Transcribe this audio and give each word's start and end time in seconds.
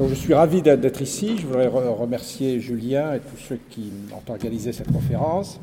Donc 0.00 0.08
je 0.08 0.14
suis 0.14 0.32
ravi 0.32 0.62
d'être 0.62 1.02
ici. 1.02 1.36
Je 1.36 1.46
voudrais 1.46 1.66
remercier 1.66 2.58
Julien 2.58 3.12
et 3.12 3.18
tous 3.18 3.36
ceux 3.36 3.58
qui 3.68 3.92
ont 4.14 4.32
organisé 4.32 4.72
cette 4.72 4.90
conférence. 4.90 5.60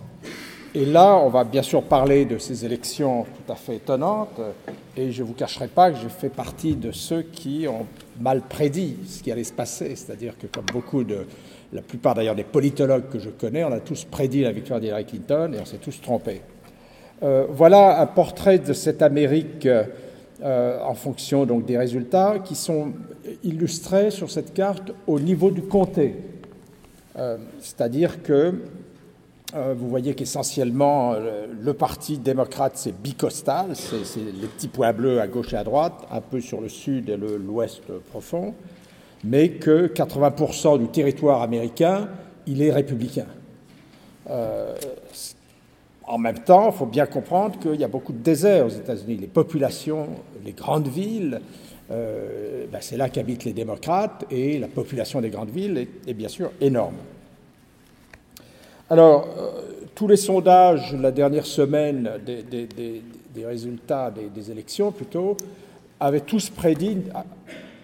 Et 0.76 0.86
là, 0.86 1.16
on 1.16 1.30
va 1.30 1.44
bien 1.44 1.64
sûr 1.64 1.82
parler 1.82 2.26
de 2.26 2.38
ces 2.38 2.64
élections 2.64 3.24
tout 3.24 3.52
à 3.52 3.56
fait 3.56 3.78
étonnantes. 3.78 4.40
Et 4.96 5.12
je 5.12 5.24
ne 5.24 5.28
vous 5.28 5.34
cacherai 5.34 5.68
pas 5.68 5.90
que 5.90 5.98
je 5.98 6.08
fais 6.08 6.30
partie 6.30 6.76
de 6.76 6.92
ceux 6.92 7.24
qui 7.24 7.66
ont 7.68 7.88
mal 8.20 8.44
prédit 8.48 8.98
ce 9.08 9.24
qui 9.24 9.32
allait 9.32 9.44
se 9.44 9.54
passer. 9.54 9.96
C'est-à-dire 9.96 10.38
que 10.38 10.46
comme 10.46 10.66
beaucoup 10.72 11.04
de, 11.04 11.26
la 11.74 11.82
plupart 11.82 12.14
d'ailleurs 12.14 12.36
des 12.36 12.44
politologues 12.44 13.10
que 13.10 13.18
je 13.18 13.32
connais, 13.32 13.64
on 13.64 13.72
a 13.72 13.80
tous 13.80 14.04
prédit 14.04 14.44
la 14.44 14.52
victoire 14.52 14.80
d'Hillary 14.80 15.06
Clinton 15.06 15.52
et 15.56 15.60
on 15.60 15.66
s'est 15.66 15.78
tous 15.78 16.00
trompés. 16.00 16.42
Euh, 17.24 17.48
voilà 17.50 18.00
un 18.00 18.06
portrait 18.06 18.60
de 18.60 18.74
cette 18.74 19.02
Amérique 19.02 19.68
euh, 20.44 20.80
en 20.84 20.94
fonction 20.94 21.48
donc 21.48 21.66
des 21.66 21.80
résultats 21.80 22.38
qui 22.38 22.54
sont 22.54 22.94
illustrés 23.44 24.12
sur 24.12 24.30
cette 24.30 24.54
carte 24.54 24.92
au 25.08 25.20
niveau 25.20 25.50
du 25.50 25.64
comté. 25.64 26.16
Euh, 27.18 27.38
c'est-à-dire 27.60 28.22
que 28.22 28.54
euh, 29.56 29.74
vous 29.76 29.90
voyez 29.90 30.14
qu'essentiellement 30.14 31.16
le 31.60 31.74
parti 31.74 32.20
démocrate 32.20 32.74
c'est 32.76 32.92
bicostal, 33.02 33.76
c'est 33.76 34.20
les 34.20 34.48
petits 34.48 34.68
points 34.68 34.94
bleus 34.94 35.20
à 35.20 35.26
gauche 35.26 35.54
et 35.54 35.58
à 35.58 35.64
droite, 35.64 36.06
un 36.12 36.22
peu 36.22 36.40
sur 36.40 36.62
le 36.62 36.70
sud 36.70 37.10
et 37.10 37.18
l'ouest 37.18 37.82
profond, 38.12 38.54
mais 39.24 39.50
que 39.50 39.88
80% 39.88 40.78
du 40.78 40.88
territoire 40.90 41.42
américain 41.42 42.10
il 42.46 42.62
est 42.62 42.72
républicain. 42.72 43.26
En 46.08 46.18
même 46.18 46.40
temps, 46.40 46.72
il 46.72 46.78
faut 46.78 46.86
bien 46.86 47.06
comprendre 47.06 47.60
qu'il 47.60 47.76
y 47.76 47.84
a 47.84 47.90
beaucoup 47.90 48.14
de 48.14 48.20
déserts 48.24 48.66
aux 48.66 48.70
États-Unis. 48.70 49.18
Les 49.18 49.28
populations, 49.28 50.08
les 50.46 50.54
grandes 50.54 50.88
villes, 50.88 51.42
euh, 51.92 52.66
ben, 52.72 52.80
c'est 52.80 52.96
là 52.96 53.10
qu'habitent 53.10 53.44
les 53.44 53.52
démocrates 53.52 54.26
et 54.32 54.58
la 54.58 54.70
population 54.70 55.20
des 55.20 55.30
grandes 55.30 55.50
villes 55.50 55.88
est, 56.08 56.14
bien 56.14 56.30
sûr 56.30 56.52
énorme. 56.62 56.96
Alors, 58.90 59.28
euh, 59.38 59.62
tous 59.96 60.08
les 60.08 60.16
sondages 60.16 60.94
la 60.94 61.12
dernière 61.12 61.46
semaine 61.46 62.10
des, 62.26 63.46
résultats 63.46 64.12
des, 64.12 64.52
élections, 64.52 64.94
plutôt, 64.94 65.36
avaient 66.00 66.22
tous 66.22 66.50
prédit 66.50 67.00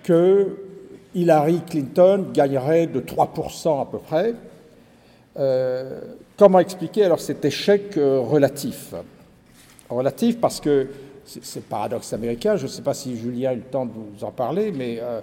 que 0.04 0.60
Hillary 1.14 1.62
Clinton 1.70 2.28
gagnerait 2.34 2.88
de 2.88 3.02
3% 3.02 3.82
à 3.82 3.86
peu 3.86 4.00
près. 4.00 4.34
Euh, 5.38 6.02
comment 6.38 6.60
expliquer 6.60 7.06
alors 7.06 7.20
cet 7.20 7.44
échec 7.46 7.98
euh, 7.98 8.20
relatif? 8.20 8.94
Relatif 9.90 10.40
parce 10.40 10.60
que 10.60 10.88
c'est 11.26 11.60
le 11.60 11.66
paradoxe 11.66 12.12
américain, 12.14 12.58
je 12.58 12.64
ne 12.64 12.68
sais 12.68 12.82
pas 12.82 12.94
si 12.94 13.18
Julien 13.18 13.52
a 13.52 13.54
eu 13.54 13.58
le 13.58 13.62
temps 13.64 13.86
de 13.86 13.92
vous 13.92 14.24
en 14.24 14.32
parler, 14.32 14.72
mais 14.72 15.00
euh, 15.02 15.22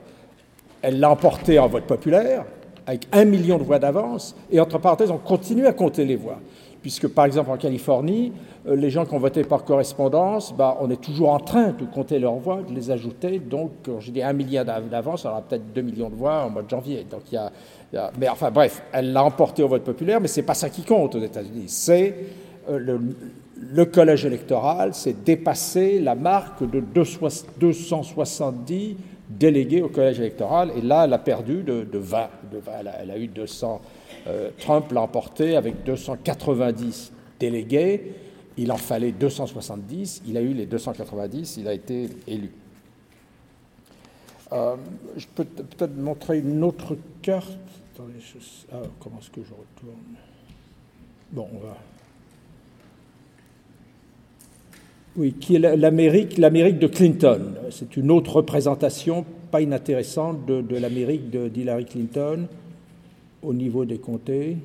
elle 0.83 0.99
l'a 0.99 1.11
emporté 1.11 1.59
en 1.59 1.69
vote 1.69 1.85
populaire 1.85 2.45
avec 2.87 3.07
un 3.13 3.25
million 3.25 3.59
de 3.59 3.63
voix 3.63 3.79
d'avance, 3.79 4.35
et 4.51 4.59
entre 4.59 4.79
parenthèses, 4.79 5.11
on 5.11 5.19
continue 5.19 5.67
à 5.67 5.73
compter 5.73 6.05
les 6.05 6.17
voix 6.17 6.41
puisque 6.83 7.09
par 7.09 7.25
exemple 7.25 7.51
en 7.51 7.57
Californie, 7.57 8.33
euh, 8.67 8.77
les 8.77 8.91
gens 8.91 9.05
qui 9.05 9.15
ont 9.15 9.19
voté 9.19 9.45
par 9.45 9.65
correspondance, 9.65 10.55
bah, 10.57 10.79
on 10.81 10.91
est 10.91 11.01
toujours 11.01 11.31
en 11.31 11.41
train 11.41 11.69
de 11.69 11.85
compter 11.85 12.19
leurs 12.19 12.37
voix, 12.37 12.61
de 12.67 12.75
les 12.75 12.91
ajouter. 12.91 13.39
Donc, 13.39 13.73
j'ai 13.99 14.13
dit 14.13 14.23
un 14.23 14.33
milliard 14.33 14.65
d'avance, 14.65 15.25
on 15.25 15.29
aura 15.29 15.43
peut-être 15.43 15.73
deux 15.73 15.83
millions 15.83 16.11
de 16.11 16.15
voix 16.15 16.45
en 16.45 16.51
mois 16.51 16.63
de 16.63 16.71
janvier. 16.71 17.07
Donc, 17.11 17.33
y 17.33 17.37
a, 17.37 17.51
mais 18.19 18.29
enfin 18.29 18.51
bref, 18.51 18.83
elle 18.93 19.13
l'a 19.13 19.25
emporté 19.25 19.63
au 19.63 19.69
vote 19.69 19.85
populaire, 19.85 20.21
mais 20.21 20.29
c'est 20.29 20.43
pas 20.43 20.55
ça 20.55 20.69
qui 20.71 20.83
compte 20.83 21.15
aux 21.15 21.23
États-Unis. 21.23 21.65
C'est 21.67 22.15
euh, 22.69 22.99
le, 23.59 23.85
collège 23.85 24.25
électoral, 24.25 24.95
c'est 24.95 25.25
dépasser 25.25 25.99
la 25.99 26.15
marque 26.15 26.63
de 26.69 26.81
270 26.81 28.97
délégués 29.29 29.83
au 29.83 29.89
collège 29.89 30.21
électoral, 30.21 30.71
et 30.77 30.83
là, 30.83 31.05
elle 31.05 31.13
a 31.13 31.19
perdu 31.19 31.63
de, 31.63 31.85
20. 31.93 32.29
elle, 32.79 33.11
a, 33.11 33.19
eu 33.19 33.27
200. 33.27 33.81
Euh, 34.27 34.51
Trump 34.59 34.91
l'a 34.93 35.03
emporté 35.03 35.57
avec 35.57 35.85
290 35.85 37.13
délégués. 37.39 38.15
Il 38.57 38.73
en 38.73 38.77
fallait 38.77 39.13
270. 39.13 40.23
Il 40.27 40.37
a 40.37 40.43
eu 40.43 40.53
les 40.53 40.67
290. 40.67 41.57
Il 41.59 41.69
a 41.69 41.73
été 41.73 42.09
élu. 42.27 42.51
Euh, 44.53 44.77
je 45.17 45.27
peux 45.35 45.45
peut-être 45.45 45.97
montrer 45.97 46.39
une 46.39 46.63
autre 46.65 46.97
carte. 47.23 47.59
Ah, 48.73 48.79
comment 48.99 49.19
est-ce 49.21 49.31
que 49.31 49.43
je 49.43 49.53
retourne? 49.53 50.17
Bon, 51.33 51.49
on 51.55 51.59
va. 51.59 51.77
Oui, 55.17 55.35
qui 55.35 55.57
est 55.57 55.59
l'Amérique, 55.59 56.39
l'Amérique 56.39 56.79
de 56.79 56.87
Clinton. 56.87 57.55
C'est 57.71 57.97
une 57.97 58.11
autre 58.11 58.37
représentation, 58.37 59.25
pas 59.51 59.61
inintéressante, 59.61 60.47
de, 60.47 60.63
de 60.63 60.77
l'Amérique 60.77 61.31
d'Hillary 61.31 61.85
Clinton 61.85 62.49
au 63.43 63.53
niveau 63.53 63.85
des 63.85 63.99
comtés. 63.99 64.57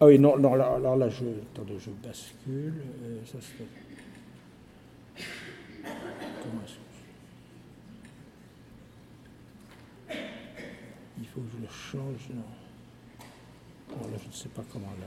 Ah 0.00 0.06
oui, 0.06 0.18
non, 0.18 0.36
non 0.36 0.54
alors 0.54 0.96
là, 0.96 1.08
je, 1.08 1.24
attendez, 1.54 1.78
je 1.78 1.90
bascule. 1.90 2.82
Euh, 3.04 3.20
ça 3.24 3.38
Comment 6.42 6.62
est-ce 6.64 6.74
que 6.74 6.82
Il 11.18 11.26
faut 11.26 11.40
que 11.40 11.46
je 11.56 11.62
le 11.62 11.68
change, 11.68 12.28
non. 12.34 12.42
Bon, 13.90 14.10
là, 14.10 14.18
je 14.20 14.26
ne 14.28 14.32
sais 14.32 14.48
pas 14.48 14.64
comment 14.72 14.86
là. 14.86 15.06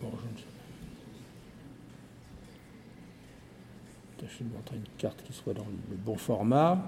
Bon, 0.00 0.10
je 0.10 0.32
ne 0.32 0.38
sais 0.38 0.55
Je 4.20 4.44
vais 4.44 4.50
montrer 4.54 4.76
une 4.76 4.82
carte 4.96 5.22
qui 5.22 5.32
soit 5.32 5.52
dans 5.52 5.66
le 5.90 5.96
bon 5.96 6.16
format. 6.16 6.78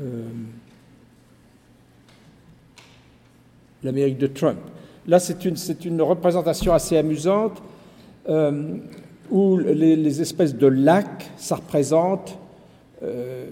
Euh, 0.00 0.28
L'Amérique 3.82 4.18
de 4.18 4.26
Trump. 4.26 4.58
Là, 5.06 5.18
c'est 5.18 5.44
une, 5.44 6.02
représentation 6.02 6.72
assez 6.72 6.96
amusante 6.96 7.62
euh, 8.28 8.76
où 9.30 9.58
les, 9.58 10.20
espèces 10.20 10.54
de 10.54 10.66
lacs, 10.66 11.30
ça 11.36 11.56
représente 11.56 12.38
euh, 13.02 13.48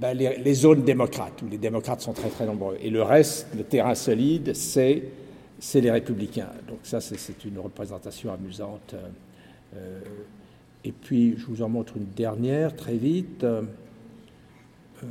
ben, 0.00 0.16
les, 0.16 0.54
zones 0.54 0.82
démocrates, 0.82 1.42
où 1.42 1.48
les 1.48 1.58
démocrates 1.58 2.00
sont 2.00 2.12
très 2.12 2.28
très 2.28 2.46
nombreux. 2.46 2.76
Et 2.80 2.90
le 2.90 3.02
reste, 3.02 3.48
le 3.56 3.64
terrain 3.64 3.94
solide, 3.94 4.52
c'est 4.54 5.02
les 5.74 5.90
républicains. 5.90 6.48
Donc 6.68 6.78
ça, 6.82 7.00
c'est 7.00 7.44
une 7.44 7.58
représentation 7.58 8.32
amusante. 8.32 8.94
Et 10.84 10.92
puis, 10.92 11.36
je 11.38 11.46
vous 11.46 11.62
en 11.62 11.68
montre 11.68 11.96
une 11.96 12.06
dernière 12.06 12.74
très 12.74 12.96
vite. 12.96 13.44
Euh, 13.44 13.62
bon, 15.02 15.08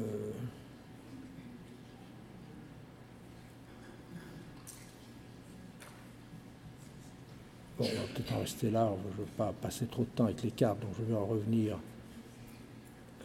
on 7.80 7.84
va 7.84 8.08
peut-être 8.14 8.34
en 8.34 8.40
rester 8.40 8.70
là, 8.70 8.92
je 9.02 9.22
ne 9.22 9.26
veux 9.26 9.32
pas 9.38 9.54
passer 9.62 9.86
trop 9.86 10.04
de 10.04 10.10
temps 10.10 10.26
avec 10.26 10.44
les 10.44 10.52
cartes, 10.52 10.80
donc 10.82 10.92
je 11.00 11.04
vais 11.04 11.18
en 11.18 11.26
revenir 11.26 11.78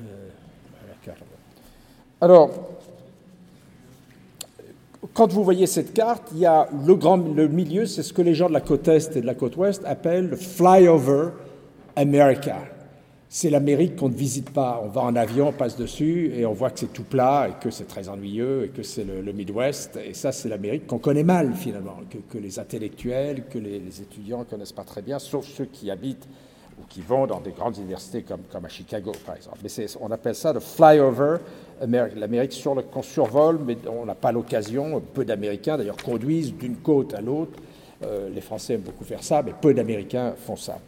euh, 0.01 0.29
à 0.85 0.89
la 0.89 0.95
carte. 1.03 1.25
Alors, 2.21 2.79
quand 5.15 5.33
vous 5.33 5.43
voyez 5.43 5.67
cette 5.67 5.93
carte, 5.93 6.29
il 6.33 6.39
y 6.39 6.47
a 6.47 6.69
le, 6.87 6.95
grand, 6.95 7.17
le 7.17 7.49
milieu, 7.49 7.87
c'est 7.87 8.03
ce 8.03 8.13
que 8.13 8.23
les 8.23 8.35
gens 8.35 8.49
de 8.49 8.55
la 8.55 8.61
côte 8.61 8.87
Est 8.87 9.17
et 9.17 9.21
de 9.21 9.27
la 9.27 9.35
côte 9.35 9.57
Ouest 9.57 9.83
appellent 9.85 10.29
le 10.29 10.37
flyover 10.37 11.31
America. 11.97 12.59
C'est 13.29 13.51
l'Amérique 13.51 13.97
qu'on 13.97 14.11
ne 14.11 14.15
visite 14.15 14.51
pas. 14.51 14.81
On 14.85 14.89
va 14.89 15.01
en 15.01 15.17
avion, 15.17 15.49
on 15.49 15.53
passe 15.53 15.77
dessus 15.77 16.31
et 16.35 16.47
on 16.47 16.53
voit 16.53 16.71
que 16.71 16.81
c'est 16.81 16.93
tout 16.93 17.03
plat 17.03 17.49
et 17.49 17.63
que 17.63 17.71
c'est 17.71 17.87
très 17.89 18.09
ennuyeux 18.09 18.65
et 18.65 18.69
que 18.69 18.83
c'est 18.83 19.05
le, 19.05 19.33
Midwest. 19.33 19.99
Et 20.05 20.15
ça, 20.15 20.31
c'est 20.31 20.49
l'Amérique 20.49 20.87
qu'on 20.87 20.99
connaît 20.99 21.25
mal 21.25 21.55
finalement, 21.55 21.97
que, 22.31 22.39
les 22.39 22.59
intellectuels, 22.59 23.45
que 23.51 23.59
les, 23.59 24.01
étudiants 24.01 24.41
ne 24.41 24.45
connaissent 24.45 24.73
pas 24.73 24.85
très 24.85 25.03
bien, 25.03 25.19
sauf 25.19 25.47
ceux 25.47 25.65
qui 25.65 25.91
habitent 25.91 26.29
ou 26.79 26.85
qui 26.87 27.01
vont 27.01 27.27
dans 27.27 27.41
des 27.41 27.53
grandes 27.53 27.79
universités 27.79 28.23
comme, 28.23 28.65
à 28.65 28.69
Chicago, 28.69 29.13
par 29.25 29.37
exemple. 29.37 29.59
Mais 29.63 29.87
on 30.01 30.11
appelle 30.11 30.35
ça 30.35 30.53
le 30.53 30.61
flyover, 30.61 31.39
l'Amérique 31.81 32.63
qu'on 32.93 33.03
survole, 33.03 33.59
mais 33.67 33.79
on 33.89 34.05
n'a 34.05 34.15
pas 34.15 34.33
l'occasion. 34.33 35.03
Peu 35.15 35.25
d'Américains, 35.25 35.79
d'ailleurs, 35.79 35.97
conduisent 35.97 36.55
d'une 36.55 36.77
côte 36.77 37.15
à 37.15 37.23
l'autre. 37.23 37.59
Euh, 38.05 38.29
les 38.29 38.43
Français 38.43 38.75
aiment 38.75 38.83
beaucoup 38.83 39.05
faire 39.05 39.23
ça, 39.23 39.43
mais 39.43 39.55
peu 39.59 39.73
d'Américains 39.73 40.35
font 40.37 40.57
ça 40.57 40.79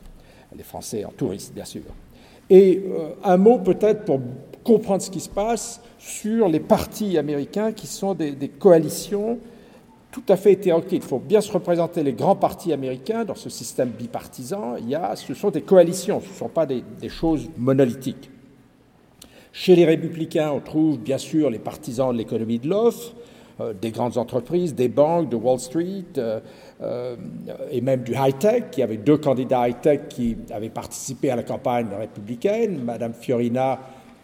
les 0.56 0.62
Français 0.62 1.04
en 1.04 1.10
touristes, 1.10 1.54
bien 1.54 1.64
sûr. 1.64 1.82
Et 2.50 2.82
euh, 2.86 3.10
un 3.24 3.36
mot 3.36 3.58
peut-être 3.58 4.04
pour 4.04 4.20
comprendre 4.64 5.02
ce 5.02 5.10
qui 5.10 5.20
se 5.20 5.28
passe 5.28 5.80
sur 5.98 6.48
les 6.48 6.60
partis 6.60 7.18
américains 7.18 7.72
qui 7.72 7.86
sont 7.86 8.14
des, 8.14 8.34
coalitions 8.58 9.38
tout 10.10 10.22
à 10.28 10.36
fait 10.36 10.52
hétéroclites. 10.52 11.04
Il 11.04 11.08
faut 11.08 11.18
bien 11.18 11.40
se 11.40 11.52
représenter 11.52 12.02
les 12.02 12.14
grands 12.14 12.36
partis 12.36 12.72
américains 12.72 13.24
dans 13.24 13.34
ce 13.34 13.50
système 13.50 13.90
bipartisan. 13.90 14.76
Il 14.78 14.88
y 14.88 14.94
a, 14.94 15.14
ce 15.16 15.34
sont 15.34 15.50
des 15.50 15.62
coalitions, 15.62 16.20
ce 16.20 16.28
ne 16.28 16.34
sont 16.34 16.48
pas 16.48 16.66
des, 16.66 16.82
choses 17.08 17.48
monolithiques. 17.56 18.30
Chez 19.52 19.76
les 19.76 19.84
républicains, 19.84 20.50
on 20.52 20.60
trouve 20.60 20.98
bien 20.98 21.18
sûr 21.18 21.50
les 21.50 21.58
partisans 21.58 22.12
de 22.12 22.18
l'économie 22.18 22.58
de 22.58 22.68
l'offre, 22.68 23.14
euh, 23.60 23.72
des 23.74 23.90
grandes 23.90 24.16
entreprises, 24.16 24.74
des 24.74 24.88
banques, 24.88 25.28
de 25.28 25.36
Wall 25.36 25.58
Street, 25.58 26.04
euh, 26.16 26.40
euh, 26.80 27.16
et 27.70 27.80
même 27.80 28.02
du 28.02 28.12
high-tech. 28.12 28.64
Il 28.76 28.80
y 28.80 28.82
avait 28.82 28.96
deux 28.96 29.18
candidats 29.18 29.68
high-tech 29.68 30.02
qui 30.08 30.36
avaient 30.50 30.68
participé 30.68 31.30
à 31.30 31.36
la 31.36 31.42
campagne 31.42 31.88
républicaine, 31.98 32.82
Madame 32.84 33.14
Fiorina 33.14 33.78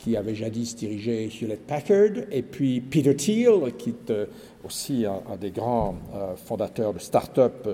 qui 0.05 0.19
avait 0.19 0.35
jadis 0.35 0.77
dirigé 0.77 1.31
Hewlett 1.31 1.67
Packard, 1.67 2.25
et 2.31 2.43
puis 2.43 2.83
Peter 2.83 3.17
Thiel, 3.17 3.73
qui 3.79 3.91
est 3.91 4.11
euh, 4.11 4.27
aussi 4.63 5.07
un, 5.07 5.37
des 5.37 5.51
grands 5.51 5.95
euh, 6.15 6.37
fondateurs 6.37 6.93
de 6.93 6.99
start-up 6.99 7.67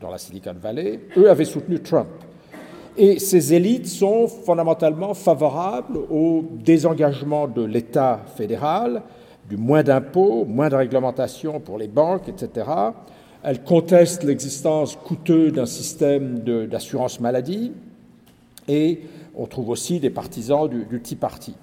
dans 0.00 0.10
la 0.10 0.18
Silicon 0.18 0.54
Valley, 0.62 1.00
eux 1.16 1.28
avaient 1.28 1.44
soutenu 1.44 1.80
Trump. 1.80 2.06
Et 2.96 3.18
ces 3.18 3.52
élites 3.52 3.88
sont 3.88 4.28
fondamentalement 4.28 5.12
favorables 5.14 5.98
au 6.08 6.44
désengagement 6.52 7.48
de 7.48 7.64
l'État 7.64 8.20
fédéral, 8.36 9.02
du 9.48 9.56
moins 9.56 9.82
d'impôts, 9.82 10.44
moins 10.44 10.68
de 10.68 10.76
réglementation 10.76 11.58
pour 11.58 11.78
les 11.78 11.88
banques, 11.88 12.28
etc. 12.28 12.66
Elles 13.42 13.62
contestent 13.62 14.24
l'existence 14.24 14.96
coûteuse 14.96 15.52
d'un 15.52 15.66
système 15.66 16.40
d'assurance 16.40 17.20
maladie 17.20 17.72
et 18.68 19.00
on 19.34 19.46
trouve 19.46 19.70
aussi 19.70 20.00
des 20.00 20.10
partisans 20.10 20.68
du, 20.68 20.84
du 20.84 21.00
Tea 21.00 21.16
Party. 21.16 21.54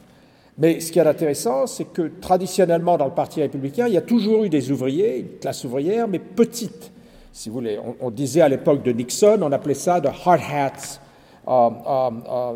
Mais 0.58 0.80
ce 0.80 0.92
qui 0.92 0.98
est 0.98 1.06
intéressant, 1.06 1.68
c'est 1.68 1.86
que 1.86 2.12
traditionnellement, 2.20 2.98
dans 2.98 3.06
le 3.06 3.12
Parti 3.12 3.42
républicain, 3.42 3.88
il 3.88 3.94
y 3.94 3.98
a 3.98 4.02
toujours 4.02 4.44
eu 4.44 4.50
des 4.50 4.72
ouvriers, 4.72 5.20
une 5.20 5.40
classe 5.40 5.64
ouvrière, 5.64 6.08
mais 6.08 6.20
petite. 6.20 6.92
Si 7.32 7.50
vous 7.50 7.56
voulez, 7.56 7.78
on, 8.02 8.10
disait 8.10 8.42
à 8.42 8.50
l'époque 8.50 8.82
de 8.82 8.92
Nixon, 8.92 9.38
on 9.44 9.52
appelait 9.52 9.76
ça 9.76 10.00
de 10.00 10.08
hard 10.08 10.42
hats. 10.52 11.00
Euh, 11.48 11.70
euh, 11.88 12.12
euh, 12.28 12.54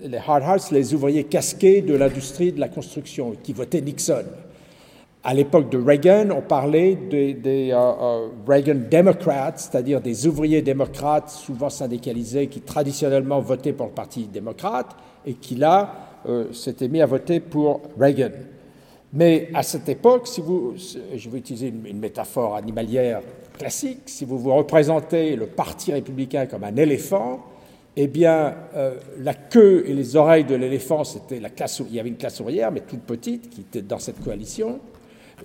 les 0.00 0.16
hard 0.16 0.42
hats, 0.42 0.70
les 0.70 0.94
ouvriers 0.94 1.24
casqués 1.24 1.82
de 1.82 1.94
l'industrie 1.94 2.52
de 2.52 2.60
la 2.60 2.68
construction, 2.68 3.34
qui 3.42 3.52
votaient 3.52 3.82
Nixon. 3.82 4.24
À 5.26 5.32
l'époque 5.32 5.70
de 5.70 5.78
Reagan, 5.78 6.28
on 6.36 6.42
parlait 6.42 6.96
des, 6.96 7.70
euh, 7.72 7.76
euh, 7.78 8.28
Reagan 8.46 8.76
Democrats, 8.90 9.54
c'est-à-dire 9.56 10.02
des 10.02 10.26
ouvriers 10.26 10.60
démocrates 10.60 11.30
souvent 11.30 11.70
syndicalisés 11.70 12.48
qui 12.48 12.60
traditionnellement 12.60 13.40
votaient 13.40 13.72
pour 13.72 13.86
le 13.86 13.92
Parti 13.92 14.26
démocrate 14.26 14.94
et 15.24 15.32
qui 15.32 15.54
là 15.54 15.94
euh, 16.28 16.52
s'étaient 16.52 16.88
mis 16.88 17.00
à 17.00 17.06
voter 17.06 17.40
pour 17.40 17.80
Reagan. 17.98 18.32
Mais 19.14 19.48
à 19.54 19.62
cette 19.62 19.88
époque, 19.88 20.26
si 20.26 20.42
vous, 20.42 20.74
je 20.76 21.30
vais 21.30 21.38
utiliser 21.38 21.68
une, 21.68 21.98
métaphore 21.98 22.56
animalière 22.56 23.22
classique, 23.58 24.02
si 24.04 24.26
vous 24.26 24.38
vous 24.38 24.54
représentez 24.54 25.36
le 25.36 25.46
Parti 25.46 25.92
républicain 25.92 26.44
comme 26.44 26.64
un 26.64 26.76
éléphant, 26.76 27.46
eh 27.96 28.08
bien, 28.08 28.56
la 29.20 29.34
queue 29.34 29.84
et 29.86 29.94
les 29.94 30.16
oreilles 30.16 30.44
de 30.44 30.56
l'éléphant, 30.56 31.04
c'était 31.04 31.38
la 31.38 31.48
classe, 31.48 31.80
il 31.88 31.94
y 31.94 32.00
avait 32.00 32.08
une 32.08 32.16
classe 32.16 32.40
ouvrière, 32.40 32.72
mais 32.72 32.80
toute 32.80 33.02
petite, 33.02 33.48
qui 33.50 33.60
était 33.60 33.82
dans 33.82 34.00
cette 34.00 34.20
coalition 34.20 34.80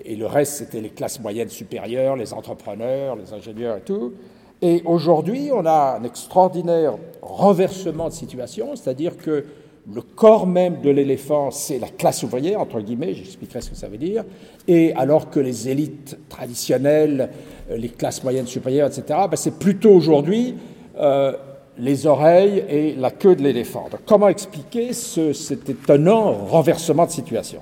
et 0.05 0.15
le 0.15 0.25
reste, 0.25 0.53
c'était 0.53 0.81
les 0.81 0.89
classes 0.89 1.19
moyennes 1.19 1.49
supérieures, 1.49 2.15
les 2.15 2.33
entrepreneurs, 2.33 3.15
les 3.15 3.33
ingénieurs 3.33 3.77
et 3.77 3.81
tout. 3.81 4.13
Et 4.61 4.81
aujourd'hui, 4.85 5.49
on 5.53 5.65
a 5.65 5.97
un 5.99 6.03
extraordinaire 6.03 6.95
renversement 7.21 8.09
de 8.09 8.13
situation, 8.13 8.75
c'est-à-dire 8.75 9.17
que 9.17 9.45
le 9.91 10.01
corps 10.01 10.45
même 10.45 10.81
de 10.81 10.89
l'éléphant, 10.89 11.49
c'est 11.51 11.79
la 11.79 11.87
classe 11.87 12.23
ouvrière, 12.23 12.59
entre 12.59 12.79
guillemets, 12.81 13.13
j'expliquerai 13.13 13.61
ce 13.61 13.69
que 13.71 13.75
ça 13.75 13.87
veut 13.87 13.97
dire, 13.97 14.23
et 14.67 14.93
alors 14.93 15.29
que 15.29 15.39
les 15.39 15.69
élites 15.69 16.17
traditionnelles, 16.29 17.29
euh, 17.71 17.77
les 17.77 17.89
classes 17.89 18.23
moyennes 18.23 18.47
supérieures, 18.47 18.87
etc., 18.87 19.19
ben 19.29 19.35
c'est 19.35 19.57
plutôt 19.57 19.91
aujourd'hui 19.91 20.55
euh, 20.99 21.33
les 21.77 22.05
oreilles 22.05 22.63
et 22.69 22.93
la 22.95 23.09
queue 23.09 23.35
de 23.35 23.41
l'éléphant. 23.41 23.87
comment 24.05 24.27
expliquer 24.27 24.93
ce, 24.93 25.33
cet 25.33 25.69
étonnant 25.69 26.33
renversement 26.33 27.05
de 27.05 27.11
situation? 27.11 27.61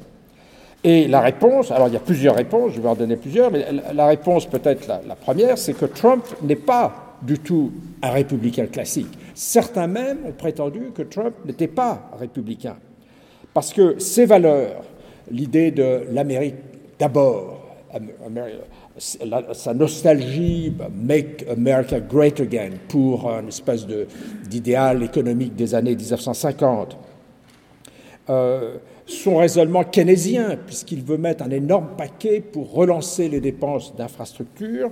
Et 0.90 1.06
la 1.10 1.20
réponse, 1.20 1.70
alors 1.70 1.90
il 1.90 1.96
y 1.96 1.98
a 1.98 2.00
plusieurs 2.00 2.36
réponses, 2.36 2.72
je 2.74 2.80
vais 2.80 2.88
en 2.88 2.96
donner 2.96 3.18
plusieurs, 3.18 3.52
mais 3.52 3.66
la 3.94 4.08
réponse 4.08 4.46
peut-être 4.46 4.88
la, 4.88 5.16
première, 5.16 5.58
c'est 5.58 5.74
que 5.74 5.84
Trump 5.84 6.24
n'est 6.42 6.56
pas 6.56 7.18
du 7.22 7.40
tout 7.40 7.74
un 8.02 8.12
républicain 8.12 8.68
classique. 8.68 9.20
Certains 9.36 9.88
même 9.88 10.20
ont 10.26 10.32
prétendu 10.32 10.92
que 10.96 11.02
Trump 11.02 11.36
n'était 11.46 11.68
pas 11.68 12.10
républicain. 12.18 12.78
Parce 13.54 13.74
que 13.74 14.00
ses 14.00 14.26
valeurs, 14.26 14.82
l'idée 15.30 15.72
de 15.72 16.04
l'Amérique 16.14 16.56
d'abord, 16.98 17.66
sa 18.98 19.74
nostalgie, 19.74 20.74
Make 20.96 21.46
America 21.52 22.00
Great 22.00 22.40
Again, 22.40 22.72
pour 22.88 23.30
une 23.30 23.50
espèce 23.50 23.86
d'idéal 24.50 25.04
économique 25.04 25.54
des 25.54 25.76
années 25.76 25.98
1950, 25.98 26.98
euh, 28.30 28.78
son 29.06 29.38
raisonnement 29.38 29.86
keynésien, 29.86 30.58
puisqu'il 30.66 31.02
veut 31.02 31.18
mettre 31.18 31.44
un 31.44 31.50
énorme 31.50 31.90
paquet 31.98 32.42
pour 32.42 32.74
relancer 32.74 33.30
les 33.30 33.40
dépenses 33.40 33.96
d'infrastructures, 33.96 34.92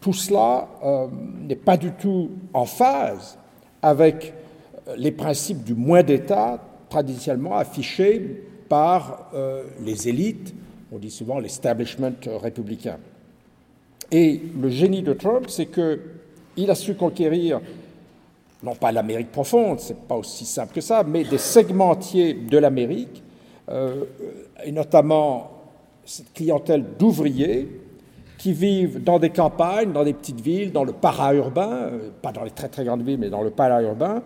tout 0.00 0.12
cela 0.12 0.68
euh, 0.84 1.06
n'est 1.40 1.56
pas 1.56 1.76
du 1.76 1.90
tout 1.90 2.30
en 2.52 2.66
phase 2.66 3.36
avec 3.82 4.32
euh, 4.86 4.94
les 4.96 5.10
principes 5.10 5.64
du 5.64 5.74
moins 5.74 6.04
d'État 6.04 6.62
traditionnellement 6.88 7.56
affichés 7.56 8.44
par 8.68 9.30
les 9.82 10.08
élites, 10.08 10.54
on 10.92 10.98
dit 10.98 11.10
souvent 11.10 11.38
l'establishment 11.38 12.12
républicain. 12.26 12.98
Et 14.10 14.40
le 14.60 14.68
génie 14.68 15.02
de 15.02 15.14
Trump, 15.14 15.46
c'est 15.48 15.66
qu'il 15.66 16.70
a 16.70 16.74
su 16.74 16.94
conquérir 16.94 17.60
non 18.62 18.74
pas 18.74 18.92
l'Amérique 18.92 19.30
profonde, 19.30 19.80
c'est 19.80 19.96
pas 19.96 20.16
aussi 20.16 20.44
simple 20.44 20.74
que 20.74 20.80
ça, 20.80 21.04
mais 21.04 21.24
des 21.24 21.38
segments 21.38 21.90
entiers 21.90 22.34
de 22.34 22.58
l'Amérique 22.58 23.22
euh, 23.70 24.04
et 24.64 24.72
notamment 24.72 25.50
cette 26.04 26.32
clientèle 26.32 26.84
d'ouvriers 26.98 27.68
qui 28.38 28.52
vivent 28.52 29.02
dans 29.02 29.18
des 29.18 29.30
campagnes, 29.30 29.92
dans 29.92 30.04
des 30.04 30.14
petites 30.14 30.40
villes, 30.40 30.72
dans 30.72 30.84
le 30.84 30.92
para-urbain, 30.92 31.70
euh, 31.70 32.10
pas 32.22 32.32
dans 32.32 32.44
les 32.44 32.50
très 32.50 32.68
très 32.68 32.84
grandes 32.84 33.02
villes, 33.02 33.18
mais 33.18 33.30
dans 33.30 33.42
le 33.42 33.50
para-urbain, 33.50 34.22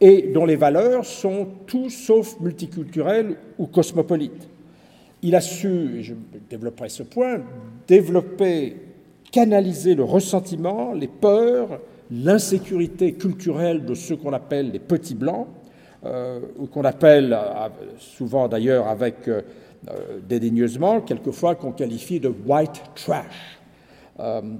et 0.00 0.30
dont 0.34 0.44
les 0.44 0.56
valeurs 0.56 1.04
sont 1.04 1.46
tout 1.66 1.88
sauf 1.88 2.38
multiculturelles 2.40 3.36
ou 3.58 3.66
cosmopolites. 3.66 4.48
Il 5.22 5.36
a 5.36 5.40
su, 5.40 5.98
et 5.98 6.02
je 6.02 6.14
développerai 6.50 6.88
ce 6.88 7.04
point, 7.04 7.40
développer, 7.86 8.76
canaliser 9.30 9.94
le 9.94 10.02
ressentiment, 10.02 10.92
les 10.92 11.06
peurs, 11.06 11.80
l'insécurité 12.12 13.14
culturelle 13.14 13.84
de 13.84 13.94
ceux 13.94 14.16
qu'on 14.16 14.32
appelle 14.32 14.70
les 14.70 14.78
petits 14.78 15.14
blancs, 15.14 15.46
euh, 16.04 16.40
ou 16.58 16.66
qu'on 16.66 16.84
appelle 16.84 17.32
euh, 17.32 17.68
souvent 17.98 18.48
d'ailleurs 18.48 18.88
avec 18.88 19.28
euh, 19.28 19.40
dédaigneusement, 20.28 21.00
quelquefois 21.00 21.54
qu'on 21.54 21.72
qualifie 21.72 22.20
de 22.20 22.32
white 22.46 22.82
trash, 22.94 23.58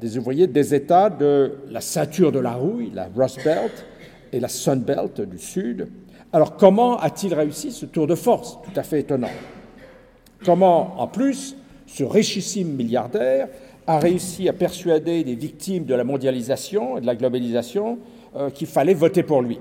des 0.00 0.18
ouvriers 0.18 0.48
des 0.48 0.74
États 0.74 1.10
de 1.10 1.58
la 1.70 1.80
ceinture 1.80 2.32
de 2.32 2.40
la 2.40 2.54
rouille, 2.54 2.90
la 2.92 3.08
Rust 3.14 3.44
Belt 3.44 3.86
et 4.32 4.40
la 4.40 4.48
Sun 4.48 4.80
Belt 4.80 5.20
du 5.20 5.38
Sud. 5.38 5.88
Alors 6.32 6.56
comment 6.56 6.98
a-t-il 6.98 7.34
réussi 7.34 7.70
ce 7.70 7.86
tour 7.86 8.08
de 8.08 8.16
force? 8.16 8.58
Tout 8.64 8.80
à 8.80 8.82
fait 8.82 9.00
étonnant. 9.00 9.30
Comment, 10.44 11.00
en 11.00 11.06
plus, 11.06 11.56
ce 11.86 12.02
richissime 12.02 12.74
milliardaire 12.74 13.48
a 13.86 13.98
réussi 13.98 14.48
à 14.48 14.52
persuader 14.52 15.24
des 15.24 15.34
victimes 15.34 15.84
de 15.84 15.94
la 15.94 16.04
mondialisation 16.04 16.98
et 16.98 17.00
de 17.00 17.06
la 17.06 17.16
globalisation 17.16 17.98
qu'il 18.54 18.66
fallait 18.66 18.94
voter 18.94 19.22
pour 19.22 19.42
lui 19.42 19.58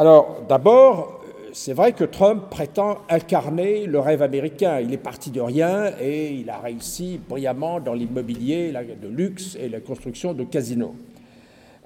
alors, 0.00 0.42
d'abord, 0.48 1.22
c'est 1.52 1.72
vrai 1.72 1.90
que 1.90 2.04
Trump 2.04 2.44
prétend 2.50 2.98
incarner 3.10 3.84
le 3.84 3.98
rêve 3.98 4.22
américain. 4.22 4.78
Il 4.78 4.92
est 4.92 4.96
parti 4.96 5.32
de 5.32 5.40
rien 5.40 5.90
et 6.00 6.34
il 6.34 6.48
a 6.50 6.60
réussi 6.60 7.18
brillamment 7.28 7.80
dans 7.80 7.94
l'immobilier 7.94 8.72
de 8.72 9.08
luxe 9.08 9.56
et 9.60 9.68
la 9.68 9.80
construction 9.80 10.34
de 10.34 10.44
casinos. 10.44 10.94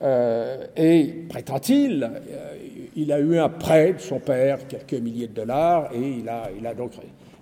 Euh, 0.02 0.66
et 0.76 1.24
prétend-il, 1.30 2.02
euh, 2.02 2.56
il 2.96 3.10
a 3.12 3.18
eu 3.18 3.38
un 3.38 3.48
prêt 3.48 3.94
de 3.94 4.00
son 4.00 4.18
père, 4.18 4.58
quelques 4.68 5.00
milliers 5.02 5.28
de 5.28 5.34
dollars, 5.34 5.88
et 5.94 6.18
il 6.18 6.28
a 6.28 6.74
donc. 6.74 6.92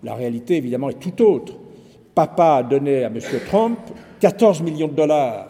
La 0.04 0.14
réalité, 0.14 0.56
évidemment, 0.56 0.88
est 0.88 1.00
tout 1.00 1.20
autre. 1.22 1.54
Papa 2.20 2.56
a 2.56 2.62
donné 2.62 3.04
à 3.04 3.06
M. 3.06 3.18
Trump 3.48 3.78
14 4.20 4.60
millions 4.60 4.88
de 4.88 4.92
dollars 4.92 5.46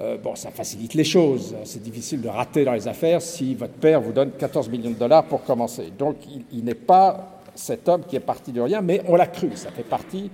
euh, 0.00 0.16
bon, 0.16 0.34
ça 0.34 0.50
facilite 0.50 0.94
les 0.94 1.04
choses. 1.04 1.54
C'est 1.64 1.82
difficile 1.82 2.22
de 2.22 2.28
rater 2.28 2.64
dans 2.64 2.72
les 2.72 2.88
affaires 2.88 3.20
si 3.20 3.54
votre 3.54 3.74
père 3.74 4.00
vous 4.00 4.12
donne 4.12 4.30
14 4.30 4.70
millions 4.70 4.90
de 4.90 4.96
dollars 4.96 5.24
pour 5.24 5.42
commencer. 5.44 5.92
Donc, 5.98 6.16
il, 6.52 6.64
n'est 6.64 6.74
pas 6.74 7.40
cet 7.54 7.86
homme 7.88 8.02
qui 8.06 8.16
est 8.16 8.20
parti 8.20 8.50
de 8.50 8.62
rien, 8.62 8.80
mais 8.80 9.02
on 9.08 9.16
l'a 9.16 9.26
cru. 9.26 9.50
Ça 9.54 9.70
fait 9.70 9.82
partie 9.82 10.30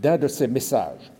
d'un 0.00 0.16
de 0.16 0.28
ses 0.28 0.46
messages. 0.46 1.12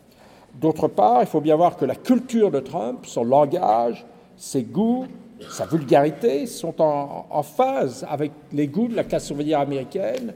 D'autre 0.55 0.89
part, 0.89 1.21
il 1.21 1.27
faut 1.27 1.43
bien 1.43 1.57
voir 1.57 1.77
que 1.77 1.85
la 1.85 1.95
culture 1.95 2.51
de 2.51 2.61
Trump, 2.61 3.01
son 3.05 3.25
langage, 3.25 4.05
ses 4.37 4.63
goûts, 4.63 5.07
sa 5.51 5.67
vulgarité 5.67 6.47
sont 6.47 6.81
en, 6.81 7.27
en 7.31 7.43
phase 7.43 8.07
avec 8.09 8.33
les 8.53 8.67
goûts 8.67 8.89
de 8.89 8.97
la 8.97 9.05
classe 9.05 9.31
ouvrière 9.31 9.61
américaine 9.61 10.33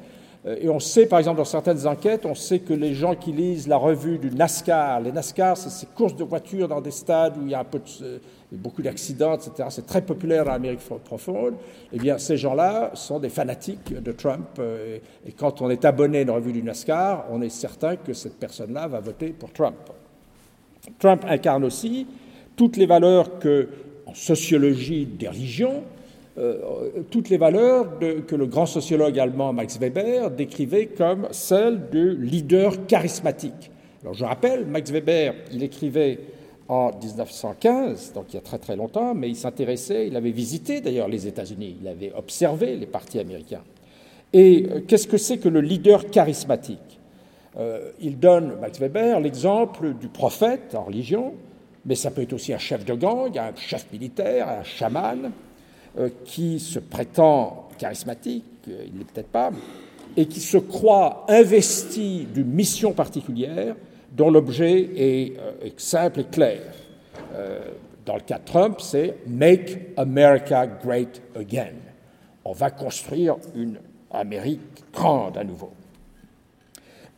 et 0.46 0.70
on 0.70 0.80
sait, 0.80 1.04
par 1.04 1.18
exemple, 1.18 1.36
dans 1.36 1.44
certaines 1.44 1.86
enquêtes, 1.86 2.24
on 2.24 2.34
sait 2.34 2.60
que 2.60 2.72
les 2.72 2.94
gens 2.94 3.14
qui 3.14 3.30
lisent 3.30 3.68
la 3.68 3.76
revue 3.76 4.16
du 4.16 4.30
NASCAR, 4.30 5.00
les 5.00 5.12
NASCAR, 5.12 5.54
c'est 5.58 5.68
ces 5.68 5.86
courses 5.86 6.16
de 6.16 6.24
voitures 6.24 6.66
dans 6.66 6.80
des 6.80 6.90
stades 6.90 7.36
où 7.36 7.42
il 7.42 7.50
y 7.50 7.54
a 7.54 7.64
beaucoup 8.50 8.80
d'accidents, 8.80 9.34
etc. 9.34 9.68
C'est 9.68 9.86
très 9.86 10.00
populaire 10.00 10.46
dans 10.46 10.52
l'Amérique 10.52 10.80
profonde. 11.04 11.56
Eh 11.92 11.98
bien, 11.98 12.16
ces 12.16 12.38
gens-là 12.38 12.92
sont 12.94 13.18
des 13.18 13.28
fanatiques 13.28 13.92
de 13.92 14.12
Trump. 14.12 14.46
Euh, 14.58 14.98
et 15.26 15.32
quand 15.32 15.60
on 15.60 15.68
est 15.68 15.84
abonné 15.84 16.18
à 16.18 16.22
une 16.22 16.30
revue 16.30 16.52
du 16.52 16.62
NASCAR, 16.62 17.26
on 17.30 17.42
est 17.42 17.50
certain 17.50 17.96
que 17.96 18.14
cette 18.14 18.38
personne-là 18.38 18.88
va 18.88 19.00
voter 19.00 19.28
pour 19.28 19.52
Trump. 19.52 19.76
Trump 20.98 21.22
incarne 21.28 21.64
aussi 21.64 22.06
toutes 22.56 22.78
les 22.78 22.86
valeurs 22.86 23.38
que, 23.38 23.68
en 24.06 24.14
sociologie 24.14 25.04
des 25.04 25.28
religions, 25.28 25.82
toutes 27.10 27.28
les 27.28 27.36
valeurs 27.36 27.98
que 27.98 28.36
le 28.36 28.46
grand 28.46 28.66
sociologue 28.66 29.18
allemand 29.18 29.52
Max 29.52 29.78
Weber 29.78 30.30
décrivait 30.30 30.86
comme 30.86 31.28
celles 31.32 31.90
du 31.90 32.16
leader 32.16 32.86
charismatique. 32.86 33.70
Alors 34.02 34.14
je 34.14 34.24
rappelle, 34.24 34.66
Max 34.66 34.90
Weber, 34.90 35.34
il 35.52 35.62
écrivait 35.62 36.18
en 36.68 36.92
1915, 36.96 38.12
donc 38.12 38.26
il 38.30 38.34
y 38.34 38.38
a 38.38 38.42
très 38.42 38.58
très 38.58 38.76
longtemps, 38.76 39.12
mais 39.12 39.28
il 39.28 39.36
s'intéressait, 39.36 40.06
il 40.06 40.16
avait 40.16 40.30
visité 40.30 40.80
d'ailleurs 40.80 41.08
les 41.08 41.26
États-Unis, 41.26 41.78
il 41.82 41.88
avait 41.88 42.12
observé 42.16 42.76
les 42.76 42.86
partis 42.86 43.18
américains. 43.18 43.64
Et 44.32 44.66
euh, 44.70 44.80
qu'est-ce 44.86 45.08
que 45.08 45.18
c'est 45.18 45.38
que 45.38 45.48
le 45.48 45.60
leader 45.60 46.06
charismatique? 46.10 47.00
Euh, 47.58 47.90
Il 48.00 48.18
donne, 48.18 48.54
Max 48.60 48.78
Weber, 48.78 49.18
l'exemple 49.18 49.94
du 49.94 50.06
prophète 50.06 50.74
en 50.74 50.84
religion, 50.84 51.34
mais 51.84 51.96
ça 51.96 52.12
peut 52.12 52.22
être 52.22 52.32
aussi 52.32 52.52
un 52.52 52.58
chef 52.58 52.84
de 52.84 52.94
gang, 52.94 53.36
un 53.36 53.52
chef 53.56 53.86
militaire, 53.92 54.48
un 54.48 54.62
chaman, 54.62 55.24
euh, 55.24 55.28
qui 56.24 56.60
se 56.60 56.78
prétend 56.78 57.68
charismatique, 57.78 58.44
il 58.66 58.92
ne 58.94 58.98
l'est 58.98 59.12
peut-être 59.12 59.28
pas, 59.28 59.50
et 60.16 60.26
qui 60.26 60.40
se 60.40 60.58
croit 60.58 61.24
investi 61.28 62.26
d'une 62.32 62.50
mission 62.52 62.92
particulière 62.92 63.74
dont 64.12 64.30
l'objet 64.30 64.88
est, 64.96 65.80
simple 65.80 66.20
et 66.20 66.24
clair. 66.24 66.62
dans 68.04 68.14
le 68.14 68.20
cas 68.20 68.38
de 68.38 68.44
Trump, 68.44 68.80
c'est 68.80 69.16
Make 69.26 69.78
America 69.96 70.66
Great 70.66 71.22
Again. 71.36 71.74
On 72.44 72.52
va 72.52 72.70
construire 72.70 73.36
une 73.54 73.78
Amérique 74.10 74.60
grande 74.92 75.36
à 75.36 75.44
nouveau. 75.44 75.70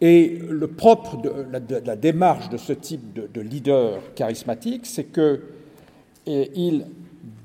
Et 0.01 0.41
le 0.49 0.67
propre 0.67 1.17
de 1.23 1.33
la, 1.53 1.97
démarche 1.97 2.51
de 2.51 2.57
ce 2.57 2.73
type 2.73 3.13
de, 3.15 3.41
leader 3.41 4.01
charismatique, 4.15 4.85
c'est 4.85 5.07
qu'il 5.07 6.87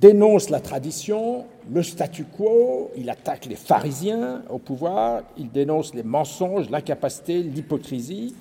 dénonce 0.01 0.49
la 0.49 0.59
tradition, 0.59 1.45
le 1.71 1.83
statu 1.83 2.23
quo, 2.25 2.91
il 2.97 3.09
attaque 3.09 3.45
les 3.45 3.55
pharisiens 3.55 4.41
au 4.49 4.57
pouvoir, 4.57 5.23
il 5.37 5.51
dénonce 5.51 5.93
les 5.93 6.03
mensonges, 6.03 6.69
l'incapacité, 6.69 7.43
l'hypocrisie, 7.43 8.35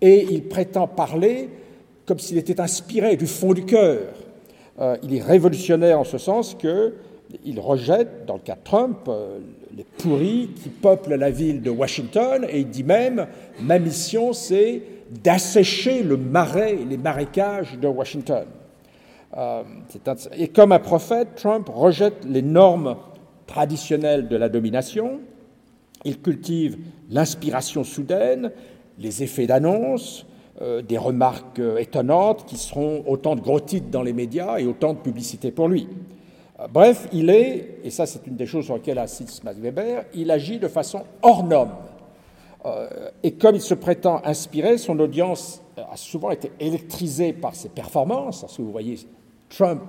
et 0.00 0.26
il 0.30 0.44
prétend 0.44 0.86
parler 0.86 1.48
comme 2.06 2.18
s'il 2.18 2.36
était 2.36 2.60
inspiré 2.60 3.16
du 3.16 3.26
fond 3.26 3.54
du 3.54 3.64
cœur. 3.64 4.12
Euh, 4.78 4.96
il 5.02 5.14
est 5.14 5.22
révolutionnaire 5.22 6.00
en 6.00 6.04
ce 6.04 6.18
sens 6.18 6.54
qu'il 6.54 7.60
rejette, 7.60 8.26
dans 8.26 8.34
le 8.34 8.40
cas 8.40 8.56
de 8.56 8.64
Trump, 8.64 8.98
euh, 9.08 9.38
les 9.74 9.84
pourris 9.84 10.50
qui 10.62 10.68
peuplent 10.68 11.14
la 11.14 11.30
ville 11.30 11.62
de 11.62 11.70
Washington, 11.70 12.46
et 12.48 12.60
il 12.60 12.68
dit 12.68 12.84
même, 12.84 13.26
ma 13.60 13.78
mission, 13.78 14.32
c'est 14.32 14.82
d'assécher 15.22 16.02
le 16.02 16.16
marais, 16.16 16.76
les 16.88 16.98
marécages 16.98 17.78
de 17.78 17.88
Washington. 17.88 18.44
Euh, 19.36 19.62
et 20.36 20.48
comme 20.48 20.72
un 20.72 20.78
prophète, 20.78 21.34
Trump 21.36 21.68
rejette 21.68 22.24
les 22.24 22.42
normes 22.42 22.96
traditionnelles 23.46 24.28
de 24.28 24.36
la 24.36 24.48
domination, 24.48 25.20
il 26.04 26.20
cultive 26.20 26.78
l'inspiration 27.10 27.84
soudaine, 27.84 28.52
les 28.98 29.22
effets 29.22 29.46
d'annonce, 29.46 30.26
euh, 30.62 30.82
des 30.82 30.98
remarques 30.98 31.58
euh, 31.58 31.78
étonnantes 31.78 32.44
qui 32.46 32.56
seront 32.56 33.02
autant 33.08 33.34
de 33.34 33.40
gros 33.40 33.60
titres 33.60 33.90
dans 33.90 34.02
les 34.02 34.12
médias 34.12 34.58
et 34.58 34.66
autant 34.66 34.92
de 34.92 34.98
publicité 34.98 35.50
pour 35.50 35.68
lui. 35.68 35.88
Bref, 36.72 37.08
il 37.12 37.30
est, 37.30 37.80
et 37.82 37.90
ça 37.90 38.06
c'est 38.06 38.28
une 38.28 38.36
des 38.36 38.46
choses 38.46 38.66
sur 38.66 38.76
lesquelles 38.76 39.00
insiste 39.00 39.42
Max 39.42 39.58
Weber, 39.58 40.04
il 40.14 40.30
agit 40.30 40.60
de 40.60 40.68
façon 40.68 41.02
hors 41.22 41.44
norme. 41.44 41.72
Et 43.22 43.32
comme 43.32 43.56
il 43.56 43.60
se 43.60 43.74
prétend 43.74 44.22
inspiré, 44.24 44.78
son 44.78 44.98
audience 45.00 45.60
a 45.76 45.96
souvent 45.96 46.30
été 46.30 46.52
électrisée 46.60 47.32
par 47.34 47.54
ses 47.54 47.68
performances. 47.68 48.40
Parce 48.40 48.56
que 48.56 48.62
vous 48.62 48.72
voyez 48.72 48.96
Trump 49.54 49.82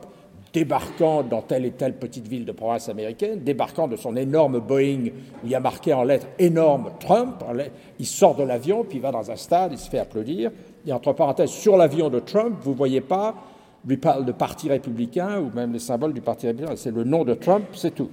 débarquant 0.53 1.23
dans 1.23 1.41
telle 1.41 1.65
et 1.65 1.71
telle 1.71 1.95
petite 1.95 2.27
ville 2.29 2.45
de 2.45 2.53
province 2.53 2.87
américaine, 2.87 3.43
débarquant 3.43 3.89
de 3.89 3.97
son 3.97 4.15
énorme 4.15 4.59
Boeing 4.59 5.07
où 5.07 5.45
il 5.45 5.49
y 5.49 5.55
a 5.55 5.59
marqué 5.59 5.93
en 5.93 6.03
lettres 6.03 6.27
énorme 6.39 6.91
Trump. 6.99 7.43
Il 7.99 8.05
sort 8.05 8.35
de 8.35 8.43
l'avion, 8.43 8.85
puis 8.85 8.99
il 8.99 9.01
va 9.01 9.11
dans 9.11 9.29
un 9.29 9.35
stade, 9.35 9.73
il 9.73 9.77
se 9.77 9.89
fait 9.89 9.99
applaudir. 9.99 10.51
Et 10.87 10.93
entre 10.93 11.11
parenthèses, 11.11 11.49
sur 11.49 11.75
l'avion 11.75 12.09
de 12.09 12.19
Trump, 12.19 12.55
vous 12.61 12.71
ne 12.71 12.77
voyez 12.77 13.01
pas 13.01 13.35
lui 13.85 13.97
parle 13.97 14.25
de 14.25 14.31
parti 14.31 14.69
républicain 14.69 15.39
ou 15.39 15.55
même 15.55 15.73
les 15.73 15.79
symboles 15.79 16.13
du 16.13 16.21
parti 16.21 16.47
républicain. 16.47 16.75
C'est 16.75 16.95
le 16.95 17.03
nom 17.03 17.23
de 17.23 17.33
Trump, 17.33 17.65
c'est 17.73 17.93
tout. 17.93 18.09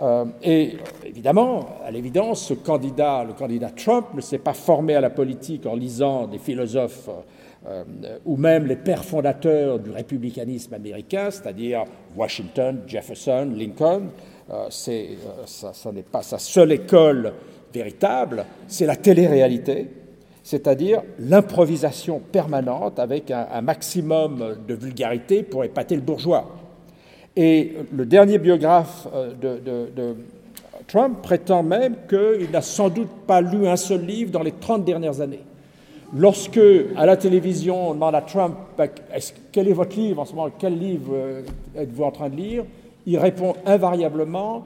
Euh, 0.00 0.26
et 0.42 0.76
évidemment, 1.04 1.66
à 1.84 1.90
l'évidence, 1.90 2.46
ce 2.46 2.54
candidat, 2.54 3.24
le 3.24 3.32
candidat 3.32 3.70
Trump, 3.70 4.06
ne 4.14 4.20
s'est 4.20 4.38
pas 4.38 4.52
formé 4.52 4.94
à 4.94 5.00
la 5.00 5.10
politique 5.10 5.66
en 5.66 5.74
lisant 5.74 6.28
des 6.28 6.38
philosophes 6.38 7.08
euh, 7.08 7.20
ou 8.24 8.36
même 8.36 8.66
les 8.66 8.76
pères 8.76 9.04
fondateurs 9.04 9.78
du 9.78 9.90
républicanisme 9.90 10.74
américain, 10.74 11.30
c'est-à-dire 11.30 11.84
Washington, 12.16 12.82
Jefferson, 12.86 13.52
Lincoln. 13.54 14.10
Euh, 14.50 14.66
c'est, 14.70 15.08
ça, 15.44 15.72
ça 15.74 15.92
n'est 15.92 16.02
pas 16.02 16.22
sa 16.22 16.38
seule 16.38 16.72
école 16.72 17.34
véritable, 17.74 18.46
c'est 18.66 18.86
la 18.86 18.96
télé-réalité 18.96 19.88
c'est-à-dire 20.48 21.02
l'improvisation 21.18 22.20
permanente 22.20 22.98
avec 22.98 23.30
un, 23.30 23.60
maximum 23.60 24.56
de 24.66 24.72
vulgarité 24.72 25.42
pour 25.42 25.62
épater 25.62 25.94
le 25.94 26.00
bourgeois. 26.00 26.56
Et 27.36 27.74
le 27.94 28.06
dernier 28.06 28.38
biographe 28.38 29.06
euh, 29.14 29.34
de, 29.34 30.16
Trump 30.86 31.18
prétend 31.20 31.62
même 31.62 31.96
qu'il 32.08 32.50
n'a 32.50 32.62
sans 32.62 32.88
doute 32.88 33.10
pas 33.26 33.42
lu 33.42 33.66
un 33.66 33.76
seul 33.76 34.06
livre 34.06 34.30
dans 34.30 34.42
les 34.42 34.52
30 34.52 34.86
dernières 34.86 35.20
années. 35.20 35.42
Lorsque, 36.14 36.60
à 36.96 37.04
la 37.04 37.18
télévision, 37.18 37.90
on 37.90 37.94
demande 37.94 38.14
à 38.14 38.22
Trump 38.22 38.56
quel 39.52 39.68
est 39.68 39.72
votre 39.74 39.94
livre 39.94 40.22
en 40.22 40.24
ce 40.24 40.34
moment, 40.34 40.50
quel 40.58 40.78
livre 40.78 41.12
euh, 41.12 41.42
êtes-vous 41.76 42.02
en 42.02 42.10
train 42.10 42.30
de 42.30 42.36
lire, 42.36 42.64
il 43.06 43.18
répond 43.18 43.54
invariablement 43.66 44.64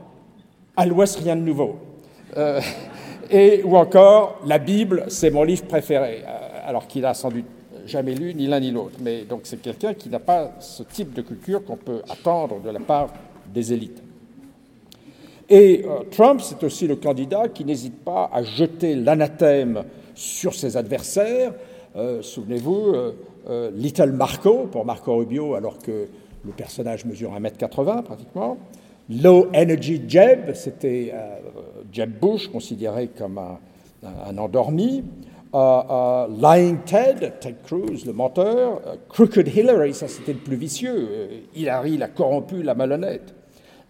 À 0.76 0.86
l'Ouest, 0.86 1.18
rien 1.18 1.34
de 1.34 1.40
nouveau. 1.40 1.76
Euh, 2.36 2.60
et, 3.30 3.62
ou 3.64 3.76
encore, 3.76 4.40
la 4.46 4.58
Bible, 4.58 5.04
c'est 5.08 5.30
mon 5.30 5.42
livre 5.42 5.64
préféré, 5.64 6.22
euh, 6.24 6.60
alors 6.64 6.86
qu'il 6.86 7.02
n'a 7.02 7.12
sans 7.12 7.30
doute 7.30 7.46
jamais 7.86 8.14
lu 8.14 8.34
ni 8.34 8.46
l'un 8.46 8.60
ni 8.60 8.70
l'autre. 8.70 8.98
Mais 9.00 9.22
donc 9.22 9.40
c'est 9.42 9.60
quelqu'un 9.60 9.94
qui 9.94 10.08
n'a 10.10 10.20
pas 10.20 10.52
ce 10.60 10.84
type 10.84 11.12
de 11.12 11.22
culture 11.22 11.64
qu'on 11.64 11.76
peut 11.76 12.02
attendre 12.08 12.60
de 12.60 12.70
la 12.70 12.78
part 12.78 13.08
des 13.52 13.72
élites. 13.72 14.00
Et 15.50 15.84
Trump, 16.12 16.40
c'est 16.40 16.62
aussi 16.62 16.86
le 16.86 16.96
candidat 16.96 17.48
qui 17.48 17.64
n'hésite 17.64 18.04
pas 18.04 18.30
à 18.32 18.42
jeter 18.42 18.94
l'anathème 18.94 19.82
sur 20.14 20.54
ses 20.54 20.76
adversaires. 20.76 21.52
Euh, 21.96 22.22
souvenez-vous, 22.22 22.94
Little 23.74 24.12
Marco, 24.12 24.68
pour 24.70 24.84
Marco 24.84 25.16
Rubio, 25.16 25.54
alors 25.54 25.78
que 25.78 26.08
le 26.44 26.52
personnage 26.52 27.04
mesure 27.04 27.32
1m80 27.32 28.02
pratiquement. 28.02 28.56
Low 29.10 29.48
Energy 29.54 30.02
Jeb, 30.06 30.52
c'était 30.54 31.10
euh, 31.12 31.36
Jeb 31.92 32.18
Bush, 32.20 32.48
considéré 32.48 33.08
comme 33.08 33.38
un, 33.38 34.38
endormi. 34.38 35.04
Euh, 35.54 35.82
euh, 35.90 36.26
Lying 36.40 36.78
Ted, 36.86 37.32
Ted 37.40 37.56
Cruz, 37.64 38.06
le 38.06 38.12
menteur. 38.12 38.80
Crooked 39.08 39.48
Hillary, 39.48 39.92
ça 39.92 40.08
c'était 40.08 40.32
le 40.32 40.38
plus 40.38 40.56
vicieux. 40.56 41.08
Hillary, 41.54 41.98
la 41.98 42.08
corrompue, 42.08 42.62
la 42.62 42.74
malhonnête. 42.74 43.34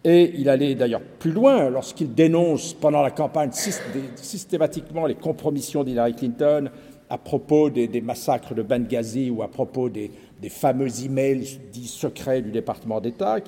Et 0.04 0.32
il 0.36 0.48
allait 0.48 0.74
d'ailleurs 0.74 1.00
plus 1.00 1.30
loin 1.30 1.70
lorsqu'il 1.70 2.12
dénonce 2.12 2.74
pendant 2.74 3.02
la 3.02 3.12
campagne 3.12 3.50
systématiquement 3.52 5.06
les 5.06 5.14
compromissions 5.14 5.84
d'Hillary 5.84 6.14
Clinton 6.14 6.70
à 7.08 7.18
propos 7.18 7.70
des, 7.70 8.00
massacres 8.00 8.54
de 8.54 8.62
Benghazi 8.62 9.30
ou 9.30 9.42
à 9.42 9.48
propos 9.48 9.88
des, 9.88 10.10
fameux 10.48 11.04
emails 11.04 11.60
dits 11.70 11.86
secrets 11.86 12.42
du 12.42 12.50
département 12.50 13.00
d'État 13.00 13.38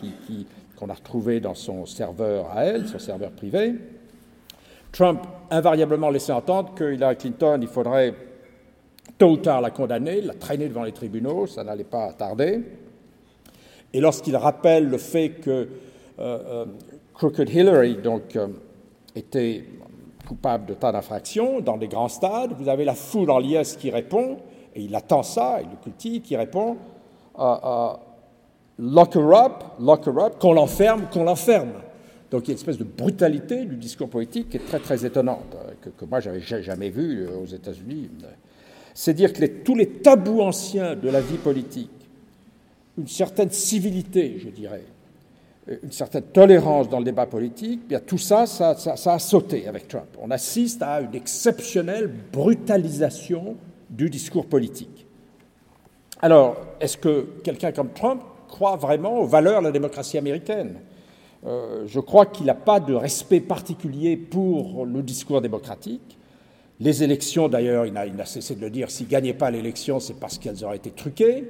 qu'on 0.77 0.89
a 0.91 0.95
retrouvé 0.95 1.41
dans 1.41 1.55
son 1.55 1.87
serveur 1.87 2.51
à 2.55 2.65
elle, 2.65 2.87
son 2.87 2.99
serveur 2.99 3.31
privé. 3.33 3.75
Trump 4.93 5.23
invariablement 5.51 6.11
laissait 6.11 6.33
entendre 6.33 6.75
que 6.75 6.93
Hillary 6.93 7.17
Clinton, 7.17 7.59
il 7.61 7.69
faudrait 7.69 8.15
tôt 9.19 9.31
ou 9.31 9.37
tard 9.39 9.61
la 9.61 9.71
condamner, 9.71 10.21
la 10.21 10.35
traîner 10.35 10.69
devant 10.69 10.85
les 10.85 10.93
tribunaux, 10.93 11.49
ça 11.49 11.65
n'allait 11.65 11.85
pas 11.85 12.13
tarder. 12.13 12.61
Et 13.93 14.01
lorsqu'il 14.01 14.37
rappelle 14.37 14.89
le 14.89 14.99
fait 14.99 15.31
que 15.31 15.69
Crooked 17.15 17.51
Hillary 17.51 17.97
donc, 17.97 18.37
euh, 18.37 18.49
était 19.15 19.65
coupable 20.27 20.67
de 20.67 20.75
tas 20.75 20.93
d'infractions 20.93 21.61
dans 21.61 21.77
des 21.77 21.89
grands 21.89 22.09
stades, 22.09 22.53
vous 22.59 22.69
avez 22.69 22.85
la 22.85 22.95
foule 22.95 23.31
en 23.31 23.39
liesse 23.39 23.77
qui 23.77 23.91
répond, 23.91 24.39
et 24.75 24.83
il 24.83 24.95
attend 24.95 25.23
ça, 25.23 25.59
il 25.61 25.71
le 25.71 25.77
cultive, 25.83 26.23
qui 26.23 26.37
répond 26.37 26.77
lock 28.79 29.15
her 29.17 29.33
up, 29.33 29.65
lock 29.81 30.07
her 30.07 30.19
up, 30.19 30.39
qu'on 30.39 30.53
l'enferme, 30.53 31.07
qu'on 31.13 31.25
l'enferme. 31.25 31.73
Donc 32.31 32.45
il 32.45 32.49
y 32.49 32.51
a 32.51 32.53
une 32.53 32.59
espèce 32.59 32.79
de 32.79 32.85
brutalité 32.85 33.65
du 33.65 33.77
discours 33.77 34.09
politique 34.09 34.51
qui 34.51 34.57
est 34.57 34.67
très 34.67 34.81
très 34.81 35.05
étonnante, 35.05 35.55
euh, 35.55 35.73
que, 35.81 35.91
que 35.91 36.05
moi 36.05 36.21
j'avais 36.21 36.41
jamais 36.41 36.91
vu 36.91 37.23
euh, 37.23 37.39
aux 37.43 37.47
États-Unis. 37.47 38.11
C'est 38.93 39.15
dire 39.15 39.33
que 39.33 39.45
tous 39.45 39.75
les 39.75 39.89
tabous 39.89 40.41
anciens 40.41 40.97
de 40.97 41.09
la 41.09 41.21
vie 41.21 41.39
politique, 41.39 41.91
une 42.99 43.09
certaine 43.09 43.51
civilité, 43.51 44.39
je 44.39 44.49
dirais, 44.49 44.85
une 45.67 45.93
certaine 45.93 46.25
tolérance 46.25 46.89
dans 46.89 46.99
le 46.99 47.05
débat 47.05 47.27
politique, 47.27 47.87
bien 47.89 48.01
tout 48.01 48.19
ça 48.19 48.47
ça, 48.47 48.75
a 48.75 49.19
sauté 49.19 49.67
avec 49.67 49.89
Trump. 49.89 50.09
On 50.21 50.31
assiste 50.31 50.83
à 50.83 51.01
une 51.01 51.15
exceptionnelle 51.15 52.13
brutalisation 52.33 53.57
du 53.89 54.11
discours 54.11 54.47
politique. 54.47 55.07
Alors, 56.21 56.57
est-ce 56.81 56.97
que 56.97 57.29
quelqu'un 57.43 57.73
comme 57.73 57.91
Trump 57.93 58.23
croit 58.49 58.77
vraiment 58.77 59.19
aux 59.19 59.27
valeurs 59.27 59.61
de 59.61 59.67
la 59.67 59.73
démocratie 59.73 60.19
américaine? 60.19 60.77
Euh, 61.47 61.85
je 61.87 62.01
crois 62.01 62.27
qu'il 62.27 62.47
n'a 62.47 62.55
pas 62.55 62.81
de 62.81 62.95
respect 62.95 63.41
particulier 63.41 64.17
pour 64.17 64.87
le 64.87 65.03
discours 65.03 65.41
démocratique. 65.41 66.19
Les 66.81 67.03
élections, 67.03 67.49
d'ailleurs, 67.49 67.87
il, 67.87 67.97
a 67.97 68.25
cessé 68.25 68.55
de 68.55 68.61
le 68.61 68.71
dire, 68.71 68.91
s'il 68.91 69.07
ne 69.07 69.11
gagnait 69.11 69.35
pas 69.35 69.51
l'élection, 69.51 70.01
c'est 70.01 70.19
parce 70.19 70.39
qu'elles 70.39 70.65
auraient 70.65 70.77
été 70.77 70.91
truquées. 70.91 71.45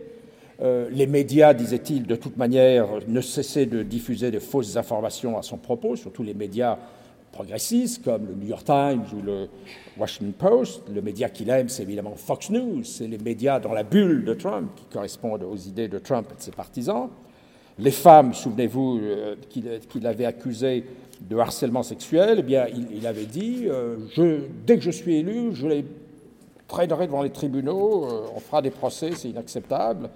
Euh, 0.63 0.89
les 0.91 1.07
médias, 1.07 1.53
disait-il, 1.53 2.07
de 2.07 2.17
toute 2.17 2.37
manière, 2.37 2.87
ne 3.09 3.21
cessaient 3.21 3.67
de 3.67 3.83
diffuser 3.83 4.31
de 4.31 4.39
fausses 4.39 4.77
informations 4.77 5.37
à 5.37 5.43
son 5.43 5.57
propos, 5.57 5.97
surtout 5.97 6.23
les 6.23 6.35
médias 6.35 6.79
progressistes 7.33 8.05
comme 8.05 8.27
le 8.27 8.35
New 8.35 8.47
York 8.47 8.65
Times 8.65 9.05
ou 9.13 9.21
le 9.21 9.49
Washington 9.99 10.33
Post. 10.33 10.83
Le 10.95 11.03
média 11.03 11.29
qu'il 11.29 11.51
aime, 11.51 11.69
c'est 11.69 11.83
évidemment 11.83 12.15
Fox 12.15 12.51
News, 12.51 12.85
c'est 12.85 13.09
les 13.09 13.19
médias 13.19 13.59
dans 13.59 13.73
la 13.73 13.83
bulle 13.83 14.25
de 14.25 14.35
Trump 14.35 14.71
qui 14.77 14.85
correspondent 14.85 15.43
aux 15.43 15.57
idées 15.57 15.89
de 15.89 15.99
Trump 15.99 16.29
et 16.33 16.37
de 16.37 16.43
ses 16.43 16.53
partisans. 16.53 17.09
Les 17.81 17.91
femmes, 17.91 18.35
souvenez-vous, 18.35 19.01
euh, 19.03 19.35
qu'il 19.91 20.07
avait 20.07 20.27
accusées 20.27 20.85
de 21.21 21.37
harcèlement 21.37 21.83
sexuel, 21.83 22.37
eh 22.39 22.43
bien, 22.43 22.67
il, 22.69 23.05
avait 23.07 23.27
dit 23.27 23.65
euh, 23.67 23.97
dès 24.65 24.77
que 24.77 24.83
je 24.83 24.91
suis 24.91 25.17
élu, 25.17 25.55
je 25.55 25.67
les 25.67 25.85
traînerai 26.69 27.07
devant 27.07 27.23
les 27.23 27.31
tribunaux, 27.31 28.07
on 28.35 28.41
fera 28.41 28.63
des 28.63 28.71
procès, 28.71 29.11
c'est 29.17 29.29
inacceptable. 29.29 30.11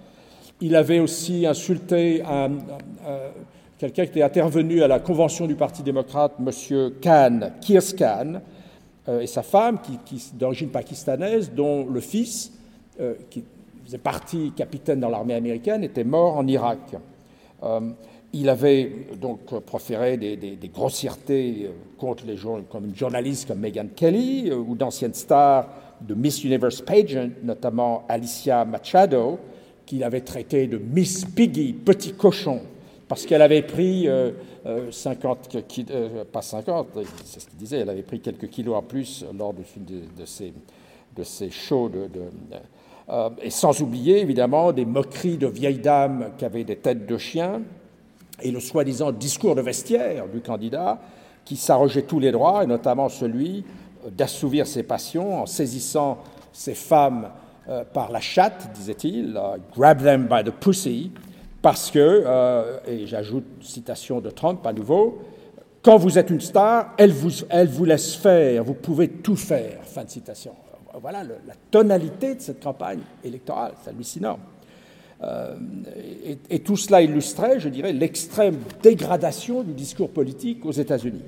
Il 0.61 0.75
avait 0.75 0.99
aussi 0.99 1.45
insulté 1.45 2.21
un, 2.23 2.51
quelqu'un 3.79 4.03
qui 4.03 4.11
était 4.11 4.21
intervenu 4.21 4.83
à 4.83 4.87
la 4.87 4.99
convention 4.99 5.47
du 5.47 5.55
Parti 5.55 5.81
démocrate, 5.81 6.33
M. 6.39 6.91
Khan, 7.01 7.39
Kirs 7.61 7.95
Khan, 7.97 8.41
euh, 9.07 9.21
et 9.21 9.27
sa 9.27 9.41
femme, 9.41 9.79
qui, 10.05 10.21
d'origine 10.33 10.69
pakistanaise, 10.69 11.51
dont 11.51 11.87
le 11.87 12.01
fils, 12.01 12.51
euh, 12.99 13.13
qui 13.29 13.43
faisait 13.85 13.97
partie 13.97 14.51
capitaine 14.51 14.99
dans 14.99 15.09
l'armée 15.09 15.33
américaine, 15.33 15.83
était 15.83 16.03
mort 16.03 16.37
en 16.37 16.45
Irak. 16.45 16.79
Euh, 17.63 17.79
il 18.33 18.49
avait 18.49 18.91
donc 19.19 19.59
proféré 19.61 20.17
des, 20.17 20.59
grossièretés 20.71 21.71
contre 21.97 22.25
les 22.27 22.37
gens, 22.37 22.61
comme 22.69 22.85
une 22.85 22.95
journaliste 22.95 23.47
comme 23.47 23.59
Meghan 23.59 23.87
Kelly 23.95 24.51
ou 24.51 24.75
d'anciennes 24.75 25.15
stars 25.15 25.67
de 25.99 26.13
Miss 26.13 26.43
Universe 26.43 26.81
pageant, 26.81 27.29
notamment 27.41 28.03
Alicia 28.07 28.65
Machado, 28.65 29.39
qu'il 29.89 30.03
avait 30.03 30.21
traité 30.21 30.67
de 30.67 30.77
Miss 30.77 31.25
Piggy, 31.25 31.73
petit 31.73 32.13
cochon, 32.13 32.61
parce 33.07 33.25
qu'elle 33.25 33.41
avait 33.41 33.63
pris 33.63 34.07
50, 34.91 35.55
euh, 35.55 35.61
euh, 35.65 35.83
euh, 35.89 36.23
pas 36.31 36.43
50, 36.43 36.89
c'est 37.25 37.39
ce 37.39 37.47
qu'il 37.47 37.57
disait, 37.57 37.79
elle 37.79 37.89
avait 37.89 38.03
pris 38.03 38.19
quelques 38.19 38.49
kilos 38.49 38.75
en 38.75 38.83
plus 38.83 39.25
lors 39.35 39.51
de, 39.51 39.63
ces, 40.25 40.53
de 41.15 41.23
shows. 41.49 41.89
De, 41.89 42.07
et 43.41 43.49
sans 43.49 43.81
oublier, 43.81 44.21
évidemment, 44.21 44.71
des 44.73 44.85
moqueries 44.85 45.37
de 45.37 45.47
vieilles 45.47 45.79
dames 45.79 46.33
qui 46.37 46.45
avaient 46.45 46.63
des 46.63 46.75
têtes 46.75 47.07
de 47.07 47.17
chiens, 47.17 47.63
et 48.43 48.51
le 48.51 48.59
soi-disant 48.59 49.11
discours 49.11 49.55
de 49.55 49.61
vestiaire 49.61 50.27
du 50.27 50.41
candidat 50.41 51.01
qui 51.45 51.55
s'arrogeait 51.55 52.03
tous 52.03 52.19
les 52.19 52.31
droits, 52.31 52.63
et 52.63 52.67
notamment 52.67 53.09
celui 53.09 53.65
d'assouvir 54.11 54.67
ses 54.67 54.83
passions 54.83 55.41
en 55.41 55.45
saisissant 55.47 56.19
ces 56.53 56.75
femmes 56.75 57.29
euh, 57.69 57.83
par 57.83 58.11
la 58.11 58.19
chatte, 58.19 58.71
disait-il, 58.73 59.37
euh, 59.37 59.57
grab 59.75 60.01
them 60.01 60.25
by 60.25 60.43
the 60.43 60.49
pussy, 60.49 61.11
parce 61.61 61.91
que, 61.91 61.99
euh, 61.99 62.79
et 62.87 63.05
j'ajoute 63.05 63.45
citation 63.61 64.21
de 64.21 64.31
Trump 64.31 64.65
à 64.65 64.73
nouveau, 64.73 65.19
quand 65.83 65.97
vous 65.97 66.17
êtes 66.17 66.31
une 66.31 66.41
star, 66.41 66.95
elle 66.97 67.11
vous, 67.11 67.29
elle 67.47 67.67
vous 67.67 67.85
laisse 67.85 68.15
faire, 68.15 68.63
vous 68.63 68.73
pouvez 68.73 69.07
tout 69.07 69.35
faire. 69.35 69.83
Fin 69.83 70.03
de 70.03 70.09
citation. 70.09 70.53
Voilà 70.99 71.23
la 71.23 71.53
tonalité 71.69 72.33
de 72.33 72.41
cette 72.41 72.63
campagne 72.63 73.01
électorale, 73.23 73.73
c'est 73.83 73.91
hallucinant. 73.91 74.39
et, 76.25 76.39
et, 76.49 76.59
tout 76.59 76.75
cela 76.75 77.03
illustrait, 77.03 77.59
je 77.59 77.69
dirais, 77.69 77.93
l'extrême 77.93 78.57
dégradation 78.81 79.61
du 79.61 79.73
discours 79.73 80.09
politique 80.09 80.65
aux 80.65 80.71
États-Unis. 80.71 81.25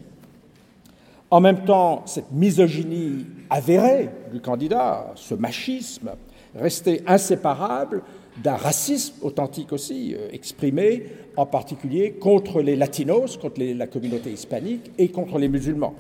En 1.30 1.40
même 1.40 1.64
temps, 1.66 2.02
cette 2.08 2.32
misogynie 2.32 3.28
avérée 3.50 4.10
du 4.34 4.42
candidat, 4.42 5.12
ce 5.16 5.36
machisme, 5.36 6.10
restait 6.56 7.02
inséparable 7.08 8.02
d'un 8.44 8.56
racisme 8.56 9.16
authentique 9.22 9.74
aussi 9.74 10.16
euh, 10.16 10.30
exprimé, 10.32 11.06
en 11.36 11.46
particulier 11.46 12.14
contre 12.14 12.62
les 12.62 12.76
latinos, 12.76 13.38
contre 13.38 13.62
la 13.62 13.88
communauté 13.88 14.32
hispanique 14.32 14.92
et 14.98 15.10
contre 15.10 15.38
les 15.38 15.50
musulmans. 15.50 15.94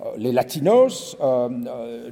Euh, 0.00 0.10
les 0.18 0.32
latinos, 0.32 1.16
euh, 1.20 1.48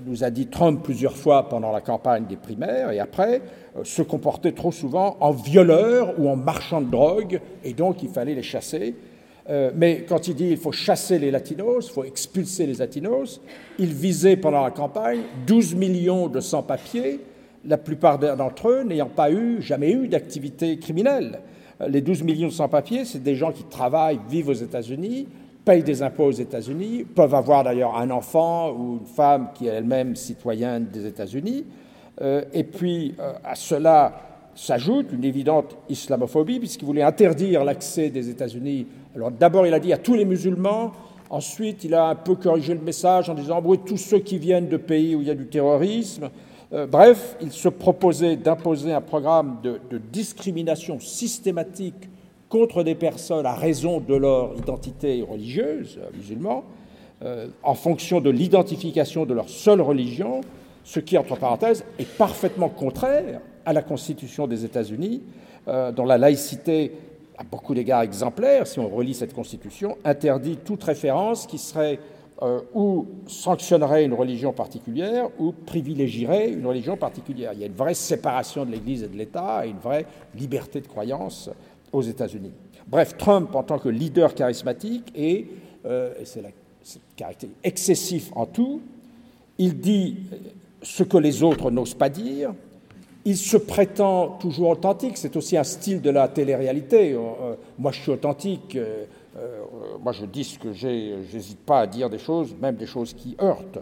nous 0.05 0.25
a 0.25 0.31
dit 0.31 0.47
Trump 0.47 0.83
plusieurs 0.83 1.16
fois 1.16 1.49
pendant 1.49 1.71
la 1.71 1.81
campagne 1.81 2.27
des 2.27 2.37
primaires 2.37 2.90
et 2.90 2.99
après, 2.99 3.42
se 3.85 4.03
comportaient 4.03 4.53
trop 4.53 4.73
souvent 4.73 5.16
en 5.21 5.31
violeurs 5.31 6.14
ou 6.18 6.29
en 6.29 6.37
marchands 6.37 6.83
de 6.83 6.90
drogue 6.90 7.40
et 7.64 7.73
donc 7.73 8.03
il 8.03 8.11
fallait 8.11 8.35
les 8.35 8.42
chasser. 8.42 8.95
mais 9.75 10.05
quand 10.07 10.29
il 10.29 10.35
dit 10.35 10.51
il 10.51 10.59
faut 10.59 10.73
chasser 10.73 11.18
les 11.18 11.31
latinos, 11.31 11.87
il 11.87 11.92
faut 11.92 12.05
expulser 12.05 12.66
les 12.66 12.75
latinos, 12.75 13.40
il 13.79 13.95
visait 13.95 14.37
pendant 14.37 14.62
la 14.62 14.71
campagne 14.71 15.23
12 15.47 15.75
millions 15.75 16.29
de 16.29 16.40
sans-papiers 16.40 17.21
la 17.64 17.79
plupart 17.79 18.18
d'entre 18.18 18.68
eux 18.68 18.83
n'ayant 18.83 19.09
pas 19.09 19.31
eu, 19.31 19.62
jamais 19.62 19.92
eu 19.92 20.09
d'activité 20.09 20.79
criminelle. 20.79 21.40
Les 21.88 22.01
12 22.01 22.22
millions 22.22 22.51
sans-papiers, 22.51 23.05
c'est 23.05 23.22
des 23.22 23.35
gens 23.35 23.53
qui 23.53 23.64
travaillent, 23.64 24.20
vivent 24.29 24.48
aux 24.48 24.53
États-Unis, 24.53 25.27
payent 25.64 25.83
des 25.83 26.03
impôts 26.03 26.25
aux 26.25 26.31
États-Unis, 26.31 27.05
peuvent 27.05 27.35
avoir 27.35 27.64
d'ailleurs 27.64 27.96
un 27.96 28.11
enfant 28.11 28.72
ou 28.72 28.98
une 29.01 29.07
femme 29.07 29.48
qui 29.55 29.66
est 29.66 29.70
elle-même 29.70 30.16
citoyenne 30.16 30.87
des 30.92 31.07
États-Unis. 31.07 31.64
Euh, 32.20 32.44
et 32.53 32.64
puis 32.64 33.14
euh, 33.18 33.33
à 33.44 33.55
cela 33.55 34.12
s'ajoute 34.55 35.12
une 35.12 35.25
évidente 35.25 35.77
islamophobie, 35.88 36.59
puisqu'il 36.59 36.85
voulait 36.85 37.03
interdire 37.03 37.64
l'accès 37.64 38.11
des 38.11 38.29
États-Unis. 38.29 38.87
Alors 39.14 39.31
d'abord, 39.31 39.66
il 39.66 39.75
a 39.75 39.81
dit 39.81 39.92
à 39.92 39.98
tous 39.98 40.14
les 40.14 40.25
musulmans, 40.25 40.92
ensuite, 41.31 41.85
il 41.85 41.94
a 41.94 42.09
un 42.09 42.14
peu 42.14 42.35
corrigé 42.35 42.75
le 42.75 42.81
message 42.81 43.31
en 43.31 43.35
disant 43.35 43.62
oui, 43.64 43.79
tous 43.87 43.96
ceux 43.96 44.18
qui 44.18 44.38
viennent 44.38 44.68
de 44.68 44.77
pays 44.77 45.14
où 45.14 45.22
il 45.22 45.29
y 45.29 45.31
a 45.31 45.35
du 45.35 45.46
terrorisme, 45.46 46.29
euh, 46.72 46.87
bref, 46.87 47.37
il 47.42 47.52
se 47.52 47.68
proposait 47.68 48.37
d'imposer 48.37 48.92
un 48.92 49.02
programme 49.02 49.58
de, 49.62 49.78
discrimination 50.11 51.00
systématique 51.00 52.08
contre 52.48 52.82
des 52.82 52.94
personnes 52.94 53.44
à 53.44 53.54
raison 53.54 54.00
de 54.00 54.14
leur 54.14 54.56
identité 54.56 55.22
religieuse, 55.22 55.98
euh, 56.00 56.08
musulmans, 56.16 56.64
euh, 57.22 57.48
en 57.62 57.74
fonction 57.74 58.20
de 58.20 58.30
l'identification 58.30 59.26
de 59.26 59.35
leur 59.35 59.50
seule 59.50 59.82
religion, 59.82 60.40
ce 60.85 60.98
qui, 60.98 61.18
entre 61.18 61.37
parenthèses, 61.37 61.85
est 61.98 62.08
parfaitement 62.16 62.70
contraire 62.70 63.40
à 63.66 63.72
la 63.72 63.82
Constitution 63.82 64.46
des 64.46 64.64
États-Unis, 64.64 65.22
dont 65.94 66.04
la 66.04 66.18
laïcité, 66.18 66.90
à 67.38 67.44
beaucoup 67.44 67.72
d'égards 67.72 68.02
exemplaire, 68.02 68.66
si 68.66 68.80
on 68.80 68.88
relit 68.88 69.14
cette 69.14 69.32
Constitution, 69.32 69.96
interdit 70.04 70.56
toute 70.56 70.82
référence 70.82 71.46
qui 71.46 71.58
serait 71.58 72.00
euh, 72.42 72.61
ou 72.74 73.07
sanctionnerait 73.28 74.05
une 74.05 74.14
religion 74.14 74.52
particulière 74.52 75.28
ou 75.38 75.52
privilégierait 75.52 76.50
une 76.50 76.66
religion 76.66 76.96
particulière. 76.96 77.52
Il 77.55 77.61
y 77.61 77.62
a 77.62 77.66
une 77.66 77.72
vraie 77.72 77.94
séparation 77.94 78.64
de 78.64 78.72
l'Église 78.72 79.05
et 79.05 79.09
de 79.09 79.16
l'État 79.16 79.64
et 79.64 79.70
une 79.70 79.78
vraie 79.78 80.07
liberté 80.35 80.81
de 80.81 80.88
croyance 80.88 81.48
aux 81.92 82.02
États-Unis. 82.02 82.50
Bref, 82.88 83.16
Trump, 83.16 83.55
en 83.55 83.62
tant 83.62 83.78
que 83.78 83.88
leader 83.88 84.35
charismatique, 84.35 85.12
et, 85.14 85.46
euh, 85.87 86.14
et 86.20 86.24
c'est 86.24 86.42
la 86.42 86.48
excessif 87.62 88.33
en 88.35 88.46
tout, 88.46 88.81
il 89.59 89.78
dit 89.78 90.16
ce 90.83 91.05
que 91.05 91.18
les 91.18 91.44
autres 91.44 91.70
n'osent 91.70 91.94
pas 91.94 92.09
dire, 92.09 92.52
il 93.24 93.37
se 93.37 93.57
prétend 93.57 94.31
toujours 94.40 94.70
authentique, 94.70 95.16
c'est 95.16 95.37
aussi 95.37 95.57
un 95.57 95.62
style 95.62 96.00
de 96.00 96.11
la 96.11 96.26
télé-réalité. 96.26 97.12
Euh, 97.12 97.55
moi, 97.78 97.92
je 97.92 98.00
suis 98.00 98.11
authentique, 98.11 98.76
euh, 99.37 99.62
moi, 100.03 100.12
je 100.12 100.27
dis 100.27 100.45
ce 100.45 100.59
que 100.59 100.73
j'ai, 100.73 101.16
j'hésite 101.31 101.61
pas 101.61 101.81
à 101.81 101.87
dire 101.87 102.11
des 102.11 102.18
choses, 102.18 102.55
même 102.61 102.77
des 102.77 102.87
choses 102.87 103.14
qui 103.14 103.37
heurtent. 103.40 103.79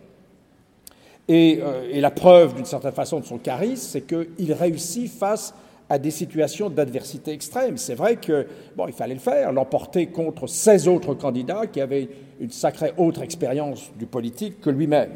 Et, 1.29 1.61
euh, 1.63 2.01
la 2.01 2.11
preuve, 2.11 2.55
d'une 2.55 2.65
certaine 2.65 2.93
façon, 2.93 3.21
de 3.21 3.25
son 3.25 3.39
charisme, 3.39 3.89
c'est 3.91 4.03
qu'il 4.03 4.53
réussit 4.53 5.11
face 5.11 5.55
à 5.89 5.99
des 5.99 6.13
situations 6.13 6.71
d'adversité 6.71 7.33
extrême. 7.33 7.77
C'est 7.77 7.97
vrai 7.97 8.17
que, 8.17 8.47
bon, 8.77 8.87
il 8.87 8.93
fallait 8.93 9.15
le 9.15 9.21
faire, 9.21 9.53
l'emporter 9.53 10.07
contre 10.07 10.47
16 10.47 10.87
autres 10.87 11.15
candidats 11.15 11.67
qui 11.67 11.81
avaient 11.81 12.09
une 12.39 12.51
sacrée 12.51 12.93
autre 12.97 13.23
expérience 13.23 13.91
du 13.99 14.07
politique 14.07 14.61
que 14.61 14.71
lui-même. 14.71 15.11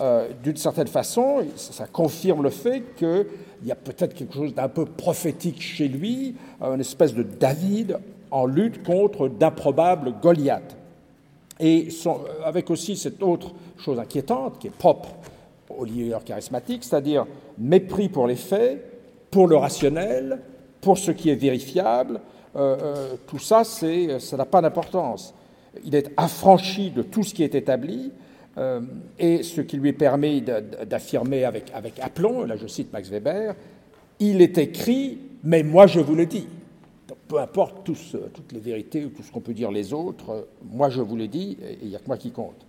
Euh, 0.00 0.28
d'une 0.42 0.56
certaine 0.56 0.86
façon, 0.86 1.44
ça, 1.56 1.86
confirme 1.86 2.42
le 2.42 2.50
fait 2.50 2.82
qu'il 2.96 3.26
y 3.64 3.72
a 3.72 3.74
peut-être 3.74 4.14
quelque 4.14 4.34
chose 4.34 4.54
d'un 4.54 4.68
peu 4.68 4.84
prophétique 4.84 5.60
chez 5.62 5.88
lui, 5.88 6.34
une 6.60 6.80
espèce 6.80 7.14
de 7.14 7.22
David 7.22 7.98
en 8.32 8.46
lutte 8.46 8.82
contre 8.82 9.28
d'improbables 9.28 10.14
Goliaths. 10.20 10.76
Et 11.60 11.88
avec 12.44 12.70
aussi 12.70 12.96
cette 12.96 13.22
autre 13.22 13.52
chose 13.78 13.98
inquiétante 13.98 14.58
qui 14.58 14.66
est 14.66 14.76
propre 14.76 15.10
au 15.68 15.84
leader 15.84 16.24
charismatique, 16.24 16.82
c'est-à-dire 16.82 17.26
mépris 17.58 18.08
pour 18.08 18.26
les 18.26 18.36
faits, 18.36 18.84
pour 19.30 19.46
le 19.46 19.56
rationnel, 19.56 20.40
pour 20.80 20.98
ce 20.98 21.12
qui 21.12 21.30
est 21.30 21.36
vérifiable. 21.36 22.20
Euh, 22.56 22.76
euh, 22.82 23.14
tout 23.26 23.38
ça, 23.38 23.62
ça 23.64 24.36
n'a 24.36 24.44
pas 24.44 24.60
d'importance. 24.60 25.32
Il 25.84 25.94
est 25.94 26.10
affranchi 26.16 26.90
de 26.90 27.02
tout 27.02 27.22
ce 27.22 27.32
qui 27.32 27.44
est 27.44 27.54
établi, 27.54 28.10
euh, 28.58 28.80
et 29.18 29.42
ce 29.42 29.62
qui 29.62 29.78
lui 29.78 29.92
permet 29.92 30.42
d'affirmer 30.42 31.44
avec 31.44 31.98
aplomb, 32.00 32.44
là 32.44 32.56
je 32.56 32.66
cite 32.66 32.92
Max 32.92 33.08
Weber, 33.08 33.54
il 34.20 34.42
est 34.42 34.58
écrit, 34.58 35.18
mais 35.42 35.62
moi 35.62 35.86
je 35.86 36.00
vous 36.00 36.14
le 36.14 36.26
dis. 36.26 36.46
Peu 37.32 37.38
importe 37.38 37.82
toutes 37.82 38.52
les 38.52 38.60
vérités 38.60 39.06
ou 39.06 39.08
tout 39.08 39.22
ce 39.22 39.32
qu'on 39.32 39.40
peut 39.40 39.54
dire 39.54 39.70
les 39.70 39.94
autres, 39.94 40.48
moi 40.70 40.90
je 40.90 41.00
vous 41.00 41.16
le 41.16 41.28
dis, 41.28 41.56
et 41.66 41.78
il 41.80 41.88
n'y 41.88 41.96
a 41.96 41.98
que 41.98 42.06
moi 42.06 42.18
qui 42.18 42.30
compte. 42.30 42.66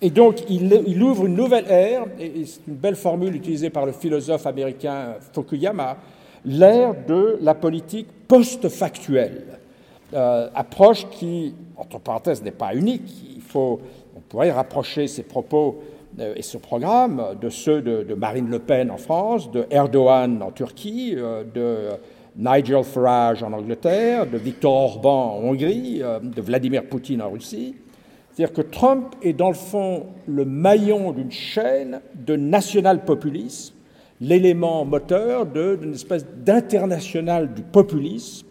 Et 0.00 0.08
donc 0.08 0.48
il, 0.48 1.02
ouvre 1.02 1.26
une 1.26 1.34
nouvelle 1.34 1.66
ère, 1.68 2.06
et 2.18 2.46
c'est 2.46 2.66
une 2.66 2.76
belle 2.76 2.96
formule 2.96 3.36
utilisée 3.36 3.68
par 3.68 3.84
le 3.84 3.92
philosophe 3.92 4.46
américain 4.46 5.16
Fukuyama, 5.34 5.98
l'ère 6.46 6.94
de 7.06 7.36
la 7.42 7.54
politique 7.54 8.06
post-factuelle. 8.26 9.58
Euh, 10.14 10.48
approche 10.54 11.06
qui, 11.10 11.54
entre 11.76 11.98
parenthèses, 11.98 12.42
n'est 12.42 12.52
pas 12.52 12.74
unique. 12.74 13.12
Il 13.36 13.42
faut, 13.42 13.80
on 14.16 14.20
pourrait 14.20 14.50
rapprocher 14.50 15.08
ses 15.08 15.24
propos 15.24 15.82
euh, 16.20 16.32
et 16.36 16.42
ce 16.42 16.56
programme 16.56 17.36
de 17.38 17.50
ceux 17.50 17.82
de, 17.82 18.14
Marine 18.14 18.48
Le 18.48 18.60
Pen 18.60 18.90
en 18.90 18.96
France, 18.96 19.50
de 19.50 19.66
Erdogan 19.70 20.42
en 20.42 20.52
Turquie, 20.52 21.12
euh, 21.18 21.44
de 21.44 21.98
Nigel 22.36 22.84
Farage 22.84 23.42
en 23.42 23.52
Angleterre, 23.52 24.26
de 24.26 24.36
Viktor 24.36 24.72
Orban 24.72 25.38
en 25.38 25.48
Hongrie, 25.48 26.02
euh, 26.02 26.20
de 26.20 26.42
Vladimir 26.42 26.84
Poutine 26.84 27.22
en 27.22 27.30
Russie. 27.30 27.74
C'est-à-dire 28.30 28.54
que 28.54 28.60
Trump 28.60 29.14
est 29.22 29.32
dans 29.32 29.48
le 29.48 29.54
fond 29.54 30.06
le 30.26 30.44
maillon 30.44 31.12
d'une 31.12 31.30
chaîne 31.30 32.00
de 32.14 32.36
national-populisme, 32.36 33.74
l'élément 34.20 34.84
moteur 34.84 35.46
d'une 35.46 35.94
espèce 35.94 36.26
d'international 36.44 37.54
du 37.54 37.62
populisme 37.62 38.46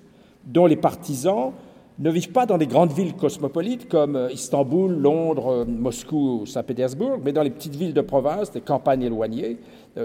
dont 0.45 0.65
les 0.65 0.76
partisans 0.76 1.52
ne 1.98 2.10
vivent 2.10 2.32
pas 2.32 2.45
dans 2.45 2.58
les 2.58 2.67
grandes 2.67 2.91
villes 2.91 3.15
cosmopolites 3.15 3.88
comme 3.88 4.15
euh, 4.15 4.32
Istanbul, 4.32 4.91
Londres, 4.91 5.48
euh, 5.50 5.65
Moscou 5.65 6.41
ou 6.41 6.45
Saint-Pétersbourg, 6.48 7.19
mais 7.24 7.32
dans 7.32 7.43
les 7.43 7.52
petites 7.52 7.76
villes 7.76 7.93
de 7.93 8.02
province, 8.02 8.52
des 8.52 8.62
campagnes 8.62 9.04
éloignées. 9.04 9.60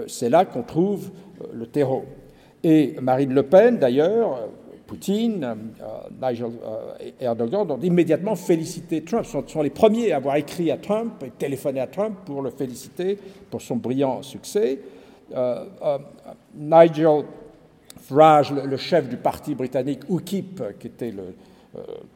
C'est 0.07 0.29
là 0.29 0.45
qu'on 0.45 0.63
trouve 0.63 1.11
le 1.51 1.65
terreau. 1.65 2.05
Et 2.63 2.95
Marine 3.01 3.33
Le 3.33 3.43
Pen, 3.43 3.77
d'ailleurs, 3.77 4.49
Poutine, 4.91 5.41
euh, 5.81 5.85
Nigel 6.21 6.51
euh, 6.65 7.11
Erdogan 7.21 7.71
ont 7.71 7.79
immédiatement 7.79 8.35
félicité 8.35 9.01
Trump. 9.01 9.25
Ce 9.25 9.39
sont 9.47 9.61
les 9.61 9.69
premiers 9.69 10.11
à 10.11 10.17
avoir 10.17 10.35
écrit 10.35 10.69
à 10.69 10.75
Trump 10.75 11.13
et 11.25 11.29
téléphoné 11.29 11.79
à 11.79 11.87
Trump 11.87 12.17
pour 12.25 12.41
le 12.41 12.49
féliciter 12.49 13.17
pour 13.49 13.61
son 13.61 13.77
brillant 13.77 14.21
succès. 14.21 14.79
Euh, 15.33 15.63
Nigel 16.53 17.23
Farage, 18.01 18.51
le, 18.51 18.75
chef 18.75 19.07
du 19.07 19.15
parti 19.15 19.55
britannique 19.55 20.01
UKIP, 20.09 20.61
qui 20.77 20.87
était 20.87 21.11
le 21.11 21.35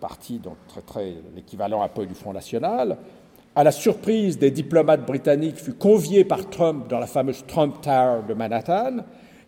parti 0.02 0.40
donc 0.40 0.58
très, 0.68 0.82
très 0.82 1.14
l'équivalent 1.34 1.82
un 1.82 1.88
peu 1.88 2.06
du 2.06 2.14
Front 2.14 2.34
National, 2.34 2.98
à 3.56 3.64
la 3.64 3.72
surprise 3.72 4.38
des 4.38 4.52
diplomates 4.52 5.06
britanniques, 5.06 5.56
fut 5.56 5.76
convié 5.76 6.26
par 6.26 6.50
Trump 6.50 6.90
dans 6.90 7.00
la 7.00 7.08
fameuse 7.08 7.46
Trump 7.48 7.80
Tower 7.82 8.24
de 8.28 8.34
Manhattan 8.34 8.98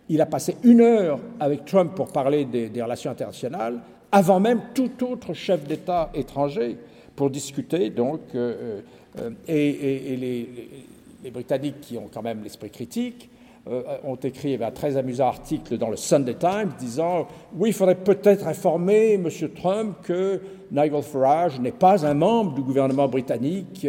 il 0.08 0.20
a 0.20 0.26
passé 0.26 0.56
une 0.62 0.80
heure 0.80 1.18
avec 1.38 1.64
Trump 1.64 1.92
pour 1.94 2.08
parler 2.08 2.44
des, 2.44 2.82
relations 2.82 3.10
internationales, 3.10 3.80
avant 4.10 4.40
même 4.40 4.60
tout 4.74 4.90
autre 5.04 5.34
chef 5.34 5.64
d'État 5.64 6.10
étranger, 6.14 6.76
pour 7.14 7.30
discuter. 7.30 7.90
Donc, 7.90 8.20
euh, 8.34 8.80
euh, 9.18 9.30
et, 9.46 10.16
les, 10.16 11.30
Britanniques, 11.30 11.80
qui 11.80 11.98
ont 11.98 12.08
quand 12.12 12.22
même 12.22 12.42
l'esprit 12.42 12.70
critique, 12.70 13.28
euh, 13.68 13.82
ont 14.04 14.14
écrit 14.16 14.54
un 14.62 14.70
très 14.70 14.96
amusant 14.96 15.26
article 15.26 15.76
dans 15.76 15.90
le 15.90 15.96
Sunday 15.96 16.36
Times 16.36 16.70
disant 16.78 17.26
Oui, 17.54 17.70
il 17.70 17.72
faudrait 17.74 17.96
peut-être 17.96 18.46
informer 18.46 19.14
M. 19.14 19.28
Trump 19.54 19.96
que 20.04 20.40
Nigel 20.70 21.02
Farage 21.02 21.60
n'est 21.60 21.72
pas 21.72 22.06
un 22.06 22.14
membre 22.14 22.54
du 22.54 22.62
gouvernement 22.62 23.08
britannique. 23.08 23.86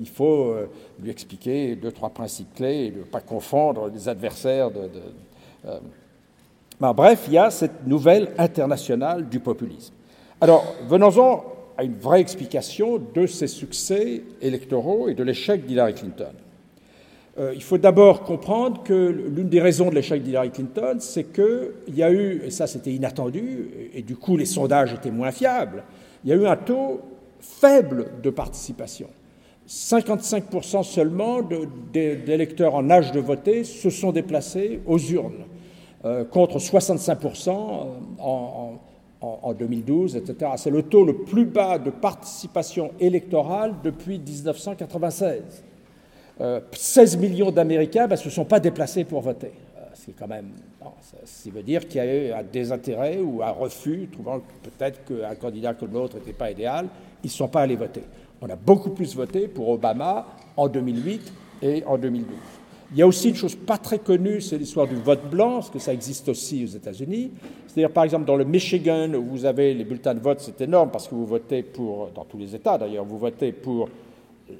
il 0.00 0.08
faut 0.08 0.54
lui 1.00 1.10
expliquer 1.10 1.76
deux, 1.76 1.92
trois 1.92 2.10
principes 2.10 2.54
clés 2.54 2.86
et 2.86 2.90
ne 2.90 3.04
pas 3.04 3.20
confondre 3.20 3.88
les 3.88 4.08
adversaires 4.08 4.70
de 4.70 4.88
euh, 5.66 5.78
bref, 6.78 7.24
il 7.26 7.34
y 7.34 7.38
a 7.38 7.50
cette 7.50 7.86
nouvelle 7.86 8.32
internationale 8.38 9.28
du 9.28 9.40
populisme. 9.40 9.94
Alors, 10.40 10.64
venons-en 10.88 11.44
à 11.76 11.84
une 11.84 11.96
vraie 11.96 12.20
explication 12.20 13.00
de 13.14 13.26
ces 13.26 13.46
succès 13.46 14.22
électoraux 14.40 15.08
et 15.08 15.14
de 15.14 15.22
l'échec 15.22 15.64
d'Hillary 15.64 15.94
Clinton. 15.94 16.32
Euh, 17.38 17.52
il 17.54 17.62
faut 17.62 17.78
d'abord 17.78 18.22
comprendre 18.22 18.82
que 18.82 18.92
l'une 18.92 19.48
des 19.48 19.60
raisons 19.60 19.88
de 19.88 19.94
l'échec 19.94 20.22
d'Hillary 20.22 20.50
Clinton, 20.50 20.96
c'est 20.98 21.24
qu'il 21.24 21.94
y 21.94 22.02
a 22.02 22.10
eu, 22.10 22.42
et 22.44 22.50
ça 22.50 22.66
c'était 22.66 22.90
inattendu, 22.90 23.70
et, 23.94 24.02
du 24.02 24.16
coup 24.16 24.36
les 24.36 24.46
sondages 24.46 24.92
étaient 24.92 25.10
moins 25.10 25.30
fiables, 25.30 25.84
il 26.24 26.30
y 26.30 26.32
a 26.32 26.36
eu 26.36 26.46
un 26.46 26.56
taux 26.56 27.00
faible 27.40 28.08
de 28.22 28.30
participation. 28.30 29.08
55% 29.70 30.82
seulement 30.82 31.40
d'électeurs 31.92 32.74
en 32.74 32.90
âge 32.90 33.12
de 33.12 33.20
voter 33.20 33.62
se 33.62 33.88
sont 33.88 34.10
déplacés 34.10 34.80
aux 34.84 34.98
urnes. 34.98 35.44
Euh, 36.04 36.24
contre 36.24 36.58
65% 36.58 37.50
en, 38.18 39.52
2012, 39.52 40.16
etc. 40.16 40.52
C'est 40.56 40.70
le 40.70 40.82
taux 40.82 41.04
le 41.04 41.14
plus 41.14 41.44
bas 41.44 41.78
de 41.78 41.90
participation 41.90 42.90
électorale 42.98 43.74
depuis 43.84 44.18
1996. 44.18 45.42
16 46.72 47.16
euh, 47.16 47.20
millions 47.20 47.50
d'Américains 47.50 48.06
ben, 48.06 48.16
ne 48.16 48.20
se 48.20 48.30
sont 48.30 48.46
pas 48.46 48.58
déplacés 48.60 49.04
pour 49.04 49.20
voter. 49.20 49.52
Euh, 49.76 49.82
c'est 49.92 50.16
quand 50.18 50.26
même. 50.26 50.52
ça, 51.02 51.50
veut 51.50 51.62
dire 51.62 51.86
qu'il 51.86 51.98
y 51.98 52.00
a 52.00 52.28
eu 52.28 52.32
un 52.32 52.42
désintérêt 52.42 53.18
ou 53.18 53.42
un 53.42 53.50
refus, 53.50 54.08
trouvant 54.10 54.40
peut-être 54.62 55.04
qu'un 55.04 55.34
candidat 55.34 55.74
comme 55.74 55.92
l'autre 55.92 56.16
n'était 56.16 56.32
pas 56.32 56.50
idéal. 56.50 56.86
Ils 57.22 57.26
ne 57.26 57.32
sont 57.32 57.48
pas 57.48 57.60
allés 57.60 57.76
voter. 57.76 58.02
On 58.42 58.48
a 58.48 58.56
beaucoup 58.56 58.90
plus 58.90 59.14
voté 59.14 59.48
pour 59.48 59.68
Obama 59.68 60.26
en 60.56 60.68
2008 60.68 61.32
et 61.62 61.84
en 61.84 61.98
2012. 61.98 62.26
Il 62.92 62.98
y 62.98 63.02
a 63.02 63.06
aussi 63.06 63.28
une 63.28 63.36
chose 63.36 63.54
pas 63.54 63.78
très 63.78 63.98
connue, 63.98 64.40
c'est 64.40 64.58
l'histoire 64.58 64.88
du 64.88 64.96
vote 64.96 65.30
blanc, 65.30 65.56
parce 65.56 65.70
que 65.70 65.78
ça 65.78 65.92
existe 65.92 66.28
aussi 66.28 66.64
aux 66.64 66.76
États-Unis. 66.76 67.30
C'est-à-dire, 67.66 67.92
par 67.92 68.02
exemple, 68.02 68.24
dans 68.24 68.34
le 68.34 68.44
Michigan, 68.44 69.12
où 69.14 69.22
vous 69.22 69.44
avez 69.44 69.74
les 69.74 69.84
bulletins 69.84 70.14
de 70.14 70.20
vote, 70.20 70.40
c'est 70.40 70.60
énorme, 70.62 70.90
parce 70.90 71.06
que 71.06 71.14
vous 71.14 71.26
votez 71.26 71.62
pour, 71.62 72.08
dans 72.14 72.24
tous 72.24 72.38
les 72.38 72.56
États 72.56 72.78
d'ailleurs, 72.78 73.04
vous 73.04 73.18
votez 73.18 73.52
pour 73.52 73.88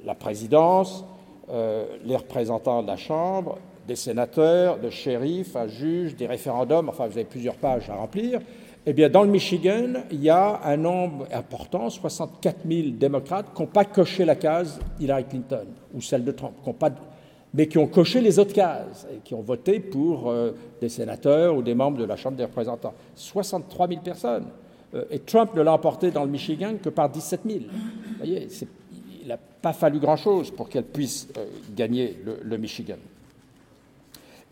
la 0.05 0.15
présidence, 0.15 1.03
euh, 1.49 1.85
les 2.05 2.15
représentants 2.15 2.81
de 2.83 2.87
la 2.87 2.95
Chambre, 2.95 3.57
des 3.85 3.97
sénateurs, 3.97 4.77
des 4.77 4.91
shérifs, 4.91 5.55
un 5.57 5.67
juge, 5.67 6.15
des 6.15 6.27
référendums, 6.27 6.87
enfin, 6.87 7.07
vous 7.07 7.17
avez 7.17 7.25
plusieurs 7.25 7.55
pages 7.55 7.89
à 7.89 7.95
remplir. 7.95 8.39
Eh 8.85 8.93
bien, 8.93 9.09
dans 9.09 9.23
le 9.23 9.29
Michigan, 9.29 9.93
il 10.11 10.23
y 10.23 10.29
a 10.29 10.59
un 10.63 10.77
nombre 10.77 11.27
important, 11.31 11.89
64 11.89 12.67
000 12.67 12.89
démocrates, 12.91 13.53
qui 13.53 13.61
n'ont 13.61 13.67
pas 13.67 13.85
coché 13.85 14.25
la 14.25 14.35
case 14.35 14.79
Hillary 14.99 15.25
Clinton 15.25 15.67
ou 15.93 16.01
celle 16.01 16.23
de 16.23 16.31
Trump, 16.31 16.55
mais 17.53 17.67
qui 17.67 17.77
ont 17.77 17.87
coché 17.87 18.21
les 18.21 18.39
autres 18.39 18.53
cases 18.53 19.05
et 19.13 19.17
qui 19.23 19.35
ont 19.35 19.41
voté 19.41 19.79
pour 19.79 20.29
euh, 20.29 20.51
des 20.79 20.89
sénateurs 20.89 21.55
ou 21.55 21.61
des 21.61 21.75
membres 21.75 21.97
de 21.97 22.05
la 22.05 22.15
Chambre 22.15 22.37
des 22.37 22.45
représentants. 22.45 22.93
63 23.15 23.87
000 23.87 24.01
personnes. 24.01 24.45
Euh, 24.95 25.03
et 25.11 25.19
Trump 25.19 25.53
ne 25.55 25.61
l'a 25.61 25.73
emporté 25.73 26.11
dans 26.11 26.23
le 26.23 26.31
Michigan 26.31 26.73
que 26.81 26.89
par 26.89 27.09
17 27.09 27.41
000. 27.45 27.59
Vous 27.59 28.17
voyez, 28.17 28.47
il 29.21 29.27
n'a 29.27 29.37
pas 29.37 29.73
fallu 29.73 29.99
grand-chose 29.99 30.51
pour 30.51 30.69
qu'elle 30.69 30.85
puisse 30.85 31.27
euh, 31.37 31.45
gagner 31.75 32.17
le, 32.43 32.57
Michigan. 32.57 32.97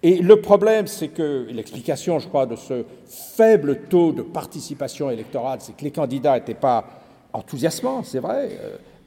Et 0.01 0.17
le 0.19 0.39
problème, 0.39 0.87
c'est 0.87 1.09
que 1.09 1.47
l'explication, 1.51 2.19
je 2.19 2.27
crois, 2.27 2.45
de 2.45 2.55
ce 2.55 2.85
faible 3.05 3.81
taux 3.89 4.13
de 4.13 4.21
participation 4.21 5.09
électorale, 5.09 5.59
c'est 5.61 5.75
que 5.75 5.83
les 5.83 5.91
candidats 5.91 6.35
n'étaient 6.35 6.53
pas 6.53 6.85
enthousiasmants, 7.33 8.03
c'est 8.03 8.19
vrai. 8.19 8.57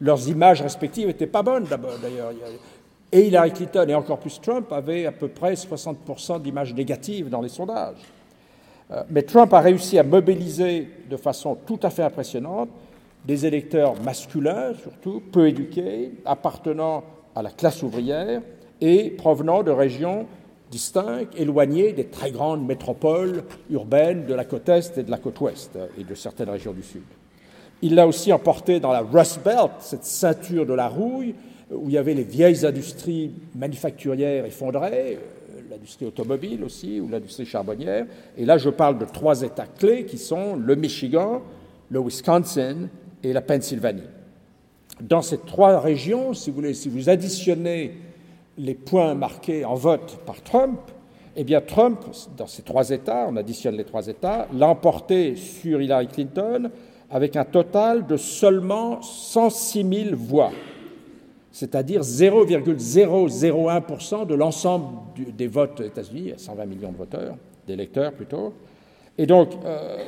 leurs 0.00 0.28
images 0.28 0.60
respectives 0.60 1.06
n'étaient 1.06 1.26
pas 1.26 1.42
bonnes, 1.42 1.64
d'ailleurs. 1.64 2.32
Et 3.10 3.26
Hillary 3.26 3.52
Clinton 3.52 3.86
et 3.88 3.94
encore 3.94 4.18
plus 4.18 4.40
Trump 4.40 4.72
avaient 4.72 5.06
à 5.06 5.12
peu 5.12 5.28
près 5.28 5.52
60% 5.52 6.40
d'images 6.40 6.74
négatives 6.74 7.28
dans 7.28 7.42
les 7.42 7.50
sondages. 7.50 7.98
Euh, 8.90 9.02
mais 9.10 9.22
Trump 9.22 9.52
a 9.52 9.60
réussi 9.60 9.98
à 9.98 10.02
mobiliser 10.02 10.88
de 11.10 11.16
façon 11.16 11.56
tout 11.66 11.78
à 11.82 11.90
fait 11.90 12.02
impressionnante 12.02 12.70
des 13.24 13.46
électeurs 13.46 14.00
masculins, 14.02 14.72
surtout, 14.80 15.22
peu 15.30 15.48
éduqués, 15.48 16.12
appartenant 16.24 17.04
à 17.34 17.42
la 17.42 17.50
classe 17.50 17.82
ouvrière 17.82 18.40
et 18.80 19.10
provenant 19.10 19.62
de 19.62 19.70
régions 19.70 20.26
distinctes, 20.72 21.38
éloignées 21.38 21.92
des 21.92 22.06
très 22.06 22.32
grandes 22.32 22.66
métropoles 22.66 23.44
urbaines 23.70 24.24
de 24.26 24.34
la 24.34 24.44
côte 24.44 24.68
Est 24.70 24.98
et 24.98 25.02
de 25.04 25.10
la 25.10 25.18
côte 25.18 25.38
Ouest 25.40 25.78
et 25.98 26.02
de 26.02 26.14
certaines 26.14 26.48
régions 26.48 26.72
du 26.72 26.82
Sud. 26.82 27.02
Il 27.82 27.94
l'a 27.94 28.06
aussi 28.06 28.32
emporté 28.32 28.80
dans 28.80 28.90
la 28.90 29.00
Rust 29.00 29.40
Belt, 29.44 29.72
cette 29.80 30.04
ceinture 30.04 30.64
de 30.64 30.72
la 30.72 30.88
rouille, 30.88 31.34
où 31.70 31.88
il 31.88 31.94
y 31.94 31.98
avait 31.98 32.14
les 32.14 32.24
vieilles 32.24 32.64
industries 32.64 33.32
manufacturières 33.54 34.46
effondrées, 34.46 35.18
l'industrie 35.70 36.06
automobile 36.06 36.64
aussi, 36.64 37.00
ou 37.00 37.08
l'industrie 37.08 37.44
charbonnière. 37.44 38.06
Et 38.38 38.44
là, 38.44 38.56
je 38.56 38.70
parle 38.70 38.98
de 38.98 39.04
trois 39.04 39.42
États 39.42 39.66
clés 39.66 40.06
qui 40.06 40.18
sont 40.18 40.56
le 40.56 40.74
Michigan, 40.74 41.42
le 41.90 42.00
Wisconsin 42.00 42.88
et 43.22 43.32
la 43.32 43.42
Pennsylvanie. 43.42 44.08
Dans 45.00 45.22
ces 45.22 45.38
trois 45.38 45.80
régions, 45.80 46.32
si 46.34 46.50
vous 46.50 47.10
additionnez 47.10 47.94
les 48.58 48.74
points 48.74 49.14
marqués 49.14 49.64
en 49.64 49.74
vote 49.74 50.18
par 50.26 50.42
Trump, 50.42 50.78
eh 51.36 51.44
bien 51.44 51.60
Trump, 51.60 51.98
dans 52.36 52.46
ces 52.46 52.62
trois 52.62 52.90
États, 52.90 53.26
on 53.28 53.36
additionne 53.36 53.76
les 53.76 53.84
trois 53.84 54.06
États, 54.06 54.48
l'a 54.52 54.68
emporté 54.68 55.36
sur 55.36 55.80
Hillary 55.80 56.08
Clinton 56.08 56.70
avec 57.10 57.36
un 57.36 57.44
total 57.44 58.06
de 58.06 58.16
seulement 58.16 59.00
106 59.02 60.04
000 60.10 60.16
voix 60.16 60.50
c'est-à-dire 61.52 62.00
0,001% 62.00 64.26
de 64.26 64.34
l'ensemble 64.34 64.86
des 65.36 65.46
votes 65.46 65.80
aux 65.80 65.84
États-Unis, 65.84 66.32
120 66.36 66.64
millions 66.64 66.92
de 66.92 66.96
voteurs, 66.96 67.36
d'électeurs 67.66 68.12
plutôt. 68.12 68.54
Et 69.18 69.26
donc, 69.26 69.50
euh, 69.64 69.98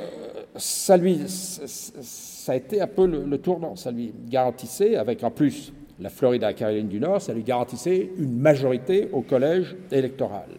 ça, 0.55 0.97
lui, 0.97 1.21
ça 1.27 2.51
a 2.51 2.55
été 2.55 2.81
un 2.81 2.87
peu 2.87 3.05
le, 3.05 3.37
tournant. 3.37 3.75
Ça 3.75 3.91
lui 3.91 4.11
garantissait, 4.27 4.95
avec 4.95 5.23
en 5.23 5.29
plus 5.29 5.71
la 5.99 6.09
Floride 6.09 6.43
et 6.43 6.45
la 6.45 6.53
Caroline 6.53 6.87
du 6.87 6.99
Nord, 6.99 7.21
ça 7.21 7.33
lui 7.33 7.43
garantissait 7.43 8.09
une 8.17 8.37
majorité 8.37 9.09
au 9.11 9.21
collège 9.21 9.75
électoral. 9.91 10.49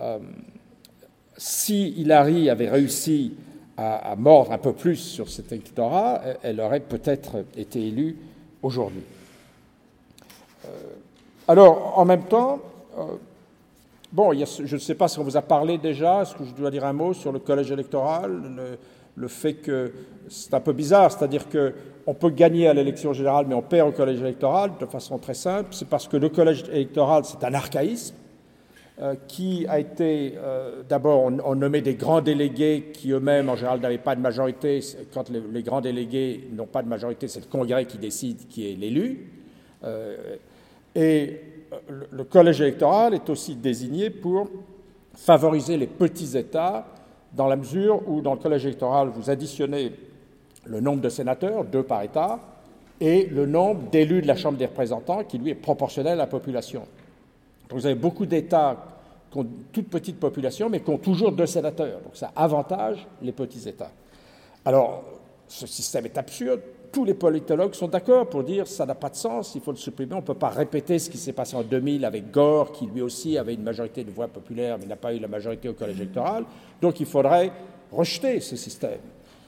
Euh, 0.00 0.18
si 1.36 1.90
Hillary 1.90 2.50
avait 2.50 2.70
réussi 2.70 3.34
à, 3.76 4.14
mordre 4.16 4.52
un 4.52 4.58
peu 4.58 4.72
plus 4.72 4.96
sur 4.96 5.28
cet 5.28 5.50
électorat, 5.50 6.22
elle 6.42 6.60
aurait 6.60 6.80
peut-être 6.80 7.44
été 7.56 7.88
élue 7.88 8.16
aujourd'hui. 8.62 9.02
Euh, 10.64 10.68
alors, 11.48 11.98
en 11.98 12.04
même 12.04 12.22
temps, 12.22 12.60
euh, 12.96 13.02
je 14.16 14.74
ne 14.74 14.80
sais 14.80 14.94
pas 14.94 15.08
si 15.08 15.18
on 15.18 15.24
vous 15.24 15.36
a 15.36 15.42
parlé 15.42 15.78
déjà, 15.78 16.22
est-ce 16.22 16.34
que 16.34 16.44
je 16.44 16.52
dois 16.52 16.70
dire 16.70 16.84
un 16.84 16.92
mot 16.92 17.14
sur 17.14 17.32
le 17.32 17.40
collège 17.40 17.72
électoral 17.72 18.78
le, 19.16 19.28
fait 19.28 19.54
que 19.54 19.92
c'est 20.28 20.54
un 20.54 20.60
peu 20.60 20.72
bizarre, 20.72 21.10
c'est-à-dire 21.10 21.48
qu'on 22.04 22.14
peut 22.14 22.30
gagner 22.30 22.68
à 22.68 22.74
l'élection 22.74 23.12
générale, 23.12 23.46
mais 23.48 23.54
on 23.54 23.62
perd 23.62 23.88
au 23.88 23.92
collège 23.92 24.20
électoral 24.20 24.72
de 24.78 24.86
façon 24.86 25.18
très 25.18 25.34
simple. 25.34 25.68
C'est 25.72 25.88
parce 25.88 26.08
que 26.08 26.16
le 26.16 26.28
collège 26.28 26.64
électoral, 26.70 27.24
c'est 27.24 27.42
un 27.44 27.54
archaïsme. 27.54 28.14
Euh, 29.00 29.16
qui 29.26 29.66
a 29.68 29.80
été, 29.80 30.34
euh, 30.36 30.84
d'abord, 30.88 31.24
on, 31.24 31.54
nommait 31.56 31.80
des 31.80 31.96
grands 31.96 32.20
délégués 32.20 32.92
qui 32.92 33.10
eux-mêmes, 33.10 33.48
en 33.48 33.56
général, 33.56 33.80
n'avaient 33.80 33.98
pas 33.98 34.14
de 34.14 34.20
majorité. 34.20 34.78
Quand 35.12 35.28
les, 35.30 35.64
grands 35.64 35.80
délégués 35.80 36.46
n'ont 36.52 36.68
pas 36.68 36.80
de 36.80 36.88
majorité, 36.88 37.26
c'est 37.26 37.40
le 37.40 37.46
Congrès 37.46 37.86
qui 37.86 37.98
décide 37.98 38.46
qui 38.46 38.70
est 38.70 38.76
l'élu. 38.76 39.32
Euh, 39.82 40.36
et 40.94 41.40
le, 42.12 42.22
collège 42.22 42.60
électoral 42.60 43.14
est 43.14 43.28
aussi 43.28 43.56
désigné 43.56 44.10
pour 44.10 44.48
favoriser 45.16 45.76
les 45.76 45.88
petits 45.88 46.38
États, 46.38 46.86
dans 47.32 47.48
la 47.48 47.56
mesure 47.56 48.00
où, 48.08 48.20
dans 48.20 48.34
le 48.34 48.40
collège 48.40 48.64
électoral, 48.64 49.08
vous 49.08 49.28
additionnez 49.28 49.90
le 50.66 50.80
nombre 50.80 51.00
de 51.00 51.08
sénateurs, 51.08 51.64
deux 51.64 51.82
par 51.82 52.02
État, 52.02 52.38
et 53.00 53.26
le 53.26 53.46
nombre 53.46 53.90
d'élus 53.90 54.22
de 54.22 54.26
la 54.26 54.36
Chambre 54.36 54.58
des 54.58 54.66
représentants, 54.66 55.24
qui 55.24 55.38
lui 55.38 55.50
est 55.50 55.54
proportionnel 55.54 56.14
à 56.14 56.16
la 56.16 56.26
population. 56.26 56.86
Vous 57.70 57.86
avez 57.86 57.94
beaucoup 57.94 58.26
d'États 58.26 58.76
qui 59.30 59.38
ont 59.38 59.46
toute 59.72 59.88
petite 59.88 60.20
population, 60.20 60.68
mais 60.68 60.80
qui 60.80 60.90
ont 60.90 60.98
toujours 60.98 61.32
deux 61.32 61.46
sénateurs. 61.46 62.00
Donc 62.00 62.14
ça 62.14 62.30
avantage 62.36 63.06
les 63.20 63.32
petits 63.32 63.68
États. 63.68 63.90
Alors, 64.64 65.02
ce 65.48 65.66
système 65.66 66.06
est 66.06 66.16
absurde. 66.16 66.60
Tous 66.92 67.04
les 67.04 67.14
politologues 67.14 67.74
sont 67.74 67.88
d'accord 67.88 68.28
pour 68.28 68.44
dire 68.44 68.68
ça 68.68 68.86
n'a 68.86 68.94
pas 68.94 69.10
de 69.10 69.16
sens, 69.16 69.54
il 69.56 69.60
faut 69.60 69.72
le 69.72 69.76
supprimer. 69.76 70.14
On 70.14 70.18
ne 70.18 70.22
peut 70.22 70.34
pas 70.34 70.50
répéter 70.50 71.00
ce 71.00 71.10
qui 71.10 71.18
s'est 71.18 71.32
passé 71.32 71.56
en 71.56 71.62
2000 71.62 72.04
avec 72.04 72.30
Gore, 72.30 72.70
qui 72.70 72.86
lui 72.86 73.02
aussi 73.02 73.36
avait 73.36 73.54
une 73.54 73.64
majorité 73.64 74.04
de 74.04 74.10
voix 74.12 74.28
populaires, 74.28 74.78
mais 74.78 74.86
n'a 74.86 74.96
pas 74.96 75.12
eu 75.12 75.18
la 75.18 75.26
majorité 75.26 75.68
au 75.68 75.72
collège 75.72 75.96
électoral. 75.96 76.44
Donc 76.80 77.00
il 77.00 77.06
faudrait 77.06 77.50
rejeter 77.90 78.38
ce 78.38 78.54
système. 78.54 79.00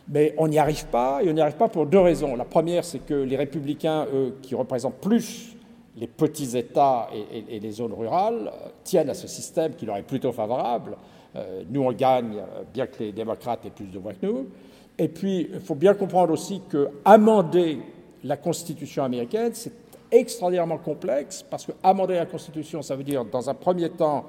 Mais 0.08 0.34
on 0.38 0.48
n'y 0.48 0.58
arrive 0.58 0.86
pas, 0.86 1.20
et 1.22 1.28
on 1.28 1.32
n'y 1.32 1.40
arrive 1.40 1.56
pas 1.56 1.68
pour 1.68 1.86
deux 1.86 1.98
raisons. 1.98 2.36
La 2.36 2.44
première, 2.44 2.84
c'est 2.84 3.00
que 3.00 3.14
les 3.14 3.36
républicains, 3.36 4.06
eux, 4.14 4.36
qui 4.42 4.54
représentent 4.54 5.00
plus 5.00 5.56
les 5.96 6.06
petits 6.06 6.56
États 6.56 7.08
et, 7.12 7.58
les 7.58 7.70
zones 7.70 7.94
rurales 7.94 8.52
euh, 8.52 8.68
tiennent 8.84 9.08
à 9.08 9.14
ce 9.14 9.26
système 9.26 9.74
qui 9.74 9.86
leur 9.86 9.96
est 9.96 10.02
plutôt 10.02 10.32
favorable. 10.32 10.96
Euh, 11.34 11.62
nous, 11.70 11.82
on 11.82 11.92
gagne, 11.92 12.36
euh, 12.36 12.62
bien 12.72 12.86
que 12.86 13.02
les 13.02 13.12
démocrates 13.12 13.64
aient 13.64 13.70
plus 13.70 13.86
de 13.86 13.98
voix 13.98 14.12
que 14.12 14.26
nous. 14.26 14.46
Et 14.98 15.08
puis, 15.08 15.48
il 15.52 15.60
faut 15.60 15.74
bien 15.74 15.94
comprendre 15.94 16.32
aussi 16.32 16.60
que 16.68 16.88
amender 17.04 17.78
la 18.24 18.36
Constitution 18.36 19.04
américaine, 19.04 19.50
c'est 19.54 19.72
extraordinairement 20.10 20.78
complexe, 20.78 21.44
parce 21.48 21.66
que 21.66 21.72
amender 21.82 22.14
la 22.14 22.26
Constitution, 22.26 22.82
ça 22.82 22.94
veut 22.94 23.04
dire, 23.04 23.24
dans 23.24 23.48
un 23.48 23.54
premier 23.54 23.90
temps, 23.90 24.26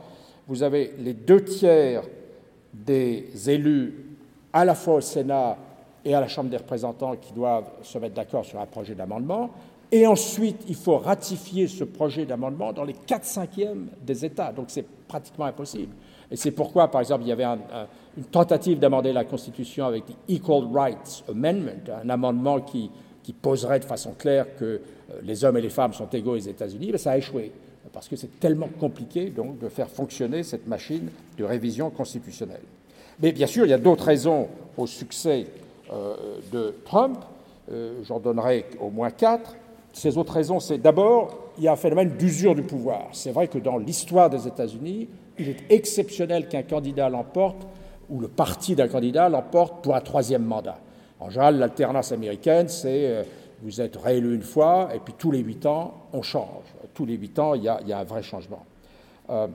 vous 0.47 0.63
avez 0.63 0.93
les 0.99 1.13
deux 1.13 1.43
tiers 1.43 2.03
des 2.73 3.49
élus, 3.49 4.05
à 4.53 4.65
la 4.65 4.75
fois 4.75 4.95
au 4.95 5.01
Sénat 5.01 5.57
et 6.05 6.13
à 6.13 6.21
la 6.21 6.27
Chambre 6.27 6.49
des 6.49 6.57
représentants, 6.57 7.15
qui 7.15 7.33
doivent 7.33 7.69
se 7.83 7.97
mettre 7.97 8.15
d'accord 8.15 8.45
sur 8.45 8.59
un 8.59 8.65
projet 8.65 8.95
d'amendement. 8.95 9.49
Et 9.91 10.05
ensuite, 10.05 10.63
il 10.67 10.75
faut 10.75 10.97
ratifier 10.97 11.67
ce 11.67 11.83
projet 11.83 12.25
d'amendement 12.25 12.73
dans 12.73 12.83
les 12.83 12.93
4 12.93 13.23
cinquièmes 13.23 13.87
des 14.05 14.25
États. 14.25 14.51
Donc 14.51 14.65
c'est 14.67 14.85
pratiquement 15.07 15.45
impossible. 15.45 15.93
Et 16.29 16.35
c'est 16.35 16.51
pourquoi, 16.51 16.89
par 16.89 17.01
exemple, 17.01 17.23
il 17.23 17.29
y 17.29 17.31
avait 17.31 17.45
une 17.45 18.23
tentative 18.25 18.79
d'amender 18.79 19.13
la 19.13 19.23
Constitution 19.23 19.85
avec 19.85 20.03
l'Equal 20.27 20.65
Rights 20.73 21.23
Amendment, 21.29 21.71
un 22.03 22.09
amendement 22.09 22.59
qui, 22.61 22.91
poserait 23.41 23.79
de 23.79 23.85
façon 23.85 24.13
claire 24.17 24.55
que 24.55 24.63
euh, 24.63 24.79
les 25.21 25.43
hommes 25.43 25.57
et 25.57 25.61
les 25.61 25.69
femmes 25.69 25.91
sont 25.91 26.07
égaux 26.07 26.35
aux 26.35 26.37
États-Unis, 26.37 26.91
mais 26.93 26.97
ça 26.97 27.11
a 27.11 27.17
échoué, 27.17 27.51
parce 27.91 28.07
que 28.07 28.15
c'est 28.15 28.39
tellement 28.39 28.69
compliqué 28.79 29.31
donc, 29.31 29.59
de 29.59 29.67
faire 29.67 29.89
fonctionner 29.89 30.43
cette 30.43 30.65
machine 30.65 31.09
de 31.37 31.43
révision 31.43 31.89
constitutionnelle. 31.89 32.61
Mais 33.19 33.33
bien 33.33 33.47
sûr, 33.47 33.65
il 33.65 33.69
y 33.69 33.73
a 33.73 33.77
d'autres 33.77 34.05
raisons 34.05 34.47
au 34.77 34.87
succès 34.87 35.45
de 35.91 36.75
Trump. 36.85 37.17
Euh, 37.71 38.01
j'en 38.03 38.19
donnerai 38.19 38.65
au 38.79 38.89
moins 38.89 39.11
quatre. 39.11 39.55
Ces 39.91 40.17
autres 40.17 40.33
raisons, 40.33 40.59
c'est 40.59 40.77
d'abord, 40.77 41.51
il 41.57 41.65
y 41.65 41.67
a 41.67 41.73
un 41.73 41.77
phénomène 41.77 42.11
d'usure 42.17 42.55
du 42.55 42.63
pouvoir. 42.63 43.07
C'est 43.11 43.31
vrai 43.31 43.47
que 43.47 43.57
dans 43.57 43.77
l'histoire 43.77 44.29
des 44.29 44.47
États-Unis, 44.47 45.09
il 45.37 45.49
est 45.49 45.71
exceptionnel 45.71 46.47
qu'un 46.47 46.63
candidat 46.63 47.09
l'emporte, 47.09 47.67
ou 48.09 48.21
le 48.21 48.29
parti 48.29 48.75
d'un 48.75 48.87
candidat 48.87 49.27
l'emporte 49.27 49.83
pour 49.83 49.95
un 49.95 50.01
troisième 50.01 50.43
mandat. 50.43 50.77
En 51.19 51.29
général, 51.29 51.57
l'alternance 51.57 52.11
américaine, 52.11 52.69
c'est 52.69 53.07
euh, 53.07 53.23
vous 53.61 53.81
êtes 53.81 53.97
réélu 53.97 54.35
une 54.35 54.43
fois, 54.43 54.89
et 54.93 54.99
puis 54.99 55.13
tous 55.17 55.31
les 55.31 55.39
huit 55.39 55.65
ans, 55.65 55.93
on 56.13 56.21
change. 56.21 56.63
Tous 56.93 57.05
les 57.05 57.15
huit 57.15 57.37
ans, 57.39 57.53
il 57.53 57.63
y 57.63 57.67
a, 57.67 57.99
un 57.99 58.03
vrai 58.03 58.23
changement. 58.23 58.63
Euh, 59.29 59.47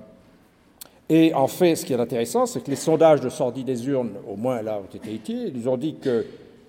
et 1.15 1.35
en 1.35 1.47
fait, 1.47 1.77
ce 1.77 1.85
qui 1.85 1.93
est 1.93 2.01
intéressant, 2.01 2.47
c'est 2.47 2.65
que 2.65 2.71
les 2.71 2.77
sondages 2.77 3.21
de 3.21 3.29
sortie 3.29 3.65
des 3.65 3.87
urnes, 3.87 4.15
au 4.27 4.35
moins 4.35 4.63
là 4.63 4.79
ont 4.79 4.97
été 4.97 5.15
utiles, 5.15 5.53
ils 5.55 5.69
ont 5.69 5.77
dit 5.77 5.97
que 5.97 6.25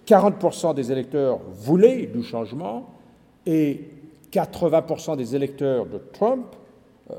40% 0.06 0.76
des 0.76 0.92
électeurs 0.92 1.40
voulaient 1.54 2.08
du 2.08 2.24
changement, 2.24 2.90
et 3.46 3.80
80% 4.30 5.16
des 5.16 5.34
électeurs 5.34 5.86
de 5.86 5.98
Trump 6.12 6.44
euh, 7.10 7.16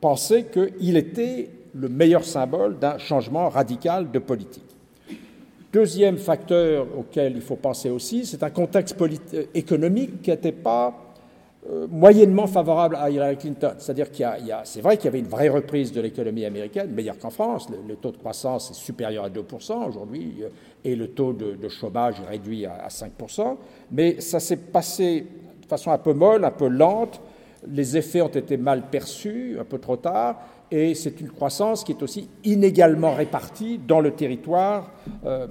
pensaient 0.00 0.46
qu'il 0.46 0.96
était 0.96 1.50
le 1.72 1.88
meilleur 1.88 2.24
symbole 2.24 2.80
d'un 2.80 2.98
changement 2.98 3.48
radical 3.48 4.10
de 4.10 4.18
politique. 4.18 4.64
Deuxième 5.72 6.16
facteur 6.16 6.88
auquel 6.98 7.36
il 7.36 7.42
faut 7.42 7.54
penser 7.54 7.90
aussi, 7.90 8.26
c'est 8.26 8.42
un 8.42 8.50
contexte 8.50 9.00
euh, 9.00 9.44
économique 9.54 10.20
qui 10.20 10.30
n'était 10.30 10.50
pas 10.50 11.05
euh, 11.68 11.86
moyennement 11.90 12.46
favorable 12.46 12.96
à 12.96 13.10
Hillary 13.10 13.36
Clinton. 13.36 13.72
C'est-à-dire 13.78 14.10
qu'il 14.10 14.24
y 14.46 14.52
a, 14.52 14.60
c'est 14.64 14.80
vrai 14.80 14.96
qu'il 14.96 15.06
y 15.06 15.08
avait 15.08 15.18
une 15.18 15.28
vraie 15.28 15.48
reprise 15.48 15.92
de 15.92 16.00
l'économie 16.00 16.44
américaine, 16.44 16.90
meilleure 16.90 17.18
qu'en 17.18 17.30
France. 17.30 17.68
Le, 17.86 17.96
taux 17.96 18.12
de 18.12 18.16
croissance 18.16 18.70
est 18.70 18.74
supérieur 18.74 19.24
à 19.24 19.30
2% 19.30 19.88
aujourd'hui 19.88 20.42
et 20.84 20.94
le 20.94 21.08
taux 21.08 21.32
de, 21.32 21.68
chômage 21.68 22.20
est 22.20 22.30
réduit 22.30 22.66
à, 22.66 22.74
à 22.84 22.88
5%. 22.88 23.56
Mais 23.92 24.20
ça 24.20 24.40
s'est 24.40 24.56
passé 24.56 25.26
de 25.62 25.66
façon 25.66 25.90
un 25.90 25.98
peu 25.98 26.12
molle, 26.12 26.44
un 26.44 26.50
peu 26.50 26.68
lente. 26.68 27.20
Les 27.66 27.96
effets 27.96 28.20
ont 28.20 28.28
été 28.28 28.56
mal 28.56 28.82
perçus, 28.90 29.56
un 29.58 29.64
peu 29.64 29.78
trop 29.78 29.96
tard, 29.96 30.36
et 30.70 30.94
c'est 30.94 31.20
une 31.20 31.30
croissance 31.30 31.84
qui 31.84 31.92
est 31.92 32.02
aussi 32.02 32.28
inégalement 32.44 33.14
répartie 33.14 33.78
dans 33.78 34.00
le 34.00 34.12
territoire 34.12 34.90
euh, 35.24 35.46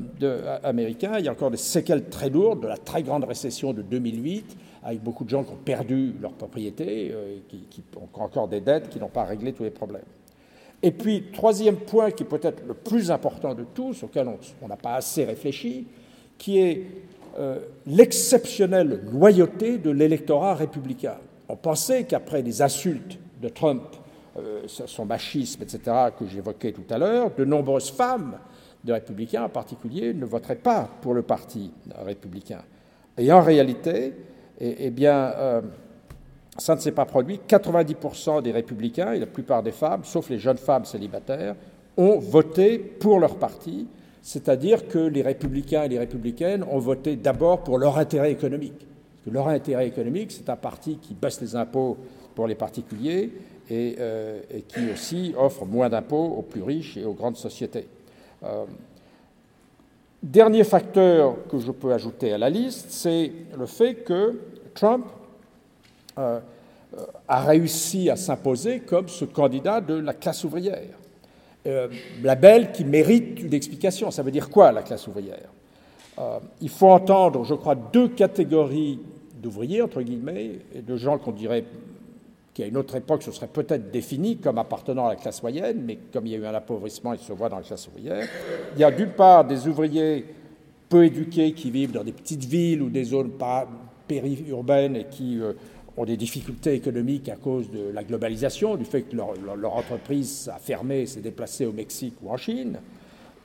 américain. 0.63 1.13
Il 1.19 1.25
y 1.25 1.28
a 1.30 1.32
encore 1.32 1.51
des 1.51 1.58
séquelles 1.58 2.10
très 2.10 2.30
lourdes 2.30 2.62
de 2.62 2.67
la 2.67 2.78
très 2.78 3.01
grande 3.01 3.23
récession 3.23 3.71
de 3.73 3.82
2008, 3.82 4.58
avec 4.86 5.02
beaucoup 5.02 5.24
de 5.24 5.30
gens 5.30 5.43
qui 5.43 5.52
ont 5.52 5.58
perdu 5.65 6.13
leur 6.21 6.32
propriété, 6.34 7.10
euh, 7.12 7.39
qui, 7.50 7.84
ont 7.98 8.24
encore 8.24 8.48
des 8.48 8.62
dettes, 8.62 8.88
qui 8.88 9.00
n'ont 9.00 9.10
pas 9.10 9.24
réglé 9.24 9.52
tous 9.52 9.63
les 9.63 9.71
problèmes. 9.71 10.06
Et 10.84 10.91
puis, 10.91 11.32
troisième 11.34 11.78
point 11.78 12.12
qui 12.12 12.21
est 12.21 12.28
peut-être 12.28 12.62
le 12.67 12.76
plus 12.76 13.10
important 13.10 13.56
de 13.56 13.63
tous, 13.63 14.04
auquel 14.04 14.30
on 14.62 14.67
n'a 14.67 14.78
pas 14.78 14.93
assez 14.93 15.26
réfléchi, 15.26 15.88
qui 16.38 16.60
est 16.60 16.84
euh, 17.39 17.58
l'exceptionnelle 17.88 19.02
loyauté 19.12 19.80
de 19.80 19.89
l'électorat 19.89 20.54
républicain. 20.54 21.15
On 21.50 21.56
pensait 21.56 22.04
qu'après 22.04 22.43
les 22.43 22.62
insultes 22.62 23.17
de 23.41 23.50
Trump, 23.50 23.82
euh, 24.38 24.62
son 24.67 25.06
machisme, 25.06 25.63
etc., 25.63 25.80
que 26.17 26.28
j'évoquais 26.28 26.74
tout 26.74 26.93
à 26.93 27.00
l'heure, 27.00 27.32
de 27.36 27.43
nombreuses 27.43 27.89
femmes 27.89 28.38
de 28.84 28.93
républicains 28.93 29.45
en 29.45 29.50
particulier 29.50 30.13
ne 30.13 30.26
voteraient 30.26 30.56
pas 30.56 30.88
pour 31.02 31.15
le 31.15 31.24
parti 31.24 31.71
républicain. 32.04 32.62
Et 33.17 33.32
en 33.32 33.41
réalité, 33.41 34.13
eh, 34.60 34.89
bien, 34.89 35.34
euh, 35.38 35.62
ça 36.58 36.76
ne 36.76 36.80
s'est 36.80 36.91
pas 36.91 37.06
produit. 37.06 37.39
90% 37.48 38.41
des 38.41 38.52
républicains 38.52 39.13
et 39.13 39.20
la 39.20 39.26
plupart 39.26 39.63
des 39.63 39.72
femmes, 39.72 40.04
sauf 40.04 40.30
les 40.30 40.39
jeunes 40.39 40.58
femmes 40.58 40.86
célibataires, 40.86 41.56
ont 41.98 42.20
voté 42.20 42.78
pour 42.78 43.20
leur 43.20 43.38
parti 43.38 43.88
c'est-à-dire 44.26 44.88
que 44.88 44.98
les 44.98 45.22
républicains 45.22 45.84
et 45.84 45.88
les 45.88 46.00
républicaines 46.00 46.63
ont 46.63 46.80
voté 46.80 47.15
d'abord 47.15 47.63
pour 47.63 47.78
leur 47.78 48.00
intérêt 48.00 48.32
économique. 48.32 48.88
leur 49.28 49.48
intérêt 49.48 49.88
économique, 49.88 50.32
c'est 50.32 50.50
un 50.50 50.56
parti 50.56 50.98
qui 50.98 51.13
baisse 51.13 51.39
les 51.41 51.56
impôts 51.56 51.96
pour 52.34 52.48
les 52.48 52.56
particuliers 52.56 53.32
et, 53.70 53.96
euh, 54.00 54.41
qui 54.68 54.89
aussi 54.91 55.36
offre 55.38 55.65
moins 55.65 55.89
d'impôts 55.89 56.26
aux 56.38 56.41
plus 56.41 56.63
riches 56.63 56.98
et 56.98 57.06
aux 57.06 57.13
grandes 57.13 57.38
sociétés. 57.38 57.88
Euh, 58.44 58.65
dernier 60.26 60.64
facteur 60.64 61.36
que 61.50 61.60
je 61.60 61.72
peux 61.72 61.94
ajouter 61.94 62.34
à 62.34 62.38
la 62.38 62.50
liste, 62.50 62.88
c'est 62.90 63.32
le 63.58 63.66
fait 63.68 63.96
que 63.96 64.40
Trump 64.74 65.06
euh, 66.18 66.40
a 67.28 67.42
réussi 67.42 68.10
à 68.10 68.16
s'imposer 68.16 68.80
comme 68.80 69.08
ce 69.08 69.26
candidat 69.26 69.82
de 69.82 69.94
la 69.94 70.14
classe 70.14 70.44
ouvrière. 70.44 70.98
Euh, 71.68 71.88
label 72.24 72.72
qui 72.72 72.86
mérite 72.86 73.40
une 73.42 73.54
explication. 73.54 74.12
Ça 74.12 74.24
veut 74.24 74.32
dire 74.32 74.50
quoi 74.50 74.72
la 74.72 74.82
classe 74.82 75.08
ouvrière? 75.08 75.50
Euh, 76.20 76.40
il 76.62 76.70
faut 76.70 76.90
entendre, 76.90 77.44
je 77.44 77.54
crois, 77.54 77.76
deux 77.76 78.10
catégories 78.10 79.00
d'ouvriers, 79.42 79.82
entre 79.82 80.02
guillemets, 80.02 80.60
et 80.74 80.82
de 80.82 80.98
gens 80.98 81.18
qu'on 81.18 81.32
dirait 81.32 81.66
qu'à 82.56 82.65
une 82.65 82.78
autre 82.78 82.96
époque, 82.96 83.22
ce 83.22 83.32
serait 83.32 83.50
peut-être 83.50 83.91
défini 83.91 84.38
comme 84.38 84.58
appartenant 84.58 85.08
à 85.08 85.10
la 85.10 85.15
classe 85.18 85.44
moyenne, 85.44 85.84
mais 85.86 86.00
comme 86.12 86.26
il 86.26 86.32
y 86.32 86.36
a 86.36 86.38
eu 86.38 86.46
un 86.46 86.54
appauvrissement, 86.54 87.12
il 87.12 87.20
se 87.20 87.34
voit 87.34 87.50
dans 87.50 87.58
la 87.58 87.63
classe 87.63 87.88
ouvrière. 87.89 88.28
Il 88.76 88.80
y 88.80 88.84
a 88.84 88.91
d'une 88.91 89.12
part 89.12 89.46
des 89.46 89.68
ouvriers 89.68 90.26
peu 90.88 91.04
éduqués 91.04 91.52
qui 91.52 91.70
vivent 91.70 91.91
dans 91.91 92.04
des 92.04 92.13
petites 92.13 92.46
villes 92.46 92.82
ou 92.82 92.89
des 92.89 93.04
zones 93.04 93.32
périurbaines 94.08 94.96
et 94.96 95.06
qui 95.12 95.41
euh, 95.41 95.52
ont 95.98 96.06
des 96.06 96.15
difficultés 96.15 96.76
économiques 96.76 97.28
à 97.28 97.36
cause 97.36 97.70
de 97.70 97.89
la 97.94 98.06
globalisation, 98.06 98.78
du 98.78 98.86
fait 98.86 99.02
que 99.02 99.18
leur, 99.18 99.76
entreprise 99.76 100.50
a 100.54 100.58
fermé, 100.58 101.06
s'est 101.08 101.20
déplacée 101.20 101.65
au 101.65 101.74
Mexique 101.74 102.15
ou 102.24 102.32
en 102.32 102.38
Chine. 102.38 102.80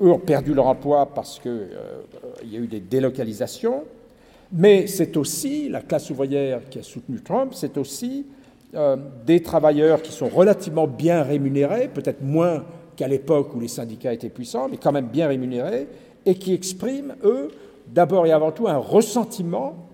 Eux 0.01 0.13
ont 0.13 0.21
perdu 0.21 0.55
leur 0.55 0.69
emploi 0.69 1.07
parce 1.13 1.41
qu'il 1.41 1.51
euh, 1.51 2.03
y 2.45 2.57
a 2.57 2.61
eu 2.61 2.69
des 2.69 2.81
délocalisations. 2.81 3.83
Mais 4.53 4.87
c'est 4.87 5.17
aussi 5.17 5.69
la 5.69 5.81
classe 5.81 6.11
ouvrière 6.11 6.61
qui 6.69 6.79
a 6.79 6.83
soutenu 6.85 7.21
Trump, 7.21 7.53
c'est 7.55 7.77
aussi 7.77 8.27
euh, 8.75 8.97
des 9.27 9.43
travailleurs 9.43 10.03
qui 10.03 10.13
sont 10.13 10.29
relativement 10.29 10.87
bien 10.87 11.23
rémunérés, 11.23 11.89
peut-être 11.89 12.23
moins 12.23 12.65
qu'à 12.97 13.09
l'époque 13.09 13.55
où 13.55 13.61
les 13.61 13.69
syndicats 13.69 14.13
étaient 14.13 14.29
puissants, 14.29 14.69
mais 14.71 14.77
quand 14.77 14.93
même 14.93 15.09
bien 15.09 15.27
rémunérés, 15.27 15.89
et 16.27 16.35
qui 16.35 16.55
expriment, 16.55 17.15
eux, 17.25 17.49
d'abord 17.89 18.27
et 18.27 18.33
avant 18.33 18.53
tout, 18.53 18.69
un 18.69 18.77
ressentiment 18.77 19.89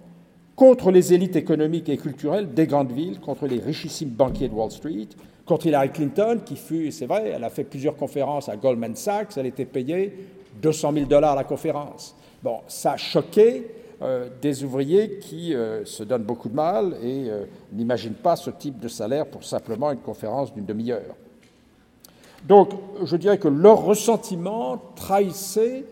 contre 0.56 0.90
les 0.90 1.14
élites 1.14 1.36
économiques 1.36 1.88
et 1.88 1.96
culturelles 1.96 2.52
des 2.52 2.66
grandes 2.66 2.92
villes, 2.92 3.20
contre 3.20 3.46
les 3.46 3.60
richissimes 3.60 4.10
banquiers 4.10 4.48
de 4.48 4.54
Wall 4.54 4.70
Street, 4.70 5.08
contre 5.44 5.66
Hillary 5.66 5.90
Clinton, 5.90 6.40
qui 6.44 6.56
fut, 6.56 6.90
c'est 6.90 7.06
vrai, 7.06 7.32
elle 7.34 7.44
a 7.44 7.50
fait 7.50 7.64
plusieurs 7.64 7.96
conférences 7.96 8.48
à 8.48 8.56
Goldman 8.56 8.96
Sachs, 8.96 9.36
elle 9.36 9.46
était 9.46 9.64
payée 9.64 10.12
200 10.60 10.92
000 10.92 11.06
dollars 11.06 11.36
la 11.36 11.44
conférence. 11.44 12.16
Bon, 12.42 12.58
ça 12.66 12.92
a 12.92 12.96
choqué 12.96 13.66
euh, 14.02 14.28
des 14.42 14.62
ouvriers 14.62 15.18
qui 15.20 15.54
euh, 15.54 15.82
se 15.86 16.02
donnent 16.02 16.24
beaucoup 16.24 16.50
de 16.50 16.54
mal 16.54 16.98
et 17.02 17.30
euh, 17.30 17.44
n'imaginent 17.72 18.12
pas 18.12 18.36
ce 18.36 18.50
type 18.50 18.78
de 18.78 18.88
salaire 18.88 19.24
pour 19.24 19.42
simplement 19.42 19.90
une 19.90 20.00
conférence 20.00 20.52
d'une 20.52 20.66
demi-heure. 20.66 21.16
Donc, 22.46 22.72
je 23.02 23.16
dirais 23.16 23.38
que 23.38 23.48
leur 23.48 23.82
ressentiment 23.82 24.82
trahissait 24.96 25.86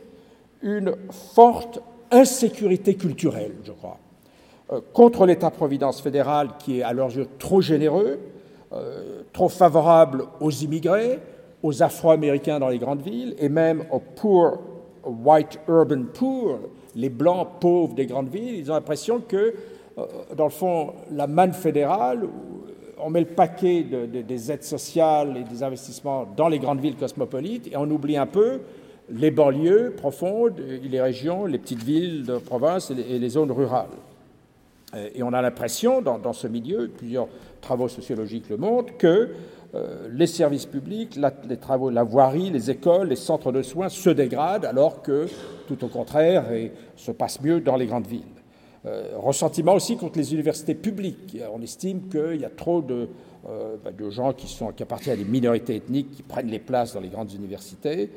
une 0.61 0.95
forte 1.11 1.81
insécurité 2.11 2.95
culturelle, 2.95 3.55
je 3.64 3.73
crois. 3.73 3.99
Contre 4.93 5.25
l'État-providence 5.25 6.03
fédéral 6.03 6.51
qui 6.59 6.81
est 6.81 6.83
à 6.83 6.93
leurs 6.93 7.17
yeux 7.17 7.27
trop 7.38 7.61
généreux, 7.61 8.19
trop 9.33 9.49
favorable 9.49 10.25
aux 10.40 10.51
immigrés, 10.51 11.19
aux 11.62 11.83
Afro-Américains 11.83 12.61
dans 12.61 12.69
les 12.69 12.79
grandes 12.79 13.03
villes 13.03 13.35
et 13.38 13.49
même 13.49 13.85
aux 13.90 14.01
poor, 14.01 14.59
white 15.05 15.59
urban 15.69 16.05
poor, 16.12 16.59
les 16.97 17.09
blancs 17.09 17.49
pauvres 17.61 17.95
des 17.95 18.07
grandes 18.07 18.29
villes. 18.29 18.57
Ils 18.57 18.71
ont 18.71 18.75
l'impression 18.75 19.21
que, 19.21 19.55
euh, 19.99 20.07
dans 20.37 20.45
le 20.45 20.51
fond, 20.51 20.95
la 21.11 21.27
manne 21.27 21.53
fédérale, 21.53 22.29
on 22.99 23.11
met 23.11 23.21
le 23.21 23.27
paquet 23.27 23.83
des 23.83 24.53
aides 24.53 24.63
sociales 24.63 25.37
et 25.37 25.43
des 25.43 25.63
investissements 25.63 26.27
dans 26.37 26.49
les 26.49 26.59
grandes 26.59 26.81
villes 26.81 26.97
cosmopolites 26.97 27.67
et 27.67 27.77
on 27.77 27.91
oublie 27.91 28.17
un 28.17 28.27
peu 28.27 28.61
les 29.11 29.31
banlieues 29.31 29.95
profondes, 29.97 30.59
les 30.59 31.01
régions, 31.01 31.45
les 31.45 31.59
petites 31.59 31.83
villes 31.83 32.25
de 32.25 32.39
province 32.39 32.91
et 32.91 33.19
les 33.19 33.29
zones 33.29 33.53
rurales. 33.53 33.89
Euh, 34.95 35.09
et 35.15 35.23
on 35.23 35.33
a 35.33 35.43
l'impression, 35.43 36.01
dans, 36.03 36.33
ce 36.33 36.47
milieu, 36.47 36.91
plusieurs 36.97 37.29
travaux 37.61 37.89
sociologiques 37.89 38.49
le 38.49 38.57
montrent, 38.57 38.97
que 38.97 39.31
les 40.13 40.27
services 40.27 40.67
publics, 40.67 41.19
les 41.49 41.57
travaux, 41.57 41.91
la 41.91 42.05
voirie, 42.05 42.51
les 42.51 42.71
écoles, 42.71 43.09
les 43.09 43.17
centres 43.17 43.51
de 43.51 43.63
soins 43.63 43.89
se 43.89 44.11
dégradent, 44.11 44.67
alors 44.67 45.03
que, 45.03 45.27
tout 45.67 45.85
au 45.85 45.89
contraire, 45.89 46.45
se 46.97 47.11
passe 47.11 47.41
mieux 47.41 47.61
dans 47.61 47.77
les 47.77 47.87
grandes 47.87 48.07
villes. 48.07 48.23
Euh, 48.87 49.15
ressentiment 49.17 49.75
aussi 49.75 49.97
contre 49.97 50.19
les 50.19 50.33
universités 50.33 50.75
publiques. 50.75 51.39
On 51.53 51.61
estime 51.63 52.09
qu'il 52.09 52.41
y 52.41 52.45
a 52.45 52.51
trop 52.51 52.83
de, 52.83 53.09
bah, 53.83 53.91
de 53.91 54.11
gens 54.11 54.33
qui, 54.33 54.47
appartiennent 54.83 55.15
à 55.15 55.23
des 55.23 55.29
minorités 55.29 55.77
ethniques 55.77 56.11
qui 56.13 56.23
prennent 56.23 56.51
les 56.51 56.59
places 56.59 56.95
dans 56.95 57.01
les 57.01 57.09
grandes 57.09 57.33
universités. 57.33 58.11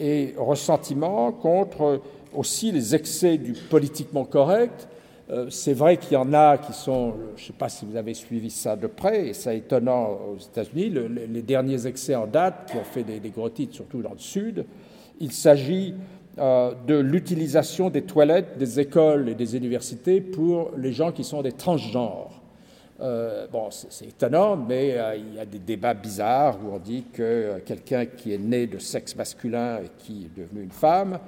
et 0.00 0.34
ressentiment 0.36 1.30
contre 1.30 2.00
aussi 2.34 2.72
les 2.72 2.94
excès 2.94 3.38
du 3.38 3.52
politiquement 3.52 4.24
correct 4.24 4.88
euh, 4.88 4.97
c'est 5.50 5.74
vrai 5.74 5.98
qu'il 5.98 6.14
y 6.14 6.16
en 6.16 6.32
a 6.32 6.56
qui 6.56 6.72
sont, 6.72 7.14
je 7.36 7.42
ne 7.42 7.46
sais 7.48 7.52
pas 7.52 7.68
si 7.68 7.84
vous 7.84 7.96
avez 7.96 8.14
suivi 8.14 8.50
ça 8.50 8.76
de 8.76 8.86
près, 8.86 9.28
et 9.28 9.32
c'est 9.34 9.58
étonnant 9.58 10.18
aux 10.32 10.38
États-Unis, 10.38 10.94
les 11.28 11.42
derniers 11.42 11.86
excès 11.86 12.14
en 12.14 12.26
date 12.26 12.70
qui 12.70 12.76
ont 12.78 12.84
fait 12.84 13.04
des, 13.04 13.30
gros 13.30 13.50
titres, 13.50 13.74
surtout 13.74 14.00
dans 14.00 14.12
le 14.12 14.18
Sud, 14.18 14.64
il 15.20 15.32
s'agit 15.32 15.94
euh, 16.38 16.72
de 16.86 16.94
l'utilisation 16.94 17.90
des 17.90 18.02
toilettes 18.02 18.56
des 18.56 18.80
écoles 18.80 19.28
et 19.28 19.34
des 19.34 19.56
universités 19.56 20.20
pour 20.20 20.70
les 20.78 20.92
gens 20.92 21.12
qui 21.12 21.24
sont 21.24 21.42
des 21.42 21.52
transgenres. 21.52 22.40
Euh, 23.00 23.46
bon, 23.52 23.68
c'est 23.70 24.06
étonnant, 24.06 24.56
mais 24.56 24.96
il 25.16 25.34
y 25.34 25.38
a 25.38 25.44
des 25.44 25.58
débats 25.58 25.94
bizarres 25.94 26.58
où 26.64 26.74
on 26.74 26.78
dit 26.78 27.04
que 27.12 27.60
quelqu'un 27.66 28.06
qui 28.06 28.32
est 28.32 28.38
né 28.38 28.66
de 28.66 28.78
sexe 28.78 29.14
masculin 29.14 29.80
et 29.84 29.90
qui 29.98 30.24
est 30.26 30.40
devenu 30.40 30.62
une 30.62 30.70
femme 30.70 31.18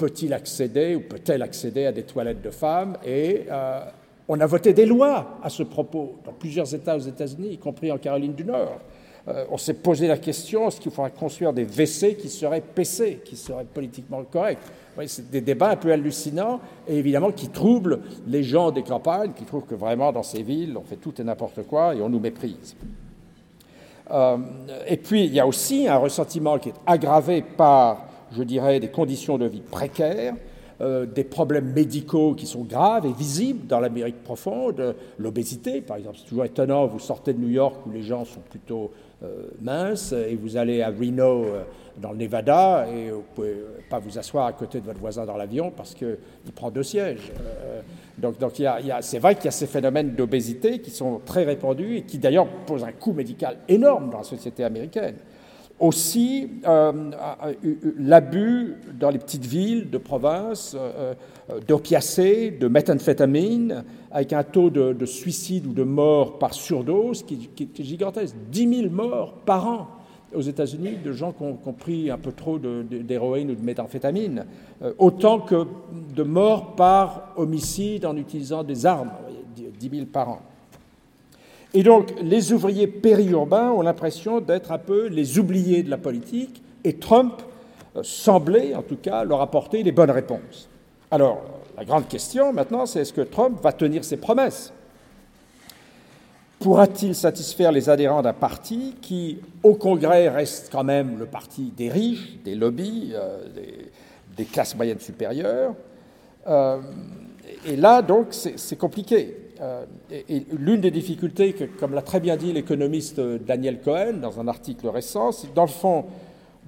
peut-il 0.00 0.32
accéder 0.32 0.94
ou 0.96 1.00
peut-elle 1.00 1.42
accéder 1.42 1.84
à 1.84 1.92
des 1.92 2.04
toilettes 2.04 2.40
de 2.40 2.50
femmes 2.50 2.96
Et 3.04 3.42
euh, 3.50 3.80
on 4.28 4.40
a 4.40 4.46
voté 4.46 4.72
des 4.72 4.86
lois 4.86 5.38
à 5.42 5.50
ce 5.50 5.62
propos 5.62 6.16
dans 6.24 6.32
plusieurs 6.32 6.74
États 6.74 6.96
aux 6.96 7.00
États-Unis, 7.00 7.50
y 7.52 7.58
compris 7.58 7.92
en 7.92 7.98
Caroline 7.98 8.32
du 8.32 8.46
Nord. 8.46 8.80
Euh, 9.28 9.44
on 9.50 9.58
s'est 9.58 9.74
posé 9.74 10.08
la 10.08 10.16
question 10.16 10.68
est-ce 10.68 10.80
qu'il 10.80 10.90
faudra 10.90 11.10
construire 11.10 11.52
des 11.52 11.66
WC 11.66 12.16
qui 12.16 12.30
seraient 12.30 12.62
PC, 12.62 13.20
qui 13.22 13.36
seraient 13.36 13.66
politiquement 13.66 14.24
corrects? 14.24 14.58
C'est 15.06 15.30
des 15.30 15.42
débats 15.42 15.70
un 15.70 15.76
peu 15.76 15.92
hallucinants 15.92 16.60
et 16.88 16.96
évidemment 16.96 17.30
qui 17.30 17.48
troublent 17.48 18.00
les 18.26 18.42
gens 18.42 18.70
des 18.70 18.82
campagnes, 18.82 19.32
qui 19.32 19.44
trouvent 19.44 19.66
que 19.66 19.74
vraiment 19.74 20.12
dans 20.12 20.22
ces 20.22 20.42
villes, 20.42 20.76
on 20.78 20.82
fait 20.82 20.96
tout 20.96 21.20
et 21.20 21.24
n'importe 21.24 21.62
quoi 21.64 21.94
et 21.94 22.00
on 22.00 22.08
nous 22.08 22.20
méprise. 22.20 22.74
Euh, 24.10 24.38
et 24.86 24.96
puis, 24.96 25.26
il 25.26 25.34
y 25.34 25.40
a 25.40 25.46
aussi 25.46 25.86
un 25.86 25.98
ressentiment 25.98 26.58
qui 26.58 26.70
est 26.70 26.74
aggravé 26.86 27.42
par 27.42 28.09
je 28.32 28.42
dirais, 28.42 28.80
des 28.80 28.88
conditions 28.88 29.38
de 29.38 29.46
vie 29.46 29.60
précaires, 29.60 30.34
euh, 30.80 31.04
des 31.04 31.24
problèmes 31.24 31.72
médicaux 31.74 32.34
qui 32.34 32.46
sont 32.46 32.62
graves 32.62 33.04
et 33.04 33.12
visibles 33.12 33.66
dans 33.66 33.80
l'Amérique 33.80 34.24
profonde, 34.24 34.94
l'obésité 35.18 35.82
par 35.82 35.98
exemple. 35.98 36.16
C'est 36.18 36.28
toujours 36.28 36.46
étonnant, 36.46 36.86
vous 36.86 36.98
sortez 36.98 37.34
de 37.34 37.38
New 37.38 37.50
York 37.50 37.84
où 37.86 37.90
les 37.90 38.02
gens 38.02 38.24
sont 38.24 38.40
plutôt 38.40 38.90
euh, 39.22 39.42
minces 39.60 40.12
et 40.12 40.34
vous 40.36 40.56
allez 40.56 40.80
à 40.80 40.88
Reno 40.88 41.44
euh, 41.44 41.64
dans 41.98 42.12
le 42.12 42.16
Nevada 42.16 42.86
et 42.88 43.10
vous 43.10 43.18
ne 43.18 43.34
pouvez 43.34 43.56
pas 43.90 43.98
vous 43.98 44.16
asseoir 44.18 44.46
à 44.46 44.54
côté 44.54 44.80
de 44.80 44.86
votre 44.86 45.00
voisin 45.00 45.26
dans 45.26 45.36
l'avion 45.36 45.70
parce 45.70 45.94
qu'il 45.94 46.16
prend 46.54 46.70
deux 46.70 46.82
sièges. 46.82 47.30
donc, 48.16 48.38
donc 48.38 48.58
il 48.58 48.62
y 48.62 48.66
a, 48.66 49.02
c'est 49.02 49.18
vrai 49.18 49.34
qu'il 49.34 49.44
y 49.44 49.48
a 49.48 49.50
ces 49.50 49.66
phénomènes 49.66 50.14
d'obésité 50.14 50.78
qui 50.78 50.90
sont 50.90 51.20
très 51.26 51.44
répandus 51.44 51.98
et 51.98 52.02
qui 52.04 52.16
d'ailleurs 52.16 52.46
posent 52.66 52.84
un 52.84 52.92
coût 52.92 53.12
médical 53.12 53.58
énorme 53.68 54.08
dans 54.08 54.18
la 54.18 54.24
société 54.24 54.64
américaine. 54.64 55.16
Aussi, 55.80 56.46
euh, 56.66 56.92
euh, 56.92 57.54
euh, 57.64 57.74
l'abus 57.98 58.76
dans 59.00 59.08
les 59.08 59.18
petites 59.18 59.46
villes 59.46 59.88
de 59.88 59.96
province 59.96 60.76
d'opiacés, 61.66 62.50
de 62.50 62.68
méthamphétamine, 62.68 63.84
avec 64.10 64.34
un 64.34 64.42
taux 64.42 64.68
de, 64.68 65.06
suicide 65.06 65.66
ou 65.66 65.72
de 65.72 65.82
mort 65.82 66.38
par 66.38 66.52
surdose 66.52 67.22
qui, 67.22 67.48
est 67.58 67.82
gigantesque. 67.82 68.36
10 68.52 68.76
000 68.82 68.90
morts 68.90 69.32
par 69.46 69.66
an 69.66 69.86
aux 70.34 70.42
États-Unis 70.42 70.98
de 71.02 71.12
gens 71.12 71.32
qui 71.32 71.42
ont, 71.42 71.72
pris 71.72 72.10
un 72.10 72.18
peu 72.18 72.32
trop 72.32 72.58
d'héroïne 72.58 73.50
ou 73.50 73.54
de 73.54 73.64
méthamphétamine, 73.64 74.44
autant 74.98 75.40
que 75.40 75.66
de 76.14 76.22
morts 76.22 76.76
par 76.76 77.32
homicide 77.36 78.04
en 78.04 78.16
utilisant 78.18 78.62
des 78.62 78.84
armes, 78.84 79.12
10 79.56 79.90
000 79.90 80.06
par 80.12 80.28
an. 80.28 80.40
Et 81.72 81.82
donc, 81.82 82.12
les 82.20 82.52
ouvriers 82.52 82.86
périurbains 82.86 83.70
ont 83.70 83.82
l'impression 83.82 84.40
d'être 84.40 84.72
un 84.72 84.78
peu 84.78 85.06
les 85.06 85.38
oubliés 85.38 85.82
de 85.82 85.90
la 85.90 85.98
politique, 85.98 86.62
et 86.82 86.94
Trump 86.94 87.42
euh, 87.96 88.02
semblait, 88.02 88.74
en 88.74 88.82
tout 88.82 88.96
cas, 88.96 89.24
leur 89.24 89.40
apporter 89.40 89.82
les 89.82 89.92
bonnes 89.92 90.10
réponses. 90.10 90.68
Alors, 91.10 91.42
la 91.76 91.84
grande 91.84 92.08
question 92.08 92.52
maintenant, 92.52 92.86
c'est 92.86 93.00
est-ce 93.00 93.12
que 93.12 93.20
Trump 93.20 93.60
va 93.62 93.72
tenir 93.72 94.04
ses 94.04 94.16
promesses? 94.16 94.72
Pourra-t-il 96.58 97.14
satisfaire 97.14 97.72
les 97.72 97.88
adhérents 97.88 98.20
d'un 98.20 98.34
parti 98.34 98.96
qui, 99.00 99.38
au 99.62 99.74
Congrès, 99.74 100.28
reste 100.28 100.68
quand 100.70 100.84
même 100.84 101.18
le 101.18 101.24
parti 101.24 101.72
des 101.74 101.88
riches, 101.88 102.36
des 102.44 102.54
lobbies, 102.54 103.12
euh, 103.14 103.38
des, 104.36 104.44
classes 104.44 104.74
moyennes 104.74 105.00
supérieures? 105.00 105.74
Euh, 106.48 106.78
Et 107.66 107.76
là, 107.76 108.02
donc, 108.02 108.28
c'est 108.30 108.76
compliqué. 108.76 109.36
Euh, 109.60 109.84
et, 110.10 110.46
l'une 110.58 110.80
des 110.80 110.90
difficultés, 110.90 111.54
comme 111.78 111.94
l'a 111.94 112.02
très 112.02 112.20
bien 112.20 112.36
dit 112.36 112.52
l'économiste 112.52 113.20
Daniel 113.20 113.80
Cohen 113.80 114.14
dans 114.14 114.40
un 114.40 114.48
article 114.48 114.88
récent, 114.88 115.32
c'est 115.32 115.52
dans 115.52 115.64
le 115.64 115.68
fond, 115.68 116.06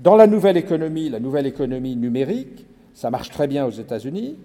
dans 0.02 0.16
la 0.16 0.26
nouvelle 0.26 0.58
économie, 0.58 1.08
la 1.08 1.20
nouvelle 1.20 1.46
économie 1.46 1.96
numérique, 1.96 2.66
ça 2.92 3.10
marche 3.10 3.30
très 3.30 3.46
bien 3.46 3.64
aux 3.64 3.70
États-Unis, 3.70 4.36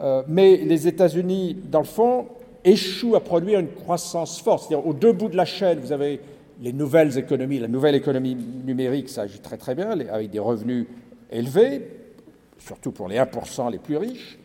euh, 0.00 0.22
mais 0.28 0.58
les 0.58 0.86
États-Unis, 0.86 1.56
dans 1.70 1.78
le 1.78 1.86
fond, 1.86 2.26
échouent 2.64 3.16
à 3.16 3.20
produire 3.20 3.60
une 3.60 3.72
croissance 3.72 4.40
forte. 4.40 4.68
C'est-à-dire, 4.68 4.86
aux 4.86 4.92
deux 4.92 5.12
bouts 5.12 5.28
de 5.28 5.36
la 5.36 5.46
chaîne, 5.46 5.78
vous 5.78 5.92
avez 5.92 6.20
les 6.60 6.74
nouvelles 6.74 7.16
économies. 7.16 7.60
La 7.60 7.68
nouvelle 7.68 7.94
économie 7.94 8.36
numérique, 8.66 9.08
ça 9.08 9.22
agit 9.22 9.38
très 9.38 9.56
très 9.56 9.74
bien, 9.74 9.90
avec 9.90 10.30
des 10.30 10.38
revenus 10.38 10.86
élevés, 11.30 11.88
surtout 12.58 12.92
pour 12.92 13.08
les 13.08 13.16
1% 13.16 13.70
les 13.70 13.78
plus 13.78 13.96
riches, 13.96 14.38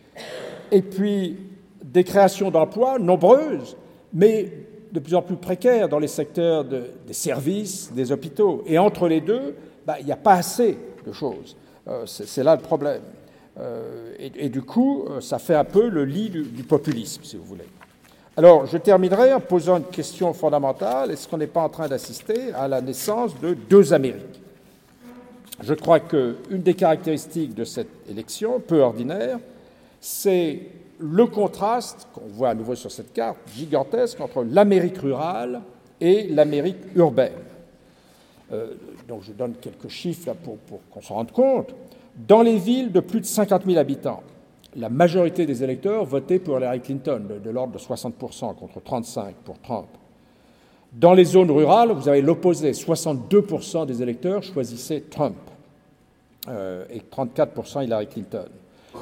et 0.71 0.81
puis 0.81 1.37
des 1.83 2.03
créations 2.03 2.51
d'emplois 2.51 2.99
nombreuses, 2.99 3.75
mais 4.13 4.51
de 4.91 4.99
plus 4.99 5.15
en 5.15 5.21
plus 5.21 5.35
précaires 5.35 5.87
dans 5.87 5.99
les 5.99 6.07
secteurs 6.07 6.65
des 6.65 7.13
services, 7.13 7.91
des 7.93 8.11
hôpitaux. 8.11 8.63
Et 8.65 8.77
entre 8.77 9.07
les 9.07 9.21
deux, 9.21 9.55
bah, 9.85 9.95
il 9.99 10.05
n'y 10.05 10.11
a 10.11 10.17
pas 10.17 10.33
assez 10.33 10.77
de 11.05 11.11
choses. 11.11 11.55
Euh, 11.87 12.05
c'est 12.05 12.43
là 12.43 12.55
le 12.55 12.61
problème. 12.61 13.01
Euh, 13.59 14.13
et, 14.19 14.49
du 14.49 14.61
coup, 14.61 15.05
euh, 15.09 15.19
ça 15.19 15.39
fait 15.39 15.55
un 15.55 15.63
peu 15.63 15.89
le 15.89 16.05
lit 16.05 16.29
du, 16.29 16.43
du, 16.43 16.63
populisme, 16.63 17.23
si 17.23 17.35
vous 17.35 17.43
voulez. 17.43 17.67
Alors, 18.37 18.65
je 18.65 18.77
terminerai 18.77 19.33
en 19.33 19.39
posant 19.39 19.77
une 19.77 19.85
question 19.85 20.33
fondamentale. 20.33 21.11
Est-ce 21.11 21.27
qu'on 21.27 21.37
n'est 21.37 21.47
pas 21.47 21.61
en 21.61 21.69
train 21.69 21.87
d'assister 21.87 22.53
à 22.53 22.67
la 22.67 22.81
naissance 22.81 23.37
de 23.39 23.53
deux 23.53 23.93
Amériques? 23.93 24.41
Je 25.61 25.73
crois 25.73 25.99
qu'une 25.99 26.61
des 26.61 26.73
caractéristiques 26.73 27.53
de 27.53 27.65
cette 27.65 27.89
élection, 28.09 28.59
peu 28.59 28.79
ordinaire, 28.79 29.37
c'est 29.99 30.59
le 31.01 31.25
contraste 31.25 32.07
qu'on 32.13 32.27
voit 32.27 32.49
à 32.49 32.53
nouveau 32.53 32.75
sur 32.75 32.91
cette 32.91 33.13
carte 33.13 33.37
gigantesque 33.55 34.19
entre 34.21 34.43
l'Amérique 34.43 34.97
rurale 34.99 35.61
et 35.99 36.27
l'Amérique 36.27 36.95
urbaine. 36.95 37.33
Euh, 38.51 38.73
donc 39.07 39.23
je 39.23 39.31
donne 39.31 39.53
quelques 39.55 39.87
chiffres 39.87 40.33
pour, 40.43 40.57
qu'on 40.91 41.01
se 41.01 41.13
rende 41.13 41.31
compte. 41.31 41.73
Dans 42.15 42.41
les 42.41 42.57
villes 42.57 42.91
de 42.91 42.99
plus 42.99 43.21
de 43.21 43.25
50 43.25 43.65
000 43.65 43.77
habitants, 43.77 44.21
la 44.75 44.89
majorité 44.89 45.45
des 45.45 45.63
électeurs 45.63 46.05
votaient 46.05 46.39
pour 46.39 46.57
Hillary 46.57 46.81
Clinton, 46.81 47.21
de, 47.43 47.49
l'ordre 47.49 47.73
de 47.73 47.79
60% 47.79 48.55
contre 48.55 48.79
35% 48.79 49.33
pour 49.43 49.59
Trump. 49.59 49.87
Dans 50.93 51.13
les 51.13 51.23
zones 51.23 51.51
rurales, 51.51 51.91
vous 51.91 52.09
avez 52.09 52.21
l'opposé, 52.21 52.71
62% 52.71 53.85
des 53.85 54.01
électeurs 54.01 54.43
choisissaient 54.43 55.03
Trump 55.09 55.37
euh, 56.49 56.85
et 56.89 56.99
34% 56.99 57.85
Hillary 57.85 58.07
Clinton. 58.07 58.47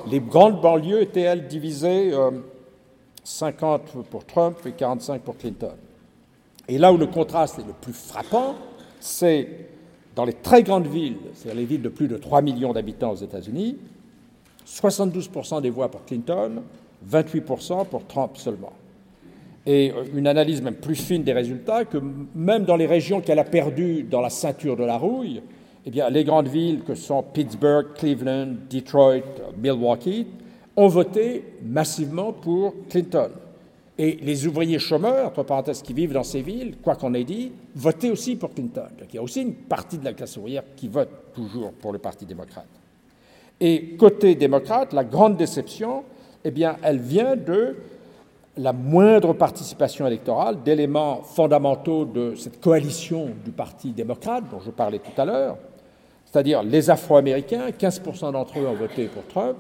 Les 0.09 0.19
grandes 0.19 0.61
banlieues 0.61 1.01
étaient, 1.01 1.21
elles, 1.21 1.47
divisées 1.47 2.13
50 3.23 3.81
euh, 3.95 4.01
pour 4.09 4.25
Trump 4.25 4.57
et 4.65 4.71
45 4.71 5.21
pour 5.21 5.37
Clinton. 5.37 5.73
Et 6.67 6.77
là 6.77 6.93
où 6.93 6.97
le 6.97 7.07
contraste 7.07 7.59
est 7.59 7.65
le 7.65 7.73
plus 7.73 7.93
frappant, 7.93 8.55
c'est 8.99 9.47
dans 10.15 10.25
les 10.25 10.33
très 10.33 10.63
grandes 10.63 10.87
villes, 10.87 11.17
c'est-à-dire 11.33 11.59
les 11.59 11.65
villes 11.65 11.81
de 11.81 11.89
plus 11.89 12.07
de 12.07 12.17
3 12.17 12.41
millions 12.41 12.73
d'habitants 12.73 13.11
aux 13.11 13.15
États-Unis, 13.15 13.77
72% 14.67 15.61
des 15.61 15.69
voix 15.69 15.89
pour 15.89 16.05
Clinton, 16.05 16.61
28% 17.09 17.87
pour 17.87 18.05
Trump 18.05 18.31
seulement. 18.35 18.73
Et 19.65 19.91
euh, 19.91 20.03
une 20.13 20.27
analyse 20.27 20.61
même 20.61 20.75
plus 20.75 20.95
fine 20.95 21.23
des 21.23 21.33
résultats, 21.33 21.85
que 21.85 21.97
même 22.35 22.65
dans 22.65 22.75
les 22.75 22.85
régions 22.85 23.21
qu'elle 23.21 23.39
a 23.39 23.43
perdues 23.43 24.03
dans 24.03 24.21
la 24.21 24.29
ceinture 24.29 24.75
de 24.75 24.83
la 24.83 24.97
rouille, 24.97 25.41
eh 25.86 25.91
bien, 25.91 26.09
les 26.09 26.23
grandes 26.23 26.47
villes 26.47 26.82
que 26.86 26.95
sont 26.95 27.23
Pittsburgh, 27.23 27.88
Cleveland, 27.95 28.55
Detroit, 28.69 29.23
Milwaukee 29.57 30.27
ont 30.75 30.88
voté 30.88 31.43
massivement 31.63 32.34
pour 32.34 32.73
Clinton. 32.89 33.30
Et 33.97 34.17
les 34.21 34.47
ouvriers 34.47 34.80
chômeurs, 34.80 35.27
entre 35.27 35.43
parenthèses, 35.43 35.82
qui 35.82 35.93
vivent 35.93 36.13
dans 36.13 36.23
ces 36.23 36.41
villes, 36.41 36.77
quoi 36.82 36.95
qu'on 36.95 37.13
ait 37.13 37.25
dit, 37.25 37.51
votaient 37.75 38.09
aussi 38.09 38.36
pour 38.38 38.53
Clinton. 38.53 38.88
Donc 38.97 39.09
il 39.11 39.15
y 39.17 39.19
a 39.19 39.21
aussi 39.21 39.41
une 39.41 39.53
partie 39.53 39.97
de 39.97 40.05
la 40.05 40.13
classe 40.13 40.38
ouvrière 40.38 40.63
qui 40.75 40.88
vote 40.88 41.09
toujours 41.34 41.73
pour 41.73 41.91
le 41.91 41.99
Parti 41.99 42.25
démocrate. 42.25 42.67
Et 43.59 43.97
côté 43.97 44.36
démocrate, 44.36 44.93
la 44.93 45.03
grande 45.03 45.36
déception, 45.36 46.03
eh 46.45 46.51
bien, 46.51 46.77
elle 46.82 46.99
vient 46.99 47.36
de 47.36 47.75
la 48.60 48.74
moindre 48.74 49.32
participation 49.32 50.05
électorale 50.05 50.62
d'éléments 50.64 51.22
fondamentaux 51.24 52.03
de 52.03 52.36
cette 52.36 52.60
coalition 52.60 53.30
du 53.45 53.51
Parti 53.51 53.91
démocrate 53.91 54.43
dont 54.51 54.60
je 54.60 54.70
parlais 54.70 54.99
tout 54.99 55.20
à 55.20 55.24
l'heure, 55.24 55.57
c'est-à-dire 56.26 56.62
les 56.62 56.89
Afro-Américains, 56.89 57.70
15% 57.70 58.34
d'entre 58.34 58.60
eux 58.60 58.68
ont 58.68 58.76
voté 58.76 59.07
pour 59.07 59.26
Trump, 59.28 59.57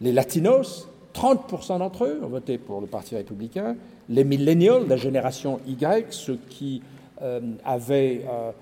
les 0.00 0.12
Latinos, 0.12 0.88
30% 1.14 1.78
d'entre 1.78 2.04
eux 2.04 2.20
ont 2.22 2.28
voté 2.28 2.58
pour 2.58 2.80
le 2.80 2.86
Parti 2.86 3.16
républicain, 3.16 3.74
les 4.08 4.22
millennials, 4.22 4.86
la 4.86 4.96
génération 4.96 5.58
Y, 5.66 6.12
ceux 6.12 6.38
qui 6.48 6.80
euh, 7.22 7.40
avaient 7.64 8.24
euh, 8.30 8.52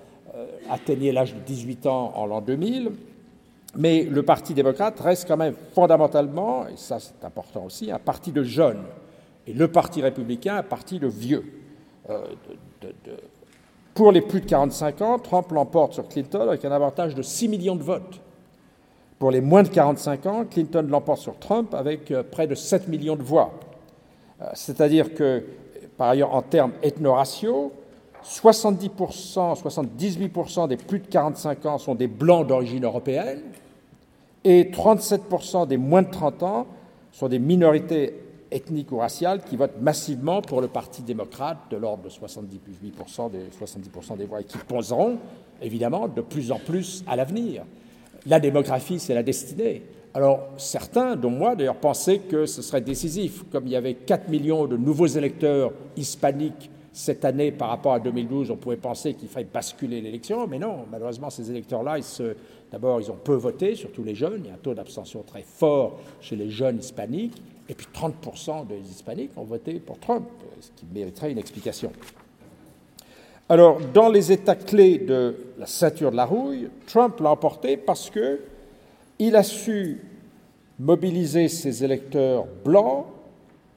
atteigné 0.71 1.11
l'âge 1.11 1.35
de 1.35 1.39
18 1.41 1.85
ans 1.85 2.13
en 2.15 2.25
l'an 2.25 2.41
2000, 2.41 2.91
mais 3.75 4.03
le 4.05 4.23
Parti 4.23 4.55
démocrate 4.55 4.99
reste 4.99 5.27
quand 5.27 5.37
même 5.37 5.53
fondamentalement, 5.75 6.67
et 6.67 6.77
ça 6.77 6.97
c'est 6.99 7.23
important 7.23 7.65
aussi, 7.65 7.91
un 7.91 7.99
parti 7.99 8.31
de 8.31 8.41
jeunes, 8.41 8.81
et 9.47 9.53
le 9.53 9.67
Parti 9.67 10.01
républicain 10.01 10.57
un 10.57 10.63
parti 10.63 10.99
de 10.99 11.07
vieux. 11.07 11.43
Pour 13.93 14.11
les 14.11 14.21
plus 14.21 14.41
de 14.41 14.45
45 14.45 15.01
ans, 15.01 15.19
Trump 15.19 15.51
l'emporte 15.51 15.93
sur 15.93 16.07
Clinton 16.07 16.41
avec 16.41 16.63
un 16.65 16.71
avantage 16.71 17.15
de 17.15 17.21
6 17.21 17.47
millions 17.47 17.75
de 17.75 17.83
votes. 17.83 18.21
Pour 19.17 19.31
les 19.31 19.41
moins 19.41 19.63
de 19.63 19.69
45 19.69 20.25
ans, 20.27 20.45
Clinton 20.45 20.85
l'emporte 20.87 21.21
sur 21.21 21.39
Trump 21.39 21.73
avec 21.73 22.11
euh, 22.11 22.21
près 22.21 22.45
de 22.45 22.53
7 22.53 22.87
millions 22.87 23.15
de 23.15 23.23
voix. 23.23 23.51
Euh, 24.41 24.45
c'est-à-dire 24.53 25.15
que, 25.15 25.43
par 25.97 26.09
ailleurs, 26.09 26.35
en 26.35 26.43
termes 26.43 26.73
ethno-raciaux, 26.83 27.71
70%, 28.23 29.59
78% 29.59 30.67
des 30.67 30.77
plus 30.77 30.99
de 30.99 31.07
45 31.07 31.65
ans 31.65 31.77
sont 31.79 31.95
des 31.95 32.07
blancs 32.07 32.45
d'origine 32.45 32.83
européenne 32.83 33.41
et 34.43 34.65
37% 34.65 35.67
des 35.67 35.77
moins 35.77 36.03
de 36.03 36.11
30 36.11 36.43
ans 36.43 36.67
sont 37.11 37.27
des 37.27 37.39
minorités 37.39 38.13
ethniques 38.51 38.91
ou 38.91 38.97
raciales 38.97 39.41
qui 39.43 39.55
votent 39.55 39.81
massivement 39.81 40.41
pour 40.41 40.61
le 40.61 40.67
Parti 40.67 41.01
démocrate 41.01 41.57
de 41.69 41.77
l'ordre 41.77 42.03
de 42.03 42.09
78% 42.09 43.31
des, 43.31 43.39
70% 43.59 44.17
des 44.17 44.25
voix 44.25 44.41
et 44.41 44.43
qui 44.43 44.57
poseront 44.57 45.17
évidemment 45.61 46.07
de 46.07 46.21
plus 46.21 46.51
en 46.51 46.59
plus 46.59 47.03
à 47.07 47.15
l'avenir. 47.15 47.63
La 48.25 48.39
démographie, 48.39 48.99
c'est 48.99 49.13
la 49.13 49.23
destinée. 49.23 49.83
Alors 50.13 50.47
certains, 50.57 51.15
dont 51.15 51.29
moi 51.29 51.55
d'ailleurs, 51.55 51.75
pensaient 51.75 52.19
que 52.19 52.45
ce 52.45 52.61
serait 52.61 52.81
décisif. 52.81 53.43
Comme 53.51 53.67
il 53.67 53.73
y 53.73 53.75
avait 53.75 53.93
4 53.93 54.29
millions 54.29 54.65
de 54.65 54.77
nouveaux 54.77 55.07
électeurs 55.07 55.71
hispaniques 55.95 56.71
cette 56.97 57.25
année 57.25 57.51
par 57.51 57.69
rapport 57.69 57.93
à 57.93 57.99
2012, 57.99 58.49
on 58.49 58.55
pouvait 58.55 58.77
penser 58.77 59.13
qu'il 59.13 59.27
fallait 59.27 59.45
basculer 59.45 60.01
l'élection, 60.01 60.47
mais 60.47 60.57
non, 60.57 60.85
malheureusement, 60.91 61.29
ces 61.29 61.51
électeurs-là, 61.51 61.97
d'abord, 62.71 62.99
ils 62.99 63.11
ont 63.11 63.17
peu 63.23 63.35
voté, 63.35 63.75
surtout 63.75 64.03
les 64.03 64.15
jeunes, 64.15 64.41
il 64.45 64.47
y 64.47 64.49
a 64.49 64.55
un 64.55 64.57
taux 64.57 64.73
d'abstention 64.73 65.21
très 65.21 65.43
fort 65.43 65.99
chez 66.19 66.35
les 66.35 66.49
jeunes 66.49 66.79
hispaniques, 66.79 67.39
et 67.69 67.73
puis 67.73 67.87
30% 67.93 68.67
des 68.67 68.79
hispaniques 68.79 69.31
ont 69.37 69.43
voté 69.43 69.79
pour 69.79 69.99
Trump, 69.99 70.27
ce 70.59 70.69
qui 70.75 70.85
mériterait 70.93 71.31
une 71.31 71.37
explication. 71.37 71.91
Alors, 73.49 73.79
dans 73.93 74.09
les 74.09 74.31
États 74.31 74.55
clés 74.55 74.97
de 74.97 75.35
la 75.57 75.65
ceinture 75.65 76.11
de 76.11 76.17
la 76.17 76.25
rouille, 76.25 76.69
Trump 76.85 77.19
l'a 77.21 77.31
emporté 77.31 77.77
parce 77.77 78.09
que 78.09 78.41
il 79.19 79.35
a 79.35 79.43
su 79.43 79.99
mobiliser 80.79 81.47
ses 81.47 81.83
électeurs 81.83 82.45
blancs, 82.65 83.05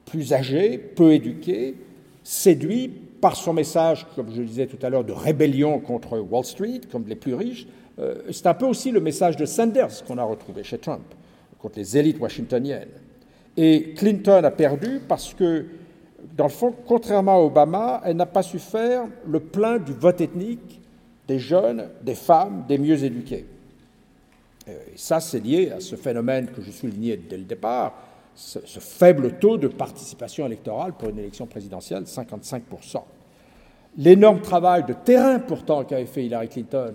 plus 0.05 0.33
âgés, 0.33 0.77
peu 0.77 1.13
éduqués, 1.13 1.75
séduits 2.23 2.89
par 3.21 3.35
son 3.35 3.53
message, 3.53 4.05
comme 4.15 4.31
je 4.33 4.41
le 4.41 4.47
disais 4.47 4.67
tout 4.67 4.83
à 4.85 4.89
l'heure, 4.89 5.03
de 5.03 5.13
rébellion 5.13 5.79
contre 5.79 6.19
Wall 6.19 6.43
Street, 6.43 6.81
comme 6.91 7.07
les 7.07 7.15
plus 7.15 7.33
riches. 7.33 7.67
Euh, 7.99 8.15
c'est 8.31 8.47
un 8.47 8.53
peu 8.53 8.65
aussi 8.65 8.91
le 8.91 8.99
message 8.99 9.37
de 9.37 9.45
Sanders 9.45 10.03
qu'on 10.05 10.17
a 10.17 10.23
retrouvé 10.23 10.63
chez 10.63 10.77
Trump, 10.77 11.03
contre 11.59 11.77
les 11.77 11.97
élites 11.97 12.19
washingtoniennes. 12.19 12.89
Et 13.57 13.93
Clinton 13.95 14.43
a 14.43 14.51
perdu 14.51 15.01
parce 15.07 15.33
que 15.33 15.65
dans 16.37 16.45
le 16.45 16.51
fond, 16.51 16.73
contrairement 16.85 17.35
à 17.35 17.39
Obama, 17.39 18.01
elle 18.05 18.15
n'a 18.15 18.25
pas 18.25 18.43
su 18.43 18.59
faire 18.59 19.03
le 19.27 19.39
plein 19.39 19.77
du 19.77 19.93
vote 19.93 20.21
ethnique 20.21 20.79
des 21.27 21.39
jeunes, 21.39 21.89
des 22.01 22.15
femmes, 22.15 22.65
des 22.67 22.77
mieux 22.77 23.03
éduqués. 23.03 23.45
Et 24.67 24.71
ça, 24.95 25.19
c'est 25.19 25.39
lié 25.39 25.71
à 25.71 25.79
ce 25.79 25.95
phénomène 25.95 26.47
que 26.47 26.61
je 26.61 26.71
soulignais 26.71 27.17
dès 27.17 27.37
le 27.37 27.43
départ, 27.43 27.93
ce, 28.35 28.59
faible 28.79 29.33
taux 29.39 29.57
de 29.57 29.67
participation 29.67 30.45
électorale 30.45 30.93
pour 30.93 31.09
une 31.09 31.19
élection 31.19 31.45
présidentielle, 31.45 32.03
55%. 32.03 32.61
L'énorme 33.97 34.41
travail 34.41 34.85
de 34.85 34.93
terrain 34.93 35.39
pourtant 35.39 35.83
qu'avait 35.83 36.05
fait 36.05 36.25
Hillary 36.25 36.47
Clinton 36.47 36.93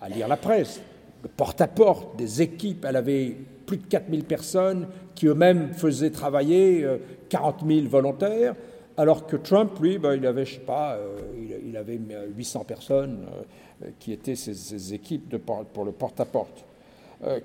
à 0.00 0.08
lire 0.08 0.26
la 0.26 0.36
presse, 0.36 0.80
le 1.22 1.28
porte-à-porte 1.28 2.16
des 2.16 2.42
équipes, 2.42 2.84
elle 2.84 2.96
avait 2.96 3.36
plus 3.66 3.78
de 3.78 3.84
4000 3.84 4.24
personnes 4.24 4.86
qui 5.14 5.26
eux-mêmes 5.26 5.72
faisaient 5.74 6.10
travailler 6.10 6.86
40 7.28 7.62
euh, 7.62 7.74
000 7.80 7.88
volontaires, 7.88 8.54
alors 8.96 9.26
que 9.26 9.36
Trump, 9.36 9.72
lui, 9.80 9.98
ben, 9.98 10.14
il 10.14 10.26
avait, 10.26 10.44
je 10.44 10.54
sais 10.54 10.60
pas, 10.60 10.94
euh, 10.94 11.18
il, 11.66 11.76
avait 11.76 11.98
800 12.34 12.64
personnes 12.64 13.26
euh, 13.82 13.88
qui 13.98 14.12
étaient 14.12 14.36
ses, 14.36 14.94
équipes 14.94 15.36
pour 15.36 15.84
le 15.84 15.92
porte-à-porte. 15.92 16.64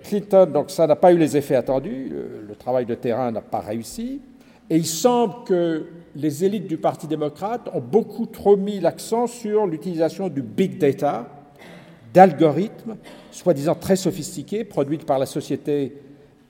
Clinton, 0.04 0.50
donc 0.52 0.70
ça 0.70 0.86
n'a 0.86 0.98
pas 0.98 1.14
eu 1.14 1.18
les 1.18 1.38
effets 1.38 1.56
attendus, 1.56 2.12
le 2.46 2.56
travail 2.56 2.86
de 2.86 2.94
terrain 2.94 3.32
n'a 3.32 3.42
pas 3.42 3.62
réussi, 3.62 4.20
et 4.70 4.76
il 4.76 4.86
semble 4.86 5.46
que 5.46 5.86
les 6.14 6.44
élites 6.44 6.68
du 6.68 6.78
Parti 6.78 7.08
démocrate 7.08 7.70
ont 7.74 7.80
beaucoup 7.80 8.26
trop 8.26 8.58
mis 8.58 8.82
l'accent 8.82 9.28
sur 9.28 9.66
l'utilisation 9.68 10.28
du 10.28 10.42
big 10.42 10.78
data, 10.78 11.30
d'algorithmes, 12.14 12.98
soi-disant 13.32 13.76
très 13.76 13.96
sophistiqués, 13.96 14.64
produits 14.64 14.98
par 14.98 15.20
la 15.20 15.26
société 15.26 15.94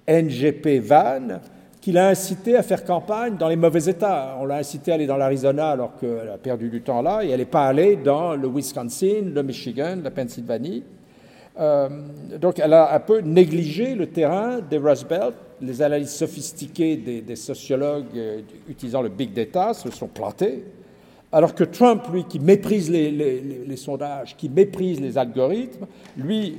NGP 0.07 0.79
Van, 0.79 1.39
qui 1.79 1.91
l'a 1.91 2.09
incité 2.09 2.55
à 2.55 2.63
faire 2.63 2.85
campagne 2.85 3.37
dans 3.37 3.49
les 3.49 3.55
mauvais 3.55 3.85
États. 3.85 4.37
On 4.39 4.45
l'a 4.45 4.57
incité 4.57 4.91
à 4.91 4.95
aller 4.95 5.07
dans 5.07 5.17
l'Arizona 5.17 5.71
alors 5.71 5.97
qu'elle 5.99 6.29
a 6.33 6.37
perdu 6.37 6.69
du 6.69 6.81
temps 6.81 7.01
là, 7.01 7.23
et 7.23 7.29
elle 7.29 7.39
n'est 7.39 7.45
pas 7.45 7.65
allée 7.65 7.95
dans 7.95 8.35
le 8.35 8.47
Wisconsin, 8.47 9.31
le 9.33 9.43
Michigan, 9.43 9.97
la 10.03 10.11
Pennsylvanie. 10.11 10.83
donc 11.57 12.59
elle 12.59 12.73
a 12.73 12.93
un 12.93 12.99
peu 12.99 13.19
négligé 13.19 13.95
le 13.95 14.07
terrain 14.07 14.59
des 14.59 14.77
Rust 14.77 15.07
Belt. 15.07 15.33
Les 15.61 15.81
analyses 15.81 16.11
sophistiquées 16.11 16.97
des, 16.97 17.35
sociologues 17.35 18.43
utilisant 18.67 19.01
le 19.01 19.09
big 19.09 19.33
data 19.33 19.73
se 19.73 19.91
sont 19.91 20.07
plantées. 20.07 20.63
Alors 21.31 21.55
que 21.55 21.63
Trump, 21.63 22.03
lui, 22.11 22.25
qui 22.25 22.39
méprise 22.39 22.89
les, 22.89 23.77
sondages, 23.77 24.35
qui 24.35 24.49
méprise 24.49 24.99
les 24.99 25.17
algorithmes, 25.17 25.85
lui 26.17 26.57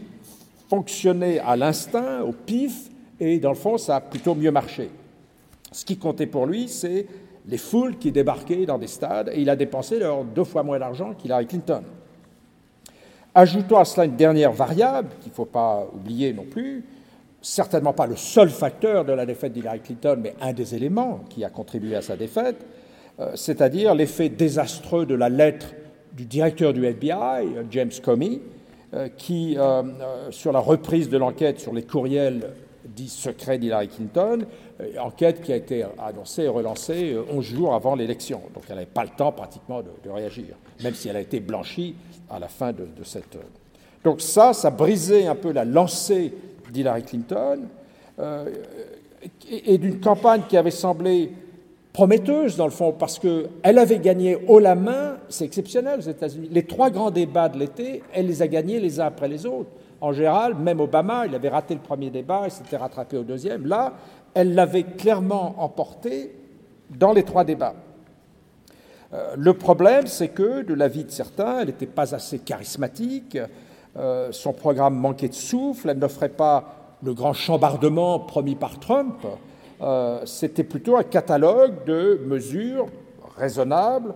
fonctionnait 0.70 1.40
à 1.40 1.56
l'instinct, 1.56 2.22
au 2.22 2.32
pif, 2.32 2.88
et 3.22 3.38
dans 3.38 3.50
le 3.50 3.56
fond, 3.56 3.78
ça 3.78 3.96
a 3.96 4.00
plutôt 4.00 4.34
mieux 4.34 4.50
marché. 4.50 4.90
Ce 5.70 5.84
qui 5.84 5.96
comptait 5.96 6.26
pour 6.26 6.44
lui, 6.46 6.68
c'est 6.68 7.06
les 7.46 7.56
foules 7.56 7.96
qui 7.96 8.10
débarquaient 8.10 8.66
dans 8.66 8.78
des 8.78 8.88
stades, 8.88 9.30
et 9.32 9.40
il 9.40 9.48
a 9.48 9.54
dépensé 9.54 9.98
leur 9.98 10.24
deux 10.24 10.42
fois 10.44 10.64
moins 10.64 10.78
d'argent 10.78 11.14
qu'Hillary 11.14 11.46
Clinton. 11.46 11.82
Ajoutons 13.34 13.78
à 13.78 13.84
cela 13.84 14.06
une 14.06 14.16
dernière 14.16 14.52
variable 14.52 15.08
qu'il 15.20 15.30
ne 15.30 15.36
faut 15.36 15.44
pas 15.44 15.86
oublier 15.94 16.32
non 16.32 16.44
plus, 16.44 16.84
certainement 17.40 17.92
pas 17.92 18.06
le 18.06 18.16
seul 18.16 18.50
facteur 18.50 19.04
de 19.04 19.12
la 19.12 19.24
défaite 19.24 19.52
d'Hillary 19.52 19.80
Clinton, 19.80 20.18
mais 20.20 20.34
un 20.40 20.52
des 20.52 20.74
éléments 20.74 21.20
qui 21.30 21.44
a 21.44 21.48
contribué 21.48 21.94
à 21.94 22.02
sa 22.02 22.16
défaite, 22.16 22.56
euh, 23.20 23.30
c'est-à-dire 23.36 23.94
l'effet 23.94 24.30
désastreux 24.30 25.06
de 25.06 25.14
la 25.14 25.28
lettre 25.28 25.74
du 26.12 26.24
directeur 26.24 26.72
du 26.72 26.84
FBI, 26.84 27.46
James 27.70 27.90
Comey, 28.02 28.40
euh, 28.94 29.08
qui, 29.16 29.56
euh, 29.56 29.82
sur 30.30 30.50
la 30.52 30.58
reprise 30.58 31.08
de 31.08 31.16
l'enquête 31.16 31.60
sur 31.60 31.72
les 31.72 31.82
courriels 31.82 32.50
dits 32.94 33.08
secrets 33.08 33.58
d'Hillary 33.58 33.88
Clinton, 33.88 34.44
enquête 34.98 35.42
qui 35.42 35.52
a 35.52 35.56
été 35.56 35.84
annoncée 35.98 36.42
et 36.42 36.48
relancée 36.48 37.16
11 37.30 37.44
jours 37.44 37.74
avant 37.74 37.94
l'élection. 37.94 38.40
Donc 38.54 38.64
elle 38.68 38.76
n'avait 38.76 38.86
pas 38.86 39.04
le 39.04 39.10
temps 39.16 39.32
pratiquement 39.32 39.82
de, 39.82 40.10
réagir, 40.10 40.54
même 40.82 40.94
si 40.94 41.08
elle 41.08 41.16
a 41.16 41.20
été 41.20 41.40
blanchie 41.40 41.94
à 42.30 42.38
la 42.38 42.48
fin 42.48 42.72
de, 42.72 42.86
cette... 43.04 43.38
Donc 44.04 44.20
ça, 44.20 44.52
ça 44.52 44.70
brisait 44.70 45.26
un 45.26 45.36
peu 45.36 45.52
la 45.52 45.64
lancée 45.64 46.32
d'Hillary 46.70 47.02
Clinton 47.02 47.60
et 49.50 49.78
d'une 49.78 50.00
campagne 50.00 50.42
qui 50.48 50.56
avait 50.56 50.70
semblé 50.70 51.30
prometteuse, 51.92 52.56
dans 52.56 52.64
le 52.64 52.70
fond, 52.70 52.92
parce 52.92 53.18
qu'elle 53.18 53.78
avait 53.78 53.98
gagné 53.98 54.38
haut 54.48 54.58
la 54.58 54.74
main, 54.74 55.16
c'est 55.28 55.44
exceptionnel 55.44 55.98
aux 55.98 56.08
États-Unis. 56.08 56.48
Les 56.50 56.64
trois 56.64 56.90
grands 56.90 57.10
débats 57.10 57.48
de 57.48 57.58
l'été, 57.58 58.02
elle 58.14 58.26
les 58.26 58.40
a 58.42 58.48
gagnés 58.48 58.80
les 58.80 58.98
uns 58.98 59.06
après 59.06 59.28
les 59.28 59.44
autres. 59.44 59.70
En 60.02 60.12
général, 60.12 60.56
même 60.56 60.80
Obama, 60.80 61.26
il 61.26 61.34
avait 61.36 61.48
raté 61.48 61.74
le 61.74 61.80
premier 61.80 62.10
débat, 62.10 62.42
il 62.46 62.50
s'était 62.50 62.76
rattrapé 62.76 63.16
au 63.16 63.22
deuxième. 63.22 63.66
Là, 63.66 63.92
elle 64.34 64.52
l'avait 64.52 64.82
clairement 64.82 65.54
emporté 65.58 66.34
dans 66.90 67.12
les 67.12 67.22
trois 67.22 67.44
débats. 67.44 67.76
Euh, 69.14 69.36
le 69.38 69.54
problème, 69.54 70.08
c'est 70.08 70.30
que, 70.30 70.62
de 70.62 70.74
l'avis 70.74 71.04
de 71.04 71.10
certains, 71.12 71.60
elle 71.60 71.68
n'était 71.68 71.86
pas 71.86 72.16
assez 72.16 72.40
charismatique, 72.40 73.38
euh, 73.96 74.32
son 74.32 74.52
programme 74.52 74.96
manquait 74.96 75.28
de 75.28 75.34
souffle, 75.34 75.90
elle 75.90 75.98
n'offrait 75.98 76.30
pas 76.30 76.96
le 77.00 77.14
grand 77.14 77.32
chambardement 77.32 78.18
promis 78.18 78.56
par 78.56 78.80
Trump. 78.80 79.24
Euh, 79.82 80.22
c'était 80.24 80.64
plutôt 80.64 80.96
un 80.96 81.04
catalogue 81.04 81.84
de 81.86 82.20
mesures 82.26 82.86
raisonnables 83.36 84.14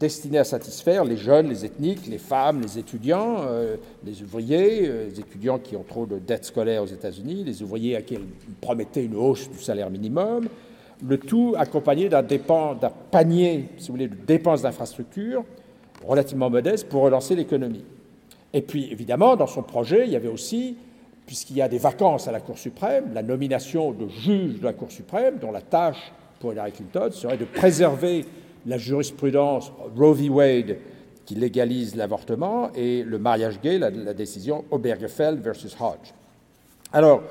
destinées 0.00 0.38
à 0.38 0.44
satisfaire 0.44 1.04
les 1.04 1.16
jeunes, 1.16 1.48
les 1.48 1.64
ethniques, 1.64 2.06
les 2.06 2.18
femmes, 2.18 2.60
les 2.60 2.78
étudiants, 2.78 3.36
euh, 3.46 3.76
les 4.04 4.22
ouvriers, 4.22 4.88
euh, 4.88 5.08
les 5.08 5.20
étudiants 5.20 5.58
qui 5.58 5.76
ont 5.76 5.84
trop 5.86 6.06
de 6.06 6.18
dettes 6.18 6.44
scolaires 6.44 6.82
aux 6.82 6.86
États-Unis, 6.86 7.44
les 7.44 7.62
ouvriers 7.62 7.96
à 7.96 8.02
qui 8.02 8.16
on 8.16 8.20
promettait 8.60 9.04
une 9.04 9.16
hausse 9.16 9.50
du 9.50 9.58
salaire 9.58 9.90
minimum, 9.90 10.48
le 11.06 11.18
tout 11.18 11.54
accompagné 11.56 12.08
d'un 12.08 12.24
panier, 13.10 13.68
si 13.78 13.88
vous 13.88 13.94
voulez, 13.94 14.08
de 14.08 14.14
dépenses 14.14 14.62
d'infrastructures 14.62 15.44
relativement 16.06 16.50
modeste 16.50 16.88
pour 16.88 17.02
relancer 17.02 17.34
l'économie. 17.34 17.84
Et 18.52 18.62
puis, 18.62 18.90
évidemment, 18.92 19.36
dans 19.36 19.46
son 19.46 19.62
projet, 19.62 20.04
il 20.06 20.12
y 20.12 20.16
avait 20.16 20.28
aussi 20.28 20.76
puisqu'il 21.26 21.56
y 21.56 21.62
a 21.62 21.68
des 21.68 21.78
vacances 21.78 22.28
à 22.28 22.32
la 22.32 22.40
Cour 22.40 22.58
suprême, 22.58 23.12
la 23.14 23.22
nomination 23.22 23.92
de 23.92 24.08
juge 24.08 24.60
de 24.60 24.64
la 24.64 24.72
Cour 24.72 24.90
suprême, 24.90 25.38
dont 25.40 25.50
la 25.50 25.62
tâche 25.62 26.12
pour 26.38 26.52
Hillary 26.52 26.72
Clinton 26.72 27.08
serait 27.10 27.38
de 27.38 27.44
préserver 27.44 28.26
la 28.66 28.78
jurisprudence 28.78 29.72
Roe 29.96 30.14
v. 30.14 30.28
Wade 30.28 30.76
qui 31.24 31.34
légalise 31.34 31.94
l'avortement 31.96 32.70
et 32.74 33.02
le 33.02 33.18
mariage 33.18 33.60
gay, 33.60 33.78
la, 33.78 33.90
décision 33.90 34.64
Obergefell 34.70 35.36
versus 35.36 35.74
Hodge. 35.80 36.12
Alors, 36.92 37.22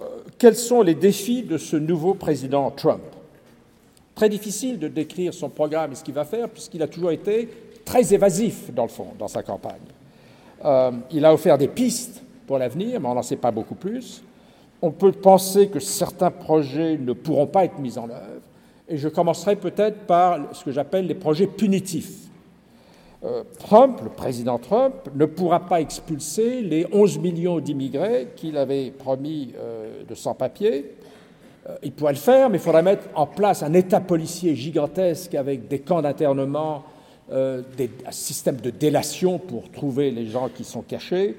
euh, 0.00 0.04
quels 0.38 0.56
sont 0.56 0.82
les 0.82 0.94
défis 0.94 1.42
de 1.42 1.58
ce 1.58 1.76
nouveau 1.76 2.14
président 2.14 2.70
Trump? 2.70 3.02
Très 4.14 4.28
difficile 4.28 4.78
de 4.78 4.88
décrire 4.88 5.32
son 5.32 5.48
programme 5.48 5.92
et 5.92 5.94
ce 5.94 6.04
qu'il 6.04 6.14
va 6.14 6.24
faire, 6.24 6.48
puisqu'il 6.48 6.82
a 6.82 6.88
toujours 6.88 7.12
été 7.12 7.48
très 7.84 8.12
évasif, 8.12 8.72
dans 8.74 8.82
le 8.82 8.90
fond, 8.90 9.08
dans 9.18 9.28
sa 9.28 9.42
campagne. 9.42 9.80
Euh, 10.64 10.90
il 11.10 11.24
a 11.24 11.32
offert 11.32 11.56
des 11.56 11.68
pistes 11.68 12.22
pour 12.46 12.58
l'avenir, 12.58 13.00
mais 13.00 13.08
on 13.08 13.14
n'en 13.14 13.22
sait 13.22 13.36
pas 13.36 13.50
beaucoup 13.50 13.74
plus. 13.74 14.22
On 14.82 14.90
peut 14.90 15.12
penser 15.12 15.68
que 15.68 15.80
certains 15.80 16.30
projets 16.30 16.98
ne 16.98 17.12
pourront 17.12 17.46
pas 17.46 17.64
être 17.64 17.78
mis 17.78 17.96
en 17.98 18.10
œuvre, 18.10 18.39
et 18.90 18.96
je 18.96 19.08
commencerai 19.08 19.54
peut-être 19.54 20.00
par 20.00 20.54
ce 20.54 20.64
que 20.64 20.72
j'appelle 20.72 21.06
les 21.06 21.14
projets 21.14 21.46
punitifs. 21.46 22.26
Euh, 23.22 23.44
Trump, 23.60 24.00
le 24.02 24.10
président 24.10 24.58
Trump, 24.58 24.94
ne 25.14 25.26
pourra 25.26 25.60
pas 25.60 25.80
expulser 25.80 26.60
les 26.62 26.86
11 26.90 27.18
millions 27.18 27.60
d'immigrés 27.60 28.28
qu'il 28.34 28.56
avait 28.56 28.90
promis 28.90 29.52
euh, 29.56 30.02
de 30.08 30.14
sans-papiers. 30.14 30.96
Euh, 31.68 31.76
il 31.84 31.92
pourrait 31.92 32.14
le 32.14 32.18
faire, 32.18 32.50
mais 32.50 32.56
il 32.56 32.60
faudrait 32.60 32.82
mettre 32.82 33.04
en 33.14 33.26
place 33.26 33.62
un 33.62 33.74
État 33.74 34.00
policier 34.00 34.56
gigantesque 34.56 35.34
avec 35.34 35.68
des 35.68 35.78
camps 35.78 36.02
d'internement, 36.02 36.84
des, 37.30 37.88
un 38.04 38.10
système 38.10 38.56
de 38.56 38.70
délation 38.70 39.38
pour 39.38 39.70
trouver 39.70 40.10
les 40.10 40.26
gens 40.26 40.48
qui 40.48 40.64
sont 40.64 40.82
cachés, 40.82 41.36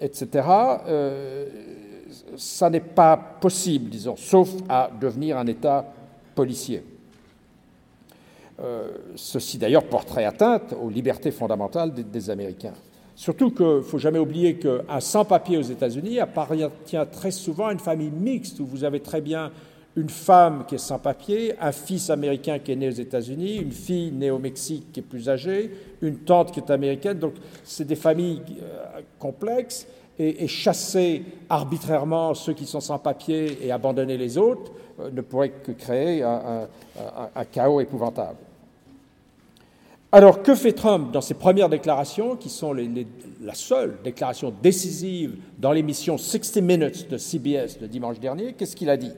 etc., 0.00 0.48
ça 2.38 2.70
n'est 2.70 2.80
pas 2.80 3.18
possible, 3.18 3.90
disons, 3.90 4.16
sauf 4.16 4.48
à 4.70 4.90
devenir 4.98 5.36
un 5.36 5.46
État 5.46 5.84
policier. 6.34 6.82
Euh, 8.60 8.92
ceci 9.16 9.58
d'ailleurs 9.58 9.84
porterait 9.84 10.24
atteinte 10.24 10.74
aux 10.80 10.88
libertés 10.88 11.32
fondamentales 11.32 11.92
des, 11.92 12.30
Américains. 12.30 12.74
Surtout 13.16 13.50
qu'il 13.50 13.66
ne 13.66 13.80
faut 13.80 13.98
jamais 13.98 14.18
oublier 14.18 14.56
qu'un 14.56 15.00
sans-papier 15.00 15.58
aux 15.58 15.62
États-Unis 15.62 16.20
appartient 16.20 17.06
très 17.12 17.30
souvent 17.30 17.66
à 17.66 17.72
une 17.72 17.80
famille 17.80 18.10
mixte 18.10 18.60
où 18.60 18.66
vous 18.66 18.84
avez 18.84 19.00
très 19.00 19.20
bien 19.20 19.50
une 19.96 20.08
femme 20.08 20.64
qui 20.66 20.74
est 20.74 20.78
sans 20.78 20.98
papier, 20.98 21.54
un 21.60 21.70
fils 21.72 22.10
américain 22.10 22.58
qui 22.58 22.72
est 22.72 22.76
né 22.76 22.88
aux 22.88 22.92
États-Unis, 22.92 23.56
une 23.56 23.72
fille 23.72 24.10
née 24.10 24.30
au 24.30 24.38
Mexique 24.38 24.92
qui 24.92 25.00
est 25.00 25.04
plus 25.04 25.28
âgée, 25.28 25.70
une 26.02 26.18
tante 26.18 26.52
qui 26.52 26.60
est 26.60 26.70
américaine. 26.70 27.18
Donc, 27.18 27.34
c'est 27.62 27.86
des 27.86 27.96
familles 27.96 28.42
euh, 28.60 29.00
complexes 29.18 29.86
et, 30.18 30.46
chasser 30.46 31.22
arbitrairement 31.48 32.34
ceux 32.34 32.52
qui 32.52 32.66
sont 32.66 32.80
sans 32.80 32.98
papier 32.98 33.58
et 33.62 33.72
abandonner 33.72 34.16
les 34.16 34.38
autres 34.38 34.72
ne 35.12 35.20
pourrait 35.20 35.50
que 35.50 35.72
créer 35.72 36.22
un, 36.22 36.68
chaos 37.50 37.80
épouvantable. 37.80 38.38
Alors, 40.12 40.42
que 40.42 40.54
fait 40.54 40.72
Trump 40.72 41.10
dans 41.10 41.20
ses 41.20 41.34
premières 41.34 41.68
déclarations, 41.68 42.36
qui 42.36 42.48
sont 42.48 42.72
la 42.72 43.54
seule 43.54 43.96
déclaration 44.04 44.54
décisive 44.62 45.36
dans 45.58 45.72
l'émission 45.72 46.16
60 46.16 46.62
Minutes 46.62 47.10
de 47.10 47.18
CBS 47.18 47.78
de 47.80 47.88
dimanche 47.88 48.20
dernier? 48.20 48.52
Qu'est-ce 48.52 48.76
qu'il 48.76 48.90
a 48.90 48.96
dit? 48.96 49.12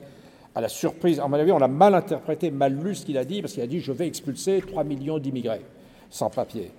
À 0.55 0.61
la 0.61 0.69
surprise, 0.69 1.19
à 1.19 1.27
mon 1.27 1.37
avis, 1.37 1.51
on 1.51 1.61
a 1.61 1.67
mal 1.67 1.93
interprété, 1.93 2.49
mal 2.49 2.73
lu 2.73 2.95
ce 2.95 3.05
qu'il 3.05 3.17
a 3.19 3.25
dit, 3.25 3.41
parce 3.41 3.53
qu'il 3.53 3.61
a 3.61 3.67
dit 3.67 3.79
Je 3.79 3.91
vais 3.91 4.07
expulser 4.07 4.63
3 4.65 4.83
millions 4.83 5.19
d'immigrés 5.19 5.61
sans 6.09 6.31
papier. 6.31 6.71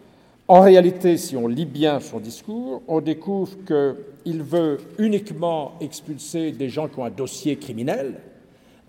En 0.49 0.63
réalité, 0.63 1.19
si 1.19 1.37
on 1.37 1.47
lit 1.47 1.67
bien 1.67 2.01
son 2.01 2.19
discours, 2.19 2.83
on 2.89 3.01
découvre 3.03 3.53
qu'il 3.67 4.43
veut 4.43 4.79
uniquement 4.99 5.75
expulser 5.81 6.53
des 6.53 6.71
gens 6.71 6.89
qui 6.89 6.99
ont 6.99 7.05
un 7.05 7.11
dossier 7.11 7.57
criminel, 7.57 8.15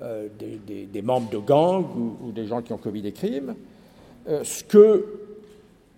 euh, 0.02 0.28
des, 0.40 1.02
membres 1.02 1.30
de 1.30 1.38
gangs 1.38 1.86
ou, 2.24 2.32
des 2.32 2.46
gens 2.46 2.62
qui 2.62 2.72
ont 2.72 2.78
commis 2.78 3.02
des 3.02 3.12
crimes, 3.12 3.56
euh, 4.28 4.44
ce 4.44 4.64
que 4.64 5.06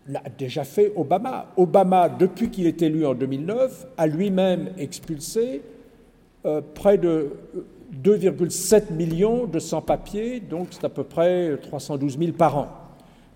l'a 0.07 0.23
déjà 0.37 0.63
fait 0.63 0.91
Obama. 0.95 1.47
Obama, 1.55 2.09
depuis 2.09 2.49
qu'il 2.49 2.65
est 2.65 2.81
élu 2.81 3.05
en 3.05 3.13
2009, 3.13 3.87
a 3.97 4.07
lui-même 4.07 4.69
expulsé 4.77 5.61
euh, 6.45 6.61
près 6.73 6.97
de 6.97 7.29
2,7 8.03 8.91
millions 8.91 9.45
de 9.45 9.59
sans-papiers, 9.59 10.39
donc 10.39 10.69
c'est 10.71 10.85
à 10.85 10.89
peu 10.89 11.03
près 11.03 11.57
312 11.57 12.17
000 12.17 12.31
par 12.31 12.57
an. 12.57 12.67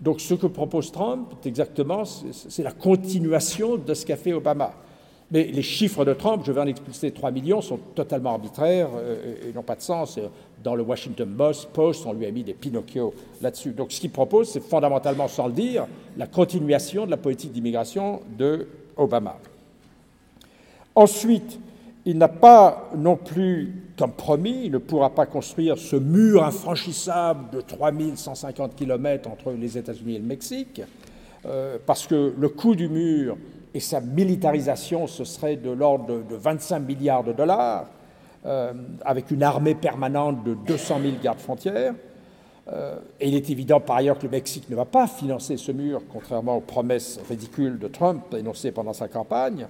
Donc 0.01 0.19
ce 0.19 0.33
que 0.33 0.47
propose 0.47 0.91
Trump, 0.91 1.33
exactement, 1.45 2.03
c'est 2.05 2.63
la 2.63 2.71
continuation 2.71 3.77
de 3.77 3.93
ce 3.93 4.05
qu'a 4.05 4.17
fait 4.17 4.33
Obama. 4.33 4.73
Mais 5.31 5.45
les 5.45 5.63
chiffres 5.63 6.05
de 6.05 6.13
Trump, 6.13 6.43
je 6.45 6.51
vais 6.51 6.61
en 6.61 6.67
expulser 6.67 7.11
3 7.11 7.31
millions, 7.31 7.61
sont 7.61 7.79
totalement 7.95 8.31
arbitraires 8.31 8.89
euh, 8.95 9.49
et 9.49 9.53
n'ont 9.53 9.63
pas 9.63 9.75
de 9.75 9.81
sens. 9.81 10.19
Dans 10.63 10.75
le 10.75 10.83
Washington 10.83 11.35
Post, 11.73 12.05
on 12.05 12.13
lui 12.13 12.25
a 12.25 12.31
mis 12.31 12.43
des 12.43 12.53
Pinocchio 12.53 13.13
là-dessus. 13.41 13.71
Donc 13.71 13.91
ce 13.91 13.99
qu'il 13.99 14.11
propose, 14.11 14.49
c'est 14.49 14.63
fondamentalement, 14.63 15.27
sans 15.27 15.47
le 15.47 15.53
dire, 15.53 15.87
la 16.17 16.27
continuation 16.27 17.05
de 17.05 17.11
la 17.11 17.17
politique 17.17 17.51
d'immigration 17.51 18.21
de 18.37 18.67
Obama. 18.97 19.37
Ensuite, 20.93 21.59
il 22.05 22.17
n'a 22.17 22.27
pas 22.27 22.91
non 22.95 23.17
plus, 23.17 23.73
comme 23.97 24.11
promis, 24.11 24.61
il 24.65 24.71
ne 24.71 24.77
pourra 24.77 25.09
pas 25.09 25.25
construire 25.25 25.77
ce 25.77 25.95
mur 25.95 26.43
infranchissable 26.43 27.49
de 27.51 27.61
3150 27.61 28.75
km 28.75 29.29
entre 29.29 29.51
les 29.51 29.77
États-Unis 29.77 30.15
et 30.15 30.19
le 30.19 30.25
Mexique, 30.25 30.81
euh, 31.45 31.77
parce 31.83 32.05
que 32.05 32.33
le 32.37 32.49
coût 32.49 32.75
du 32.75 32.87
mur 32.89 33.37
et 33.75 33.81
sa 33.81 33.99
militarisation, 33.99 35.05
ce 35.05 35.25
serait 35.25 35.57
de 35.57 35.69
l'ordre 35.69 36.23
de, 36.23 36.35
25 36.35 36.79
milliards 36.79 37.25
de 37.25 37.33
dollars, 37.33 37.87
euh, 38.45 38.71
avec 39.03 39.31
une 39.31 39.43
armée 39.43 39.75
permanente 39.75 40.45
de 40.45 40.53
200 40.53 40.99
000 41.01 41.13
gardes 41.21 41.39
frontières. 41.39 41.93
Euh, 42.71 42.95
et 43.19 43.27
il 43.27 43.35
est 43.35 43.49
évident 43.49 43.81
par 43.81 43.97
ailleurs 43.97 44.17
que 44.17 44.23
le 44.23 44.31
Mexique 44.31 44.69
ne 44.69 44.77
va 44.77 44.85
pas 44.85 45.07
financer 45.07 45.57
ce 45.57 45.73
mur, 45.73 46.01
contrairement 46.11 46.55
aux 46.55 46.61
promesses 46.61 47.19
ridicules 47.27 47.77
de 47.77 47.89
Trump 47.89 48.23
énoncées 48.33 48.71
pendant 48.71 48.93
sa 48.93 49.09
campagne. 49.09 49.67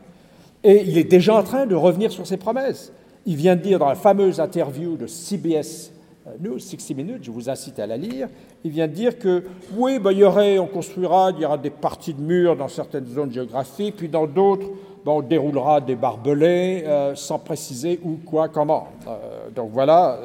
Et 0.64 0.84
il 0.84 1.00
est 1.00 1.04
déjà 1.04 1.36
en 1.36 1.44
train 1.44 1.66
de 1.66 1.76
revenir 1.76 2.12
sur 2.12 2.28
ses 2.28 2.38
promesses. 2.38 2.94
Il 3.26 3.38
vient 3.38 3.56
de 3.56 3.62
dire 3.62 3.80
dans 3.80 3.90
la 3.90 3.96
fameuse 3.96 4.40
interview 4.40 4.98
de 4.98 5.08
CBS 5.08 5.92
News, 6.40 6.60
60 6.60 6.98
Minutes, 6.98 7.24
je 7.24 7.32
vous 7.32 7.50
incite 7.50 7.78
à 7.78 7.86
la 7.86 7.98
lire, 7.98 8.28
il 8.64 8.72
vient 8.72 8.88
de 8.88 8.94
dire 8.94 9.20
que 9.20 9.44
oui, 9.78 10.00
ben, 10.00 10.12
il 10.12 10.20
y 10.20 10.24
aurait, 10.24 10.58
on 10.58 10.66
construira, 10.66 11.32
il 11.36 11.42
y 11.42 11.46
aura 11.46 11.58
des 11.58 11.70
parties 11.70 12.14
de 12.14 12.22
murs 12.22 12.56
dans 12.56 12.68
certaines 12.68 13.06
zones 13.06 13.32
géographiques, 13.32 13.98
puis 13.98 14.10
dans 14.10 14.26
d'autres, 14.26 14.68
ben, 15.06 15.12
on 15.12 15.22
déroulera 15.22 15.82
des 15.82 15.96
barbelés 15.96 16.84
euh, 16.86 17.14
sans 17.14 17.38
préciser 17.38 18.00
où, 18.04 18.18
quoi, 18.26 18.50
comment. 18.50 18.88
Euh, 19.08 19.50
donc 19.56 19.70
voilà, 19.72 20.20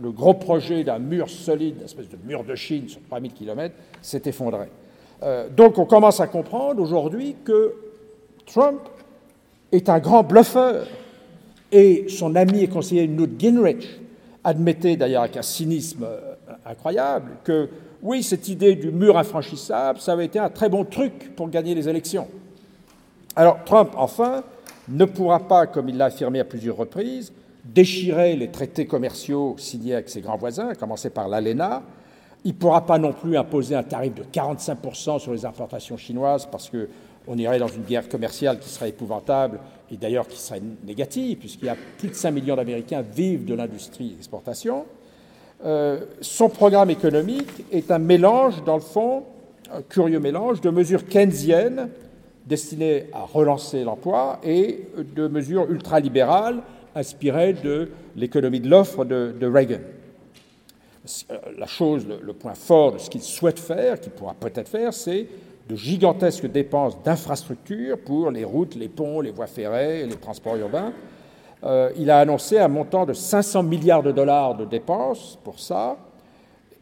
le 0.00 0.10
gros 0.10 0.34
projet 0.34 0.84
d'un 0.84 0.98
mur 0.98 1.30
solide, 1.30 1.76
une 1.78 1.84
espèce 1.84 2.10
de 2.10 2.18
mur 2.26 2.44
de 2.44 2.54
Chine 2.54 2.88
sur 2.88 3.00
3000 3.08 3.32
km, 3.32 3.74
s'est 4.02 4.22
effondré. 4.26 4.68
donc 5.56 5.78
on 5.78 5.86
commence 5.86 6.20
à 6.20 6.26
comprendre 6.26 6.82
aujourd'hui 6.82 7.36
que 7.42 7.74
Trump 8.44 8.80
est 9.72 9.88
un 9.88 9.98
grand 9.98 10.22
bluffeur. 10.22 10.86
Et 11.70 12.06
son 12.08 12.34
ami 12.34 12.62
et 12.62 12.68
conseiller 12.68 13.06
Newt 13.06 13.38
Gingrich 13.38 14.00
admettait 14.48 14.96
d'ailleurs 14.96 15.22
avec 15.22 15.36
un 15.36 15.42
cynisme 15.42 16.04
euh, 16.04 16.34
incroyable 16.64 17.32
que 17.44 17.68
oui, 18.02 18.22
cette 18.22 18.48
idée 18.48 18.76
du 18.76 18.90
mur 18.90 19.18
infranchissable, 19.18 20.00
ça 20.00 20.12
avait 20.12 20.24
été 20.24 20.38
un 20.38 20.48
très 20.48 20.68
bon 20.68 20.84
truc 20.84 21.34
pour 21.36 21.50
gagner 21.50 21.74
les 21.74 21.88
élections. 21.88 22.26
Alors 23.36 23.58
Trump, 23.66 23.90
enfin, 23.96 24.42
ne 24.88 25.04
pourra 25.04 25.40
pas, 25.40 25.66
comme 25.66 25.88
il 25.90 25.98
l'a 25.98 26.06
affirmé 26.06 26.40
à 26.40 26.44
plusieurs 26.44 26.76
reprises, 26.76 27.32
déchirer 27.64 28.36
les 28.36 28.48
traités 28.48 28.86
commerciaux 28.86 29.56
signés 29.58 29.94
avec 29.94 30.08
ses 30.08 30.22
grands 30.22 30.38
voisins, 30.38 30.68
à 30.68 30.74
commencer 30.74 31.10
par 31.10 31.28
l'ALENA. 31.28 31.82
Il 32.44 32.52
ne 32.54 32.58
pourra 32.58 32.86
pas 32.86 32.98
non 32.98 33.12
plus 33.12 33.36
imposer 33.36 33.74
un 33.74 33.82
tarif 33.82 34.14
de 34.14 34.22
45% 34.22 35.18
sur 35.18 35.32
les 35.32 35.44
importations 35.44 35.98
chinoises 35.98 36.46
parce 36.50 36.70
que 36.70 36.88
on 37.28 37.36
irait 37.36 37.58
dans 37.58 37.68
une 37.68 37.82
guerre 37.82 38.08
commerciale 38.08 38.58
qui 38.58 38.70
serait 38.70 38.88
épouvantable 38.88 39.60
et 39.90 39.96
d'ailleurs 39.96 40.26
qui 40.26 40.38
serait 40.38 40.62
négative, 40.84 41.38
puisqu'il 41.38 41.66
y 41.66 41.70
a 41.70 41.76
plus 41.98 42.08
de 42.08 42.14
5 42.14 42.30
millions 42.30 42.56
d'Américains 42.56 43.02
vivent 43.02 43.44
de 43.44 43.54
l'industrie 43.54 44.10
d'exportation. 44.10 44.86
Euh, 45.64 46.00
son 46.20 46.48
programme 46.48 46.90
économique 46.90 47.50
est 47.70 47.90
un 47.90 47.98
mélange, 47.98 48.64
dans 48.64 48.76
le 48.76 48.82
fond, 48.82 49.24
un 49.72 49.82
curieux 49.82 50.20
mélange 50.20 50.60
de 50.62 50.70
mesures 50.70 51.06
keynesiennes 51.06 51.90
destinées 52.46 53.06
à 53.12 53.24
relancer 53.24 53.84
l'emploi 53.84 54.40
et 54.42 54.88
de 55.14 55.28
mesures 55.28 55.70
ultralibérales 55.70 56.62
inspirées 56.94 57.52
de 57.52 57.90
l'économie 58.16 58.60
de 58.60 58.70
l'offre 58.70 59.04
de, 59.04 59.46
Reagan. 59.46 59.80
Euh, 61.30 61.36
la 61.58 61.66
chose, 61.66 62.06
le 62.06 62.32
point 62.32 62.54
fort 62.54 62.92
de 62.92 62.98
ce 62.98 63.10
qu'il 63.10 63.22
souhaite 63.22 63.58
faire, 63.58 64.00
qu'il 64.00 64.12
pourra 64.12 64.34
peut-être 64.34 64.68
faire, 64.68 64.94
c'est 64.94 65.26
de 65.68 65.76
gigantesques 65.76 66.46
dépenses 66.46 67.00
d'infrastructures 67.02 67.98
pour 67.98 68.30
les 68.30 68.44
routes, 68.44 68.74
les 68.74 68.88
ponts, 68.88 69.20
les 69.20 69.30
voies 69.30 69.46
ferrées, 69.46 70.06
les 70.06 70.16
transports 70.16 70.56
urbains. 70.56 70.92
Euh, 71.64 71.90
il 71.98 72.10
a 72.10 72.20
annoncé 72.20 72.58
un 72.58 72.68
montant 72.68 73.04
de 73.04 73.12
500 73.12 73.64
milliards 73.64 74.02
de 74.02 74.12
dollars 74.12 74.56
de 74.56 74.64
dépenses 74.64 75.38
pour 75.44 75.58
ça, 75.58 75.96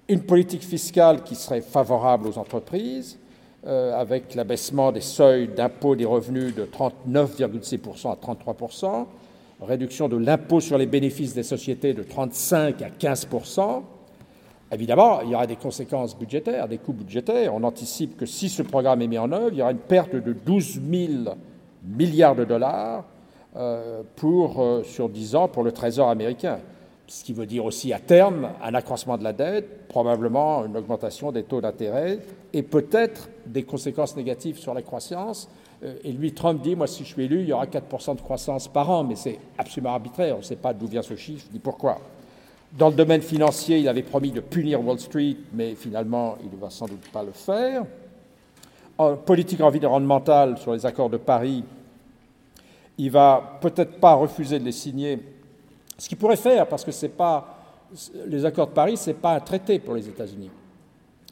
une 0.09 0.23
politique 0.23 0.63
fiscale 0.63 1.25
qui 1.25 1.35
serait 1.35 1.63
favorable 1.63 2.29
aux 2.29 2.39
entreprises, 2.39 3.19
euh, 3.67 3.99
avec 3.99 4.35
l'abaissement 4.35 4.93
des 4.93 5.01
seuils 5.01 5.49
d'impôt 5.49 5.97
des 5.97 6.05
revenus 6.05 6.55
de 6.55 6.65
39,6% 6.65 8.13
à 8.13 8.15
33%, 8.15 9.07
réduction 9.63 10.09
de 10.09 10.17
l'impôt 10.17 10.61
sur 10.61 10.79
les 10.79 10.87
bénéfices 10.87 11.35
des 11.35 11.43
sociétés 11.43 11.93
de 11.93 12.03
35 12.03 12.83
à 12.83 12.91
15%, 12.91 13.83
Évidemment, 14.73 15.21
il 15.21 15.31
y 15.31 15.35
aura 15.35 15.47
des 15.47 15.57
conséquences 15.57 16.19
budgétaires, 16.19 16.67
des 16.67 16.79
coûts 16.79 16.93
budgétaires. 16.93 17.55
On 17.55 17.63
anticipe 17.63 18.17
que 18.17 18.27
si 18.27 18.49
ce 18.49 18.63
programme 18.63 19.01
est 19.01 19.07
mis 19.07 19.19
en 19.19 19.31
œuvre, 19.31 19.51
il 19.53 19.59
y 19.59 19.63
aura 19.63 19.71
une 19.71 19.79
perte 19.79 20.17
de 20.17 20.33
12 20.33 20.81
000 20.91 21.13
milliards 21.85 22.35
de 22.35 22.45
dollars 22.45 23.05
euh, 23.57 24.03
euh, 24.25 24.83
sur 24.83 25.09
10 25.09 25.37
ans 25.37 25.49
pour 25.49 25.63
le 25.63 25.71
Trésor 25.71 26.09
américain. 26.09 26.59
Ce 27.07 27.23
qui 27.23 27.33
veut 27.33 27.47
dire 27.47 27.65
aussi 27.65 27.93
à 27.93 28.01
terme 28.01 28.51
un 28.61 28.75
accroissement 28.75 29.17
de 29.17 29.23
la 29.23 29.33
dette, 29.33 29.87
probablement 29.87 30.67
une 30.67 30.77
augmentation 30.77 31.31
des 31.31 31.45
taux 31.45 31.61
d'intérêt 31.61 32.19
et 32.53 32.65
peut-être 32.65 33.29
des 33.47 33.63
conséquences 33.63 34.17
négatives 34.17 34.59
sur 34.59 34.75
la 34.75 34.83
croissance. 34.83 35.49
Euh, 35.85 35.95
et 36.03 36.11
lui, 36.11 36.33
Trump 36.33 36.61
dit, 36.61 36.75
moi 36.75 36.89
si 36.89 37.05
je 37.05 37.09
suis 37.11 37.25
élu, 37.25 37.43
il 37.43 37.49
y 37.49 37.53
aura 37.53 37.67
4% 37.67 38.17
de 38.17 38.21
croissance 38.21 38.67
par 38.67 38.91
an, 38.91 39.05
mais 39.05 39.15
c'est 39.15 39.39
absolument 39.57 39.93
arbitraire, 39.93 40.35
on 40.35 40.39
ne 40.39 40.45
sait 40.45 40.57
pas 40.57 40.75
d'où 40.75 40.89
vient 40.89 41.03
ce 41.03 41.15
chiffre 41.15 41.47
ni 41.53 41.61
pourquoi. 41.61 42.01
Dans 42.73 42.89
le 42.89 42.95
domaine 42.95 43.23
financier, 43.23 43.79
il 43.79 43.89
avait 43.89 44.03
promis 44.03 44.31
de 44.31 44.41
punir 44.41 44.85
Wall 44.85 44.99
Street, 44.99 45.37
mais 45.53 45.75
finalement, 45.75 46.37
il 46.43 46.51
ne 46.51 46.61
va 46.61 46.71
sans 46.71 46.87
doute 46.87 47.09
pas 47.13 47.23
le 47.23 47.33
faire. 47.33 47.85
En 48.99 49.17
politique 49.17 49.61
environnementale, 49.61 50.59
sur 50.59 50.73
les 50.73 50.85
accords 50.85 51.11
de 51.11 51.17
Paris, 51.17 51.65
il 52.99 53.11
va 53.11 53.59
peut-être 53.61 54.01
pas 54.01 54.15
refuser 54.15 54.59
de 54.59 54.65
les 54.65 54.73
signer, 54.73 55.19
ce 55.99 56.09
qu'il 56.09 56.19
pourrait 56.19 56.37
faire, 56.37 56.67
parce 56.67 56.85
que 56.85 57.07
pas 57.07 57.57
les 58.27 58.45
accords 58.45 58.69
de 58.69 58.73
Paris, 58.73 58.97
ce 58.97 59.11
n'est 59.11 59.15
pas 59.15 59.35
un 59.35 59.41
traité 59.41 59.79
pour 59.79 59.95
les 59.95 60.09
États-Unis. 60.09 60.51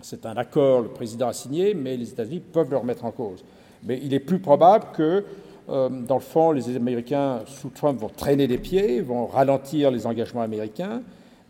C'est 0.01 0.27
un 0.27 0.37
accord, 0.37 0.83
le 0.83 0.89
président 0.89 1.29
a 1.29 1.33
signé, 1.33 1.75
mais 1.75 1.97
les 1.97 2.11
États-Unis 2.11 2.41
peuvent 2.41 2.71
le 2.71 2.77
remettre 2.77 3.05
en 3.05 3.11
cause. 3.11 3.45
Mais 3.83 3.99
il 4.03 4.13
est 4.15 4.21
plus 4.21 4.39
probable 4.39 4.87
que, 4.95 5.25
euh, 5.69 5.89
dans 5.89 6.17
le 6.17 6.21
fond, 6.21 6.53
les 6.53 6.77
Américains 6.77 7.41
sous 7.47 7.71
Trump 7.71 7.99
vont 7.99 8.11
traîner 8.11 8.47
des 8.47 8.59
pieds, 8.59 9.01
vont 9.01 9.27
ralentir 9.27 9.91
les 9.91 10.07
engagements 10.07 10.43
américains, 10.43 11.03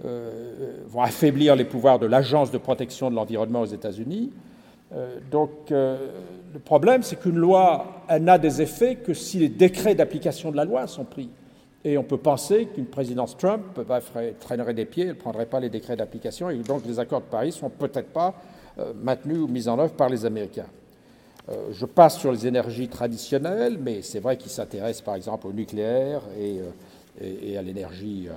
euh, 0.04 0.82
vont 0.88 1.02
affaiblir 1.02 1.54
les 1.54 1.64
pouvoirs 1.64 2.00
de 2.00 2.06
l'Agence 2.06 2.50
de 2.50 2.58
protection 2.58 3.10
de 3.10 3.14
l'environnement 3.14 3.60
aux 3.60 3.66
États-Unis. 3.66 4.32
Euh, 4.92 5.18
donc 5.30 5.70
euh, 5.70 6.08
le 6.52 6.58
problème, 6.58 7.04
c'est 7.04 7.14
qu'une 7.14 7.36
loi, 7.36 8.02
elle 8.08 8.24
n'a 8.24 8.36
des 8.38 8.60
effets 8.60 8.96
que 8.96 9.14
si 9.14 9.38
les 9.38 9.48
décrets 9.48 9.94
d'application 9.94 10.50
de 10.50 10.56
la 10.56 10.64
loi 10.64 10.88
sont 10.88 11.04
pris. 11.04 11.30
Et 11.84 11.96
on 11.96 12.02
peut 12.02 12.18
penser 12.18 12.66
qu'une 12.74 12.86
présidence 12.86 13.36
Trump 13.36 13.62
bah, 13.86 14.00
traînerait 14.40 14.74
des 14.74 14.84
pieds, 14.84 15.04
elle 15.04 15.10
ne 15.10 15.14
prendrait 15.14 15.46
pas 15.46 15.60
les 15.60 15.70
décrets 15.70 15.96
d'application, 15.96 16.50
et 16.50 16.56
donc 16.56 16.84
les 16.86 16.98
accords 16.98 17.20
de 17.20 17.26
Paris 17.26 17.48
ne 17.48 17.52
sont 17.52 17.70
peut-être 17.70 18.08
pas 18.08 18.34
maintenus 19.00 19.38
ou 19.38 19.46
mis 19.46 19.68
en 19.68 19.78
œuvre 19.78 19.92
par 19.92 20.08
les 20.08 20.24
Américains. 20.26 20.66
je 21.70 21.86
passe 21.86 22.18
sur 22.18 22.32
les 22.32 22.46
énergies 22.46 22.88
traditionnelles, 22.88 23.78
mais 23.78 24.02
c'est 24.02 24.18
vrai 24.18 24.36
qu'ils 24.38 24.50
s'intéressent 24.50 25.04
par 25.04 25.14
exemple 25.14 25.46
au 25.46 25.52
nucléaire 25.52 26.22
et 26.40 27.56
à 27.56 27.62
l'énergie 27.62 28.28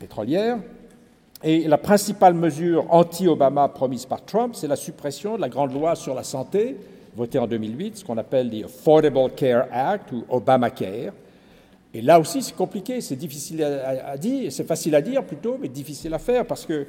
pétrolière. 0.00 0.58
Et 1.42 1.68
la 1.68 1.78
principale 1.78 2.34
mesure 2.34 2.86
anti-Obama 2.90 3.68
promise 3.68 4.04
par 4.04 4.24
Trump, 4.24 4.54
c'est 4.54 4.66
la 4.66 4.76
suppression 4.76 5.36
de 5.36 5.40
la 5.40 5.48
grande 5.48 5.72
loi 5.72 5.94
sur 5.94 6.14
la 6.14 6.24
santé, 6.24 6.76
votée 7.16 7.38
en 7.38 7.46
2008, 7.46 7.98
ce 7.98 8.04
qu'on 8.04 8.18
appelle 8.18 8.50
the 8.50 8.64
Affordable 8.64 9.30
Care 9.36 9.66
Act 9.70 10.12
ou 10.12 10.24
Obamacare. 10.28 11.12
Et 11.94 12.02
là 12.02 12.20
aussi, 12.20 12.42
c'est 12.42 12.54
compliqué, 12.54 13.00
c'est 13.00 13.16
difficile 13.16 13.62
à, 13.64 14.16
dire, 14.16 14.52
c'est 14.52 14.66
facile 14.66 14.94
à 14.94 15.00
dire 15.00 15.24
plutôt, 15.24 15.56
mais 15.60 15.68
difficile 15.68 16.12
à 16.14 16.18
faire 16.18 16.46
parce 16.46 16.66
que 16.66 16.86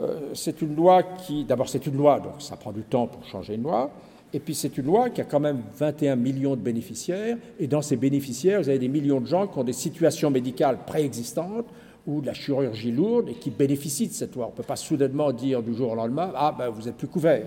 euh, 0.00 0.30
c'est 0.34 0.60
une 0.62 0.74
loi 0.74 1.02
qui, 1.02 1.44
d'abord, 1.44 1.68
c'est 1.68 1.86
une 1.86 1.96
loi, 1.96 2.18
donc 2.18 2.34
ça 2.40 2.56
prend 2.56 2.72
du 2.72 2.82
temps 2.82 3.06
pour 3.06 3.24
changer 3.24 3.54
une 3.54 3.62
loi. 3.62 3.90
Et 4.34 4.40
puis 4.40 4.54
c'est 4.54 4.76
une 4.76 4.86
loi 4.86 5.10
qui 5.10 5.20
a 5.20 5.24
quand 5.24 5.40
même 5.40 5.62
21 5.78 6.16
millions 6.16 6.56
de 6.56 6.60
bénéficiaires, 6.60 7.36
et 7.58 7.66
dans 7.66 7.82
ces 7.82 7.96
bénéficiaires, 7.96 8.60
vous 8.60 8.68
avez 8.68 8.78
des 8.78 8.88
millions 8.88 9.20
de 9.20 9.26
gens 9.26 9.46
qui 9.46 9.58
ont 9.58 9.64
des 9.64 9.72
situations 9.72 10.30
médicales 10.30 10.78
préexistantes 10.86 11.66
ou 12.06 12.20
de 12.20 12.26
la 12.26 12.34
chirurgie 12.34 12.90
lourde 12.90 13.28
et 13.28 13.34
qui 13.34 13.50
bénéficient 13.50 14.08
de 14.08 14.12
cette 14.12 14.34
loi. 14.34 14.46
On 14.46 14.50
ne 14.50 14.56
peut 14.56 14.62
pas 14.62 14.76
soudainement 14.76 15.32
dire 15.32 15.62
du 15.62 15.74
jour 15.74 15.92
au 15.92 15.94
lendemain 15.94 16.32
Ah, 16.34 16.54
ben 16.56 16.68
vous 16.68 16.88
êtes 16.88 16.96
plus 16.96 17.08
couvert. 17.08 17.46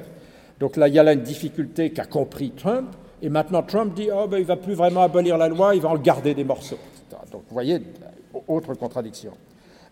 Donc 0.59 0.77
là, 0.77 0.87
il 0.87 0.93
y 0.93 0.99
a 0.99 1.03
là 1.03 1.13
une 1.13 1.21
difficulté 1.21 1.91
qu'a 1.91 2.05
compris 2.05 2.51
Trump. 2.51 2.89
Et 3.21 3.29
maintenant, 3.29 3.63
Trump 3.63 3.93
dit 3.93 4.09
Oh, 4.13 4.27
ben 4.27 4.37
il 4.37 4.43
ne 4.43 4.47
va 4.47 4.57
plus 4.57 4.73
vraiment 4.73 5.01
abolir 5.01 5.37
la 5.37 5.49
loi, 5.49 5.75
il 5.75 5.81
va 5.81 5.89
en 5.89 5.97
garder 5.97 6.33
des 6.33 6.43
morceaux. 6.43 6.79
Donc 7.31 7.43
vous 7.47 7.53
voyez, 7.53 7.81
autre 8.47 8.73
contradiction. 8.75 9.33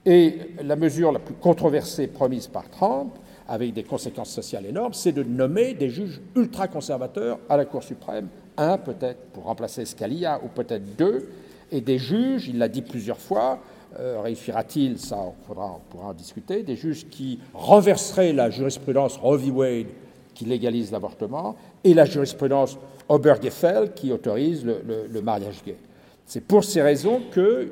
Et 0.05 0.37
la 0.61 0.75
mesure 0.75 1.11
la 1.11 1.19
plus 1.19 1.35
controversée 1.35 2.07
promise 2.07 2.47
par 2.47 2.69
Trump, 2.69 3.13
avec 3.47 3.73
des 3.73 3.83
conséquences 3.83 4.31
sociales 4.31 4.65
énormes, 4.65 4.93
c'est 4.93 5.11
de 5.11 5.23
nommer 5.23 5.73
des 5.73 5.89
juges 5.89 6.21
ultra-conservateurs 6.35 7.39
à 7.49 7.57
la 7.57 7.65
Cour 7.65 7.83
suprême, 7.83 8.27
un 8.57 8.77
peut-être 8.77 9.19
pour 9.33 9.43
remplacer 9.43 9.85
Scalia, 9.85 10.39
ou 10.43 10.47
peut-être 10.47 10.95
deux, 10.97 11.29
et 11.71 11.81
des 11.81 11.97
juges, 11.97 12.47
il 12.47 12.57
l'a 12.57 12.67
dit 12.67 12.81
plusieurs 12.81 13.19
fois, 13.19 13.59
euh, 13.99 14.21
réussira-t-il 14.21 14.97
Ça, 14.97 15.17
on, 15.17 15.33
pourra 15.47 15.79
en 16.07 16.13
discuter. 16.13 16.63
Des 16.63 16.75
juges 16.75 17.07
qui 17.09 17.39
renverseraient 17.53 18.33
la 18.33 18.49
jurisprudence 18.49 19.17
Roe 19.17 19.37
v. 19.37 19.51
Wade 19.51 19.87
qui 20.33 20.45
légalise 20.45 20.91
l'avortement 20.91 21.55
et 21.83 21.93
la 21.93 22.05
jurisprudence 22.05 22.77
Obergefell 23.07 23.93
qui 23.93 24.11
autorise 24.11 24.65
le, 24.65 25.21
mariage 25.21 25.63
gay. 25.63 25.77
C'est 26.25 26.41
pour 26.41 26.63
ces 26.63 26.81
raisons 26.81 27.21
que 27.31 27.71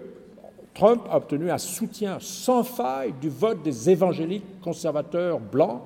Trump 0.73 1.03
a 1.09 1.17
obtenu 1.17 1.49
un 1.49 1.57
soutien 1.57 2.17
sans 2.19 2.63
faille 2.63 3.13
du 3.19 3.29
vote 3.29 3.63
des 3.63 3.89
évangéliques 3.89 4.61
conservateurs 4.61 5.39
blancs. 5.39 5.81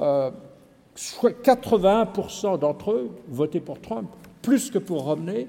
Euh, 0.00 0.30
81% 0.96 2.58
d'entre 2.58 2.90
eux 2.90 3.10
votaient 3.28 3.60
pour 3.60 3.80
Trump, 3.80 4.08
plus 4.42 4.70
que 4.70 4.78
pour 4.78 5.04
Romney, 5.04 5.46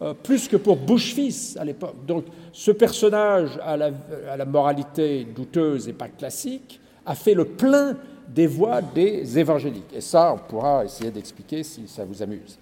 euh, 0.00 0.14
plus 0.14 0.46
que 0.46 0.56
pour 0.56 0.76
Bush 0.76 1.14
fils 1.14 1.56
à 1.56 1.64
l'époque. 1.64 1.96
Donc 2.06 2.24
ce 2.52 2.70
personnage 2.70 3.58
à 3.62 3.76
la, 3.76 3.90
à 4.30 4.36
la, 4.36 4.44
moralité 4.44 5.24
douteuse 5.24 5.88
et 5.88 5.92
pas 5.92 6.08
classique 6.08 6.80
a 7.04 7.14
fait 7.14 7.34
le 7.34 7.44
plein 7.44 7.96
des 8.28 8.46
voix 8.46 8.80
des 8.80 9.38
évangéliques. 9.38 9.92
Et 9.92 10.00
ça, 10.00 10.34
on 10.34 10.38
pourra 10.38 10.84
essayer 10.84 11.10
d'expliquer 11.10 11.62
si 11.62 11.88
ça 11.88 12.04
vous 12.04 12.22
amuse. 12.22 12.58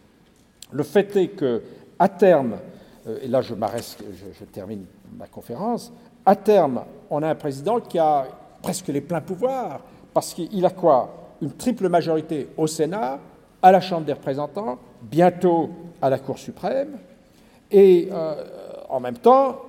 Le 0.72 0.82
fait 0.82 1.14
est 1.16 1.28
que, 1.28 1.62
à 1.98 2.08
terme, 2.08 2.56
euh, 3.06 3.18
et 3.22 3.28
là 3.28 3.42
je, 3.42 3.54
je, 3.54 4.38
je 4.38 4.44
termine 4.46 4.86
ma 5.18 5.26
conférence, 5.26 5.92
à 6.24 6.34
terme, 6.34 6.84
on 7.10 7.22
a 7.22 7.28
un 7.28 7.34
président 7.34 7.80
qui 7.80 7.98
a 7.98 8.26
presque 8.62 8.88
les 8.88 9.00
pleins 9.00 9.20
pouvoirs, 9.20 9.80
parce 10.12 10.34
qu'il 10.34 10.64
a 10.64 10.70
quoi? 10.70 11.34
Une 11.42 11.52
triple 11.52 11.88
majorité 11.88 12.48
au 12.56 12.66
Sénat, 12.66 13.20
à 13.62 13.72
la 13.72 13.80
Chambre 13.80 14.06
des 14.06 14.14
représentants, 14.14 14.78
bientôt 15.02 15.70
à 16.00 16.08
la 16.08 16.18
Cour 16.18 16.38
suprême, 16.38 16.98
et 17.70 18.08
euh, 18.10 18.44
en 18.88 19.00
même 19.00 19.18
temps, 19.18 19.60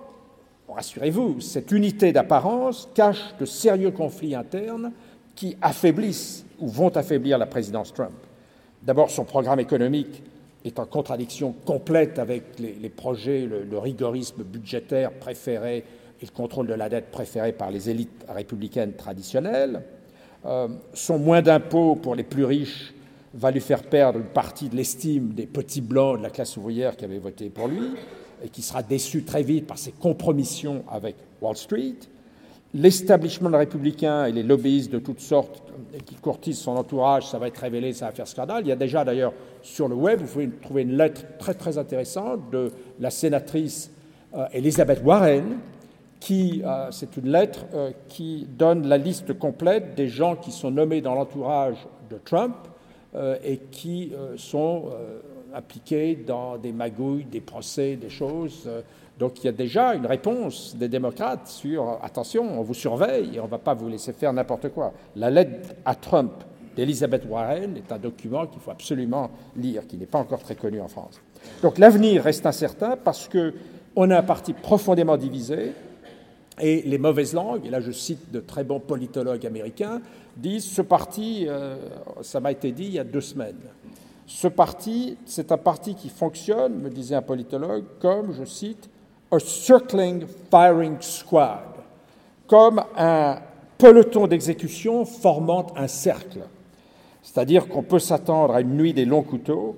rassurez-vous, 0.70 1.42
cette 1.42 1.72
unité 1.72 2.12
d'apparence 2.12 2.90
cache 2.94 3.36
de 3.40 3.46
sérieux 3.46 3.92
conflits 3.92 4.36
internes 4.36 4.92
qui 5.36 5.58
affaiblissent 5.62 6.46
ou 6.60 6.68
vont 6.68 6.90
affaiblir 6.90 7.38
la 7.38 7.46
présidence 7.46 7.94
Trump. 7.94 8.12
D'abord, 8.84 9.10
son 9.10 9.24
programme 9.24 9.60
économique 9.60 10.24
est 10.66 10.80
en 10.80 10.86
contradiction 10.86 11.54
complète 11.66 12.20
avec 12.20 12.60
les, 12.60 12.90
projets, 12.90 13.46
le, 13.46 13.64
le, 13.64 13.78
rigorisme 13.78 14.44
budgétaire 14.44 15.12
préféré 15.12 15.84
et 16.22 16.26
le 16.26 16.32
contrôle 16.32 16.68
de 16.68 16.74
la 16.74 16.90
dette 16.90 17.12
préféré 17.12 17.52
par 17.52 17.72
les 17.72 17.90
élites 17.90 18.26
républicaines 18.28 18.94
traditionnelles. 18.94 19.84
Euh, 20.46 20.68
son 20.94 21.20
moins 21.20 21.42
d'impôts 21.42 21.96
pour 21.96 22.16
les 22.16 22.24
plus 22.24 22.46
riches 22.46 22.94
va 23.34 23.52
lui 23.52 23.60
faire 23.60 23.84
perdre 23.84 24.20
une 24.20 24.26
partie 24.26 24.70
de 24.70 24.76
l'estime 24.76 25.30
des 25.30 25.46
petits 25.46 25.82
blancs 25.82 26.18
de 26.18 26.24
la 26.24 26.30
classe 26.30 26.58
ouvrière 26.58 26.96
qui 26.96 27.06
avaient 27.06 27.20
voté 27.20 27.50
pour 27.50 27.68
lui 27.68 27.92
et 28.44 28.50
qui 28.50 28.62
sera 28.62 28.84
déçu 28.84 29.24
très 29.24 29.44
vite 29.44 29.68
par 29.68 29.78
ses 29.78 29.92
compromissions 29.92 30.84
avec 30.90 31.16
Wall 31.42 31.56
Street. 31.56 31.96
L'establishment 32.74 33.58
républicain 33.58 34.26
et 34.26 34.32
les 34.32 34.44
lobbyistes 34.44 34.92
de 34.92 35.00
toutes 35.00 35.22
sortes 35.22 35.64
qui 36.06 36.16
courtisent 36.16 36.60
son 36.60 36.76
entourage, 36.76 37.28
ça 37.28 37.40
va 37.40 37.48
être 37.48 37.58
révélé, 37.58 37.94
ça 37.94 38.08
va 38.08 38.12
faire 38.12 38.28
scandale. 38.28 38.64
Il 38.66 38.68
y 38.68 38.72
a 38.72 38.76
déjà 38.76 39.04
d'ailleurs 39.04 39.34
sur 39.62 39.88
le 39.88 39.96
web, 39.96 40.22
vous 40.22 40.28
pouvez 40.28 40.50
trouver 40.62 40.82
une 40.84 40.98
lettre 40.98 41.22
très 41.40 41.54
très 41.54 41.78
intéressante 41.78 42.52
de 42.52 42.72
la 43.00 43.10
sénatrice 43.10 43.90
euh, 44.36 44.46
Elizabeth 44.52 45.02
Warren, 45.04 45.58
qui, 46.20 46.62
euh, 46.66 46.92
c'est 46.92 47.16
une 47.18 47.30
lettre 47.30 47.66
euh, 47.74 47.92
qui 48.10 48.48
donne 48.58 48.88
la 48.88 48.98
liste 48.98 49.38
complète 49.38 49.96
des 49.96 50.08
gens 50.08 50.36
qui 50.36 50.52
sont 50.52 50.72
nommés 50.72 51.02
dans 51.02 51.16
l'entourage 51.16 51.88
de 52.10 52.18
Trump 52.24 52.56
et 53.44 53.58
qui 53.72 54.12
euh, 54.14 54.38
sont 54.38 54.86
euh, 54.92 55.20
impliqués 55.56 56.16
dans 56.16 56.58
des 56.58 56.72
magouilles, 56.72 57.26
des 57.26 57.42
procès, 57.42 57.96
des 57.96 58.10
choses. 58.10 58.70
Donc 59.18 59.44
il 59.44 59.46
y 59.46 59.50
a 59.50 59.54
déjà 59.54 59.96
une 59.96 60.06
réponse 60.06 60.76
des 60.76 60.88
démocrates 60.88 61.48
sur 61.48 61.98
attention, 62.04 62.60
on 62.60 62.62
vous 62.62 62.74
surveille 62.76 63.36
et 63.36 63.40
on 63.40 63.46
ne 63.46 63.50
va 63.50 63.58
pas 63.58 63.74
vous 63.74 63.88
laisser 63.88 64.14
faire 64.14 64.32
n'importe 64.34 64.70
quoi. 64.70 64.94
La 65.16 65.30
lettre 65.32 65.74
à 65.86 65.96
Trump 65.96 66.32
d'Elizabeth 66.76 67.26
Warren 67.28 67.76
est 67.76 67.92
un 67.92 67.98
document 67.98 68.46
qu'il 68.46 68.62
faut 68.62 68.70
absolument 68.72 69.32
lire, 69.56 69.88
qui 69.88 69.98
n'est 69.98 70.06
pas 70.06 70.20
encore 70.20 70.44
très 70.44 70.56
connu 70.56 70.80
en 70.80 70.88
France. 70.88 71.20
Donc 71.64 71.80
l'avenir 71.80 72.24
reste 72.24 72.46
incertain 72.46 72.98
parce 73.04 73.28
qu'on 73.28 74.12
a 74.12 74.18
un 74.20 74.24
parti 74.24 74.54
profondément 74.54 75.18
divisé 75.18 75.72
et 76.60 76.82
les 76.84 76.98
mauvaises 76.98 77.34
langues, 77.34 77.66
et 77.66 77.70
là 77.70 77.80
je 77.80 77.92
cite 77.92 78.32
de 78.32 78.40
très 78.40 78.64
bons 78.64 78.80
politologues 78.80 79.46
américains, 79.46 80.02
disent 80.36 80.66
ce 80.66 80.82
parti, 80.82 81.46
euh, 81.48 81.78
ça 82.22 82.40
m'a 82.40 82.52
été 82.52 82.72
dit 82.72 82.86
il 82.86 82.94
y 82.94 83.00
a 83.00 83.04
deux 83.04 83.22
semaines, 83.22 83.56
ce 84.28 84.50
parti, 84.50 85.18
c'est 85.26 85.54
un 85.54 85.58
parti 85.58 85.96
qui 85.96 86.10
fonctionne, 86.10 86.80
me 86.80 86.90
disait 86.90 87.16
un 87.16 87.22
politologue, 87.22 87.86
comme, 88.02 88.34
je 88.34 88.44
cite, 88.44 88.90
a 89.32 89.40
circling 89.40 90.26
firing 90.52 90.98
squad, 91.00 91.64
comme 92.46 92.84
un 92.98 93.40
peloton 93.78 94.28
d'exécution 94.28 95.06
formant 95.06 95.68
un 95.78 95.88
cercle. 95.88 96.42
C'est-à-dire 97.24 97.70
qu'on 97.70 97.84
peut 97.84 98.00
s'attendre 98.00 98.54
à 98.54 98.62
une 98.62 98.76
nuit 98.76 98.94
des 98.94 99.06
longs 99.06 99.24
couteaux. 99.24 99.78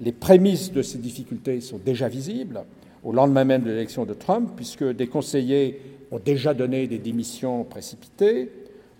Les 0.00 0.12
prémices 0.12 0.72
de 0.72 0.82
ces 0.82 0.98
difficultés 0.98 1.60
sont 1.60 1.78
déjà 1.78 2.08
visibles 2.08 2.64
au 3.04 3.12
lendemain 3.12 3.44
même 3.44 3.62
de 3.62 3.70
l'élection 3.70 4.04
de 4.04 4.14
Trump, 4.14 4.50
puisque 4.56 4.84
des 4.84 5.06
conseillers 5.06 5.80
ont 6.10 6.18
déjà 6.18 6.54
donné 6.54 6.86
des 6.86 6.98
démissions 6.98 7.64
précipitées, 7.64 8.50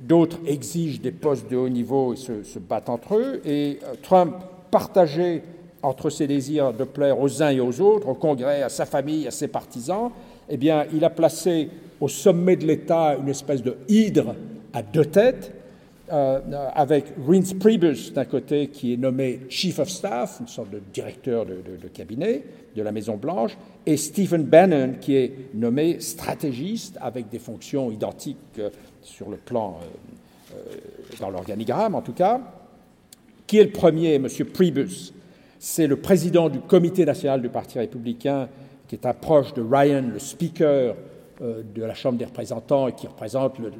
d'autres 0.00 0.38
exigent 0.46 1.00
des 1.00 1.12
postes 1.12 1.50
de 1.50 1.56
haut 1.56 1.68
niveau 1.68 2.12
et 2.12 2.16
se, 2.16 2.58
battent 2.58 2.90
entre 2.90 3.16
eux, 3.16 3.40
et 3.44 3.78
euh, 3.82 3.94
Trump, 4.02 4.34
partagé 4.70 5.42
entre 5.82 6.10
ses 6.10 6.26
désirs 6.26 6.72
de 6.72 6.84
plaire 6.84 7.20
aux 7.20 7.42
uns 7.42 7.50
et 7.50 7.60
aux 7.60 7.80
autres, 7.80 8.08
au 8.08 8.14
Congrès, 8.14 8.62
à 8.62 8.68
sa 8.68 8.86
famille, 8.86 9.26
à 9.26 9.30
ses 9.30 9.48
partisans, 9.48 10.10
eh 10.48 10.56
bien, 10.56 10.86
il 10.92 11.04
a 11.04 11.10
placé 11.10 11.68
au 12.00 12.08
sommet 12.08 12.56
de 12.56 12.66
l'État 12.66 13.16
une 13.16 13.28
espèce 13.28 13.62
de 13.62 13.76
hydre 13.88 14.34
à 14.72 14.82
deux 14.82 15.04
têtes, 15.04 15.52
euh, 16.14 16.68
avec 16.74 17.06
Reince 17.26 17.54
Priebus 17.54 18.12
d'un 18.14 18.24
côté 18.24 18.68
qui 18.68 18.92
est 18.92 18.96
nommé 18.96 19.40
Chief 19.48 19.80
of 19.80 19.88
Staff, 19.88 20.36
une 20.40 20.46
sorte 20.46 20.70
de 20.70 20.80
directeur 20.92 21.44
de, 21.44 21.88
cabinet 21.92 22.44
de 22.76 22.82
la 22.82 22.92
Maison 22.92 23.16
Blanche, 23.16 23.56
et 23.84 23.96
Stephen 23.96 24.44
Bannon 24.44 24.94
qui 25.00 25.16
est 25.16 25.32
nommé 25.54 25.98
stratégiste 25.98 26.98
avec 27.00 27.30
des 27.30 27.40
fonctions 27.40 27.90
identiques 27.90 28.36
euh, 28.60 28.70
sur 29.02 29.28
le 29.28 29.38
plan, 29.38 29.80
euh, 30.52 30.76
dans 31.18 31.30
l'organigramme 31.30 31.96
en 31.96 32.02
tout 32.02 32.12
cas. 32.12 32.40
Qui 33.48 33.58
est 33.58 33.64
le 33.64 33.72
premier 33.72 34.14
M. 34.14 34.28
Priebus. 34.52 35.12
C'est 35.58 35.88
le 35.88 35.96
président 35.96 36.48
du 36.48 36.60
comité 36.60 37.04
national 37.04 37.42
du 37.42 37.48
Parti 37.48 37.80
républicain 37.80 38.48
qui 38.86 38.94
est 38.94 39.06
un 39.06 39.14
proche 39.14 39.52
de 39.54 39.62
Ryan, 39.62 40.04
le 40.12 40.20
speaker 40.20 40.94
de 41.40 41.82
la 41.82 41.94
Chambre 41.94 42.18
des 42.18 42.24
représentants 42.26 42.86
et 42.86 42.92
qui 42.92 43.08
représente 43.08 43.58
le, 43.58 43.72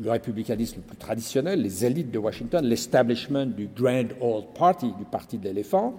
le 0.00 0.10
républicanisme 0.10 0.76
le 0.76 0.82
plus 0.82 0.96
traditionnel, 0.96 1.62
les 1.62 1.84
élites 1.84 2.10
de 2.10 2.18
Washington, 2.18 2.64
l'establishment 2.64 3.46
du 3.46 3.68
Grand 3.74 4.08
Old 4.20 4.46
Party, 4.58 4.92
du 4.98 5.04
Parti 5.04 5.38
de 5.38 5.44
l'éléphant. 5.44 5.94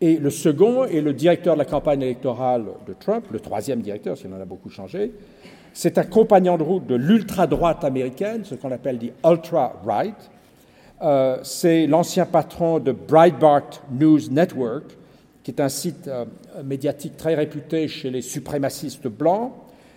Et 0.00 0.16
le 0.16 0.30
second 0.30 0.84
est 0.84 1.00
le 1.00 1.12
directeur 1.12 1.54
de 1.54 1.58
la 1.58 1.64
campagne 1.64 2.02
électorale 2.02 2.64
de 2.86 2.94
Trump, 2.98 3.26
le 3.30 3.40
troisième 3.40 3.80
directeur, 3.80 4.16
s'il 4.16 4.32
en 4.32 4.40
a 4.40 4.44
beaucoup 4.44 4.70
changé, 4.70 5.12
c'est 5.72 5.98
un 5.98 6.04
compagnon 6.04 6.56
de 6.56 6.62
route 6.62 6.86
de 6.86 6.94
l'ultra-droite 6.94 7.84
américaine, 7.84 8.44
ce 8.44 8.54
qu'on 8.54 8.72
appelle 8.72 8.96
dit 8.96 9.12
ultra-right. 9.22 10.14
Euh, 11.02 11.38
c'est 11.42 11.86
l'ancien 11.86 12.24
patron 12.24 12.78
de 12.78 12.92
Breitbart 12.92 13.82
News 13.90 14.30
Network, 14.30 14.96
qui 15.42 15.50
est 15.50 15.60
un 15.60 15.68
site 15.68 16.08
euh, 16.08 16.24
médiatique 16.64 17.18
très 17.18 17.34
réputé 17.34 17.88
chez 17.88 18.10
les 18.10 18.22
suprémacistes 18.22 19.06
blancs 19.06 19.52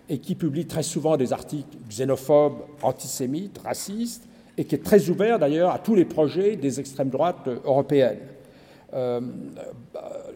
et 0.10 0.18
qui 0.18 0.36
publie 0.36 0.66
très 0.66 0.84
souvent 0.84 1.18
des 1.18 1.32
articles 1.32 1.78
xénophobes, 1.88 2.62
antisémites, 2.82 3.60
racistes, 3.60 4.28
et 4.58 4.66
qui 4.66 4.76
est 4.76 4.84
très 4.84 5.10
ouvert 5.10 5.40
d'ailleurs 5.40 5.72
à 5.72 5.80
tous 5.80 5.96
les 5.96 6.06
projets 6.06 6.56
des 6.56 6.80
extrêmes 6.80 7.10
droites 7.10 7.48
européennes. 7.64 8.20
Euh, 8.94 9.22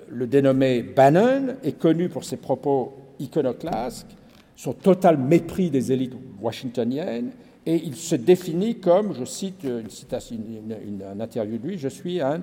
le 0.07 0.27
dénommé 0.27 0.83
Bannon 0.83 1.55
est 1.63 1.77
connu 1.77 2.07
pour 2.07 2.23
ses 2.23 2.37
propos 2.37 2.93
iconoclastes 3.19 4.15
son 4.55 4.73
total 4.73 5.17
mépris 5.17 5.69
des 5.69 5.91
élites 5.91 6.13
washingtoniennes, 6.41 7.31
et 7.65 7.75
il 7.75 7.95
se 7.95 8.15
définit 8.15 8.79
comme, 8.79 9.13
je 9.13 9.25
cite 9.25 9.63
une, 9.63 9.89
citation, 9.89 10.37
une 10.37 11.21
interview 11.21 11.57
de 11.57 11.67
lui, 11.67 11.77
je 11.77 11.87
suis 11.87 12.21
un 12.21 12.41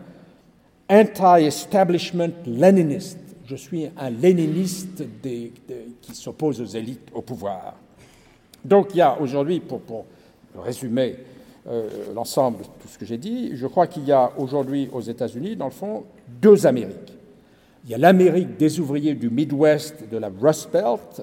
anti-establishment 0.89 2.33
léniniste, 2.47 3.30
je 3.51 3.57
suis 3.57 3.91
un 3.99 4.11
léniniste 4.11 5.03
qui 5.21 6.15
s'oppose 6.15 6.61
aux 6.61 6.67
élites 6.67 7.09
au 7.13 7.21
pouvoir. 7.21 7.75
Donc 8.65 8.91
il 8.93 8.99
y 8.99 9.01
a 9.01 9.21
aujourd'hui, 9.21 9.59
pour, 9.59 9.81
pour 9.81 10.05
résumer 10.57 11.17
euh, 11.67 11.89
l'ensemble 12.15 12.59
de 12.59 12.65
tout 12.65 12.87
ce 12.89 12.97
que 12.97 13.05
j'ai 13.05 13.19
dit, 13.19 13.57
je 13.57 13.67
crois 13.67 13.89
qu'il 13.89 14.05
y 14.05 14.13
a 14.13 14.31
aujourd'hui 14.39 14.89
aux 14.93 15.01
États-Unis, 15.01 15.57
dans 15.57 15.65
le 15.65 15.73
fond, 15.73 16.05
deux 16.41 16.65
Amériques. 16.65 17.13
Il 17.85 17.91
y 17.91 17.95
a 17.95 17.99
l'Amérique 17.99 18.57
des 18.57 18.79
ouvriers 18.79 19.15
du 19.15 19.31
Midwest, 19.31 20.09
de 20.09 20.19
la 20.19 20.31
Rust 20.41 20.71
Belt, 20.71 21.21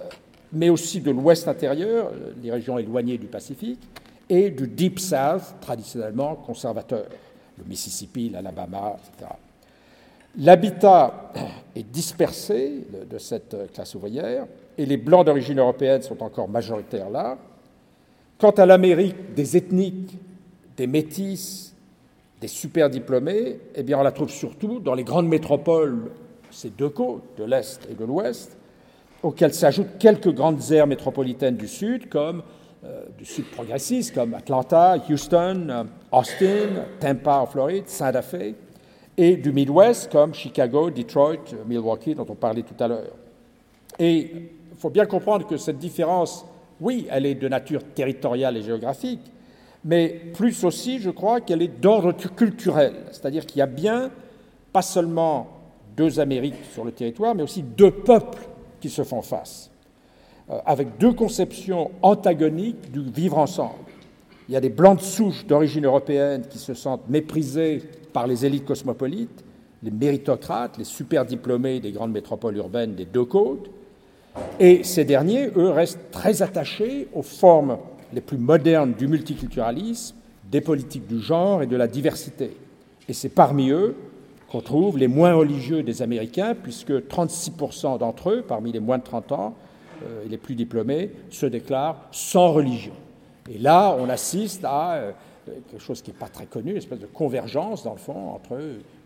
mais 0.51 0.69
aussi 0.69 0.99
de 0.99 1.11
l'ouest 1.11 1.47
intérieur, 1.47 2.11
les 2.43 2.51
régions 2.51 2.77
éloignées 2.77 3.17
du 3.17 3.27
Pacifique, 3.27 3.79
et 4.27 4.49
du 4.49 4.67
Deep 4.67 4.99
South, 4.99 5.55
traditionnellement 5.61 6.35
conservateur, 6.35 7.05
le 7.57 7.63
Mississippi, 7.63 8.29
l'Alabama, 8.29 8.97
etc. 8.97 9.31
L'habitat 10.39 11.26
est 11.77 11.83
dispersé 11.83 12.85
de 13.09 13.17
cette 13.17 13.71
classe 13.73 13.95
ouvrière, 13.95 14.45
et 14.77 14.85
les 14.85 14.97
Blancs 14.97 15.25
d'origine 15.25 15.59
européenne 15.59 16.01
sont 16.01 16.21
encore 16.23 16.49
majoritaires 16.49 17.09
là. 17.09 17.37
Quant 18.39 18.51
à 18.51 18.65
l'Amérique 18.65 19.33
des 19.33 19.57
ethniques, 19.57 20.17
des 20.75 20.87
métis, 20.87 21.73
des 22.39 22.47
super 22.47 22.89
diplômés, 22.89 23.59
eh 23.75 23.83
bien 23.83 23.97
on 23.97 24.03
la 24.03 24.11
trouve 24.11 24.29
surtout 24.29 24.79
dans 24.79 24.93
les 24.93 25.03
grandes 25.03 25.27
métropoles, 25.27 26.11
ces 26.51 26.69
deux 26.69 26.89
côtes, 26.89 27.23
de 27.37 27.43
l'Est 27.43 27.87
et 27.89 27.95
de 27.95 28.05
l'Ouest, 28.05 28.57
auxquelles 29.23 29.53
s'ajoutent 29.53 29.97
quelques 29.97 30.31
grandes 30.33 30.71
aires 30.71 30.87
métropolitaines 30.87 31.57
du 31.57 31.67
Sud, 31.67 32.09
comme 32.09 32.43
euh, 32.85 33.05
du 33.17 33.25
Sud 33.25 33.45
progressiste, 33.45 34.13
comme 34.13 34.35
Atlanta, 34.35 34.97
Houston, 35.09 35.87
Austin, 36.11 36.85
Tampa 36.99 37.39
en 37.39 37.45
Floride, 37.47 37.87
Santa 37.87 38.21
Fe. 38.21 38.53
Et 39.17 39.35
du 39.35 39.51
Midwest 39.51 40.11
comme 40.11 40.33
Chicago, 40.33 40.91
Detroit, 40.91 41.43
Milwaukee, 41.67 42.13
dont 42.13 42.25
on 42.29 42.35
parlait 42.35 42.61
tout 42.61 42.81
à 42.81 42.87
l'heure. 42.87 43.15
Et 43.97 44.31
il 44.71 44.77
faut 44.77 44.91
bien 44.91 45.05
comprendre 45.05 45.47
que 45.47 45.57
cette 45.57 45.79
différence, 45.79 46.45
oui, 46.79 47.07
elle 47.09 47.25
est 47.25 47.35
de 47.35 47.47
nature 47.47 47.81
territoriale 47.95 48.57
et 48.57 48.61
géographique, 48.61 49.31
mais 49.83 50.09
plus 50.33 50.63
aussi, 50.63 50.99
je 50.99 51.09
crois, 51.09 51.41
qu'elle 51.41 51.61
est 51.61 51.79
d'ordre 51.79 52.11
culturel, 52.11 52.93
c'est-à-dire 53.11 53.45
qu'il 53.45 53.59
y 53.59 53.61
a 53.61 53.67
bien 53.67 54.11
pas 54.71 54.81
seulement 54.83 55.47
deux 55.95 56.19
Amériques 56.19 56.63
sur 56.71 56.83
le 56.83 56.91
territoire, 56.91 57.33
mais 57.33 57.41
aussi 57.41 57.63
deux 57.63 57.89
peuples 57.89 58.47
qui 58.79 58.89
se 58.89 59.03
font 59.03 59.23
face, 59.23 59.71
euh, 60.51 60.59
avec 60.65 60.99
deux 60.99 61.13
conceptions 61.13 61.89
antagoniques 62.03 62.91
du 62.91 63.01
vivre 63.01 63.39
ensemble. 63.39 63.73
Il 64.47 64.53
y 64.53 64.57
a 64.57 64.61
des 64.61 64.69
blancs 64.69 64.99
de 64.99 65.03
souche 65.03 65.45
d'origine 65.45 65.85
européenne 65.85 66.43
qui 66.47 66.59
se 66.59 66.73
sentent 66.73 67.09
méprisés 67.09 67.81
par 68.17 68.25
les 68.25 68.47
élites 68.47 68.65
cosmopolites, 68.65 69.45
les 69.83 69.91
méritocrates, 69.91 70.79
les 70.79 70.85
super 70.85 71.23
diplômés 71.23 71.79
des 71.79 71.91
grandes 71.91 72.11
métropoles 72.11 72.57
urbaines 72.57 72.95
des 72.95 73.05
deux 73.05 73.25
côtes, 73.25 73.69
et 74.59 74.83
ces 74.83 75.05
derniers, 75.05 75.51
eux, 75.55 75.69
restent 75.69 76.09
très 76.09 76.41
attachés 76.41 77.09
aux 77.13 77.21
formes 77.21 77.77
les 78.11 78.21
plus 78.21 78.39
modernes 78.39 78.93
du 78.97 79.07
multiculturalisme, 79.07 80.15
des 80.49 80.61
politiques 80.61 81.05
du 81.05 81.19
genre 81.19 81.61
et 81.61 81.67
de 81.67 81.75
la 81.75 81.85
diversité. 81.85 82.57
Et 83.07 83.13
c'est 83.13 83.29
parmi 83.29 83.69
eux 83.69 83.95
qu'on 84.51 84.61
trouve 84.61 84.97
les 84.97 85.07
moins 85.07 85.35
religieux 85.35 85.83
des 85.83 86.01
Américains, 86.01 86.55
puisque 86.55 86.89
36% 86.89 87.99
d'entre 87.99 88.31
eux, 88.31 88.41
parmi 88.47 88.71
les 88.71 88.79
moins 88.79 88.97
de 88.97 89.03
30 89.03 89.31
ans 89.33 89.53
euh, 90.03 90.25
et 90.25 90.27
les 90.27 90.37
plus 90.37 90.55
diplômés, 90.55 91.11
se 91.29 91.45
déclarent 91.45 92.07
sans 92.11 92.51
religion. 92.51 92.93
Et 93.47 93.59
là, 93.59 93.95
on 93.99 94.09
assiste 94.09 94.65
à 94.65 94.93
euh, 94.93 95.11
quelque 95.69 95.81
chose 95.81 96.01
qui 96.01 96.11
n'est 96.11 96.17
pas 96.17 96.27
très 96.27 96.45
connu, 96.45 96.71
une 96.71 96.77
espèce 96.77 96.99
de 96.99 97.05
convergence, 97.05 97.83
dans 97.83 97.93
le 97.93 97.99
fond, 97.99 98.31
entre 98.31 98.59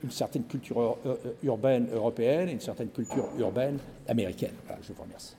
une 0.03 0.11
certaine 0.11 0.43
culture 0.43 0.79
euh, 0.79 0.95
euh, 1.05 1.33
urbaine 1.43 1.87
européenne 1.93 2.49
et 2.49 2.53
une 2.53 2.61
certaine 2.61 2.89
culture 2.89 3.29
urbaine 3.37 3.77
américaine. 4.07 4.55
Je 4.81 4.93
vous 4.93 5.03
remercie. 5.03 5.35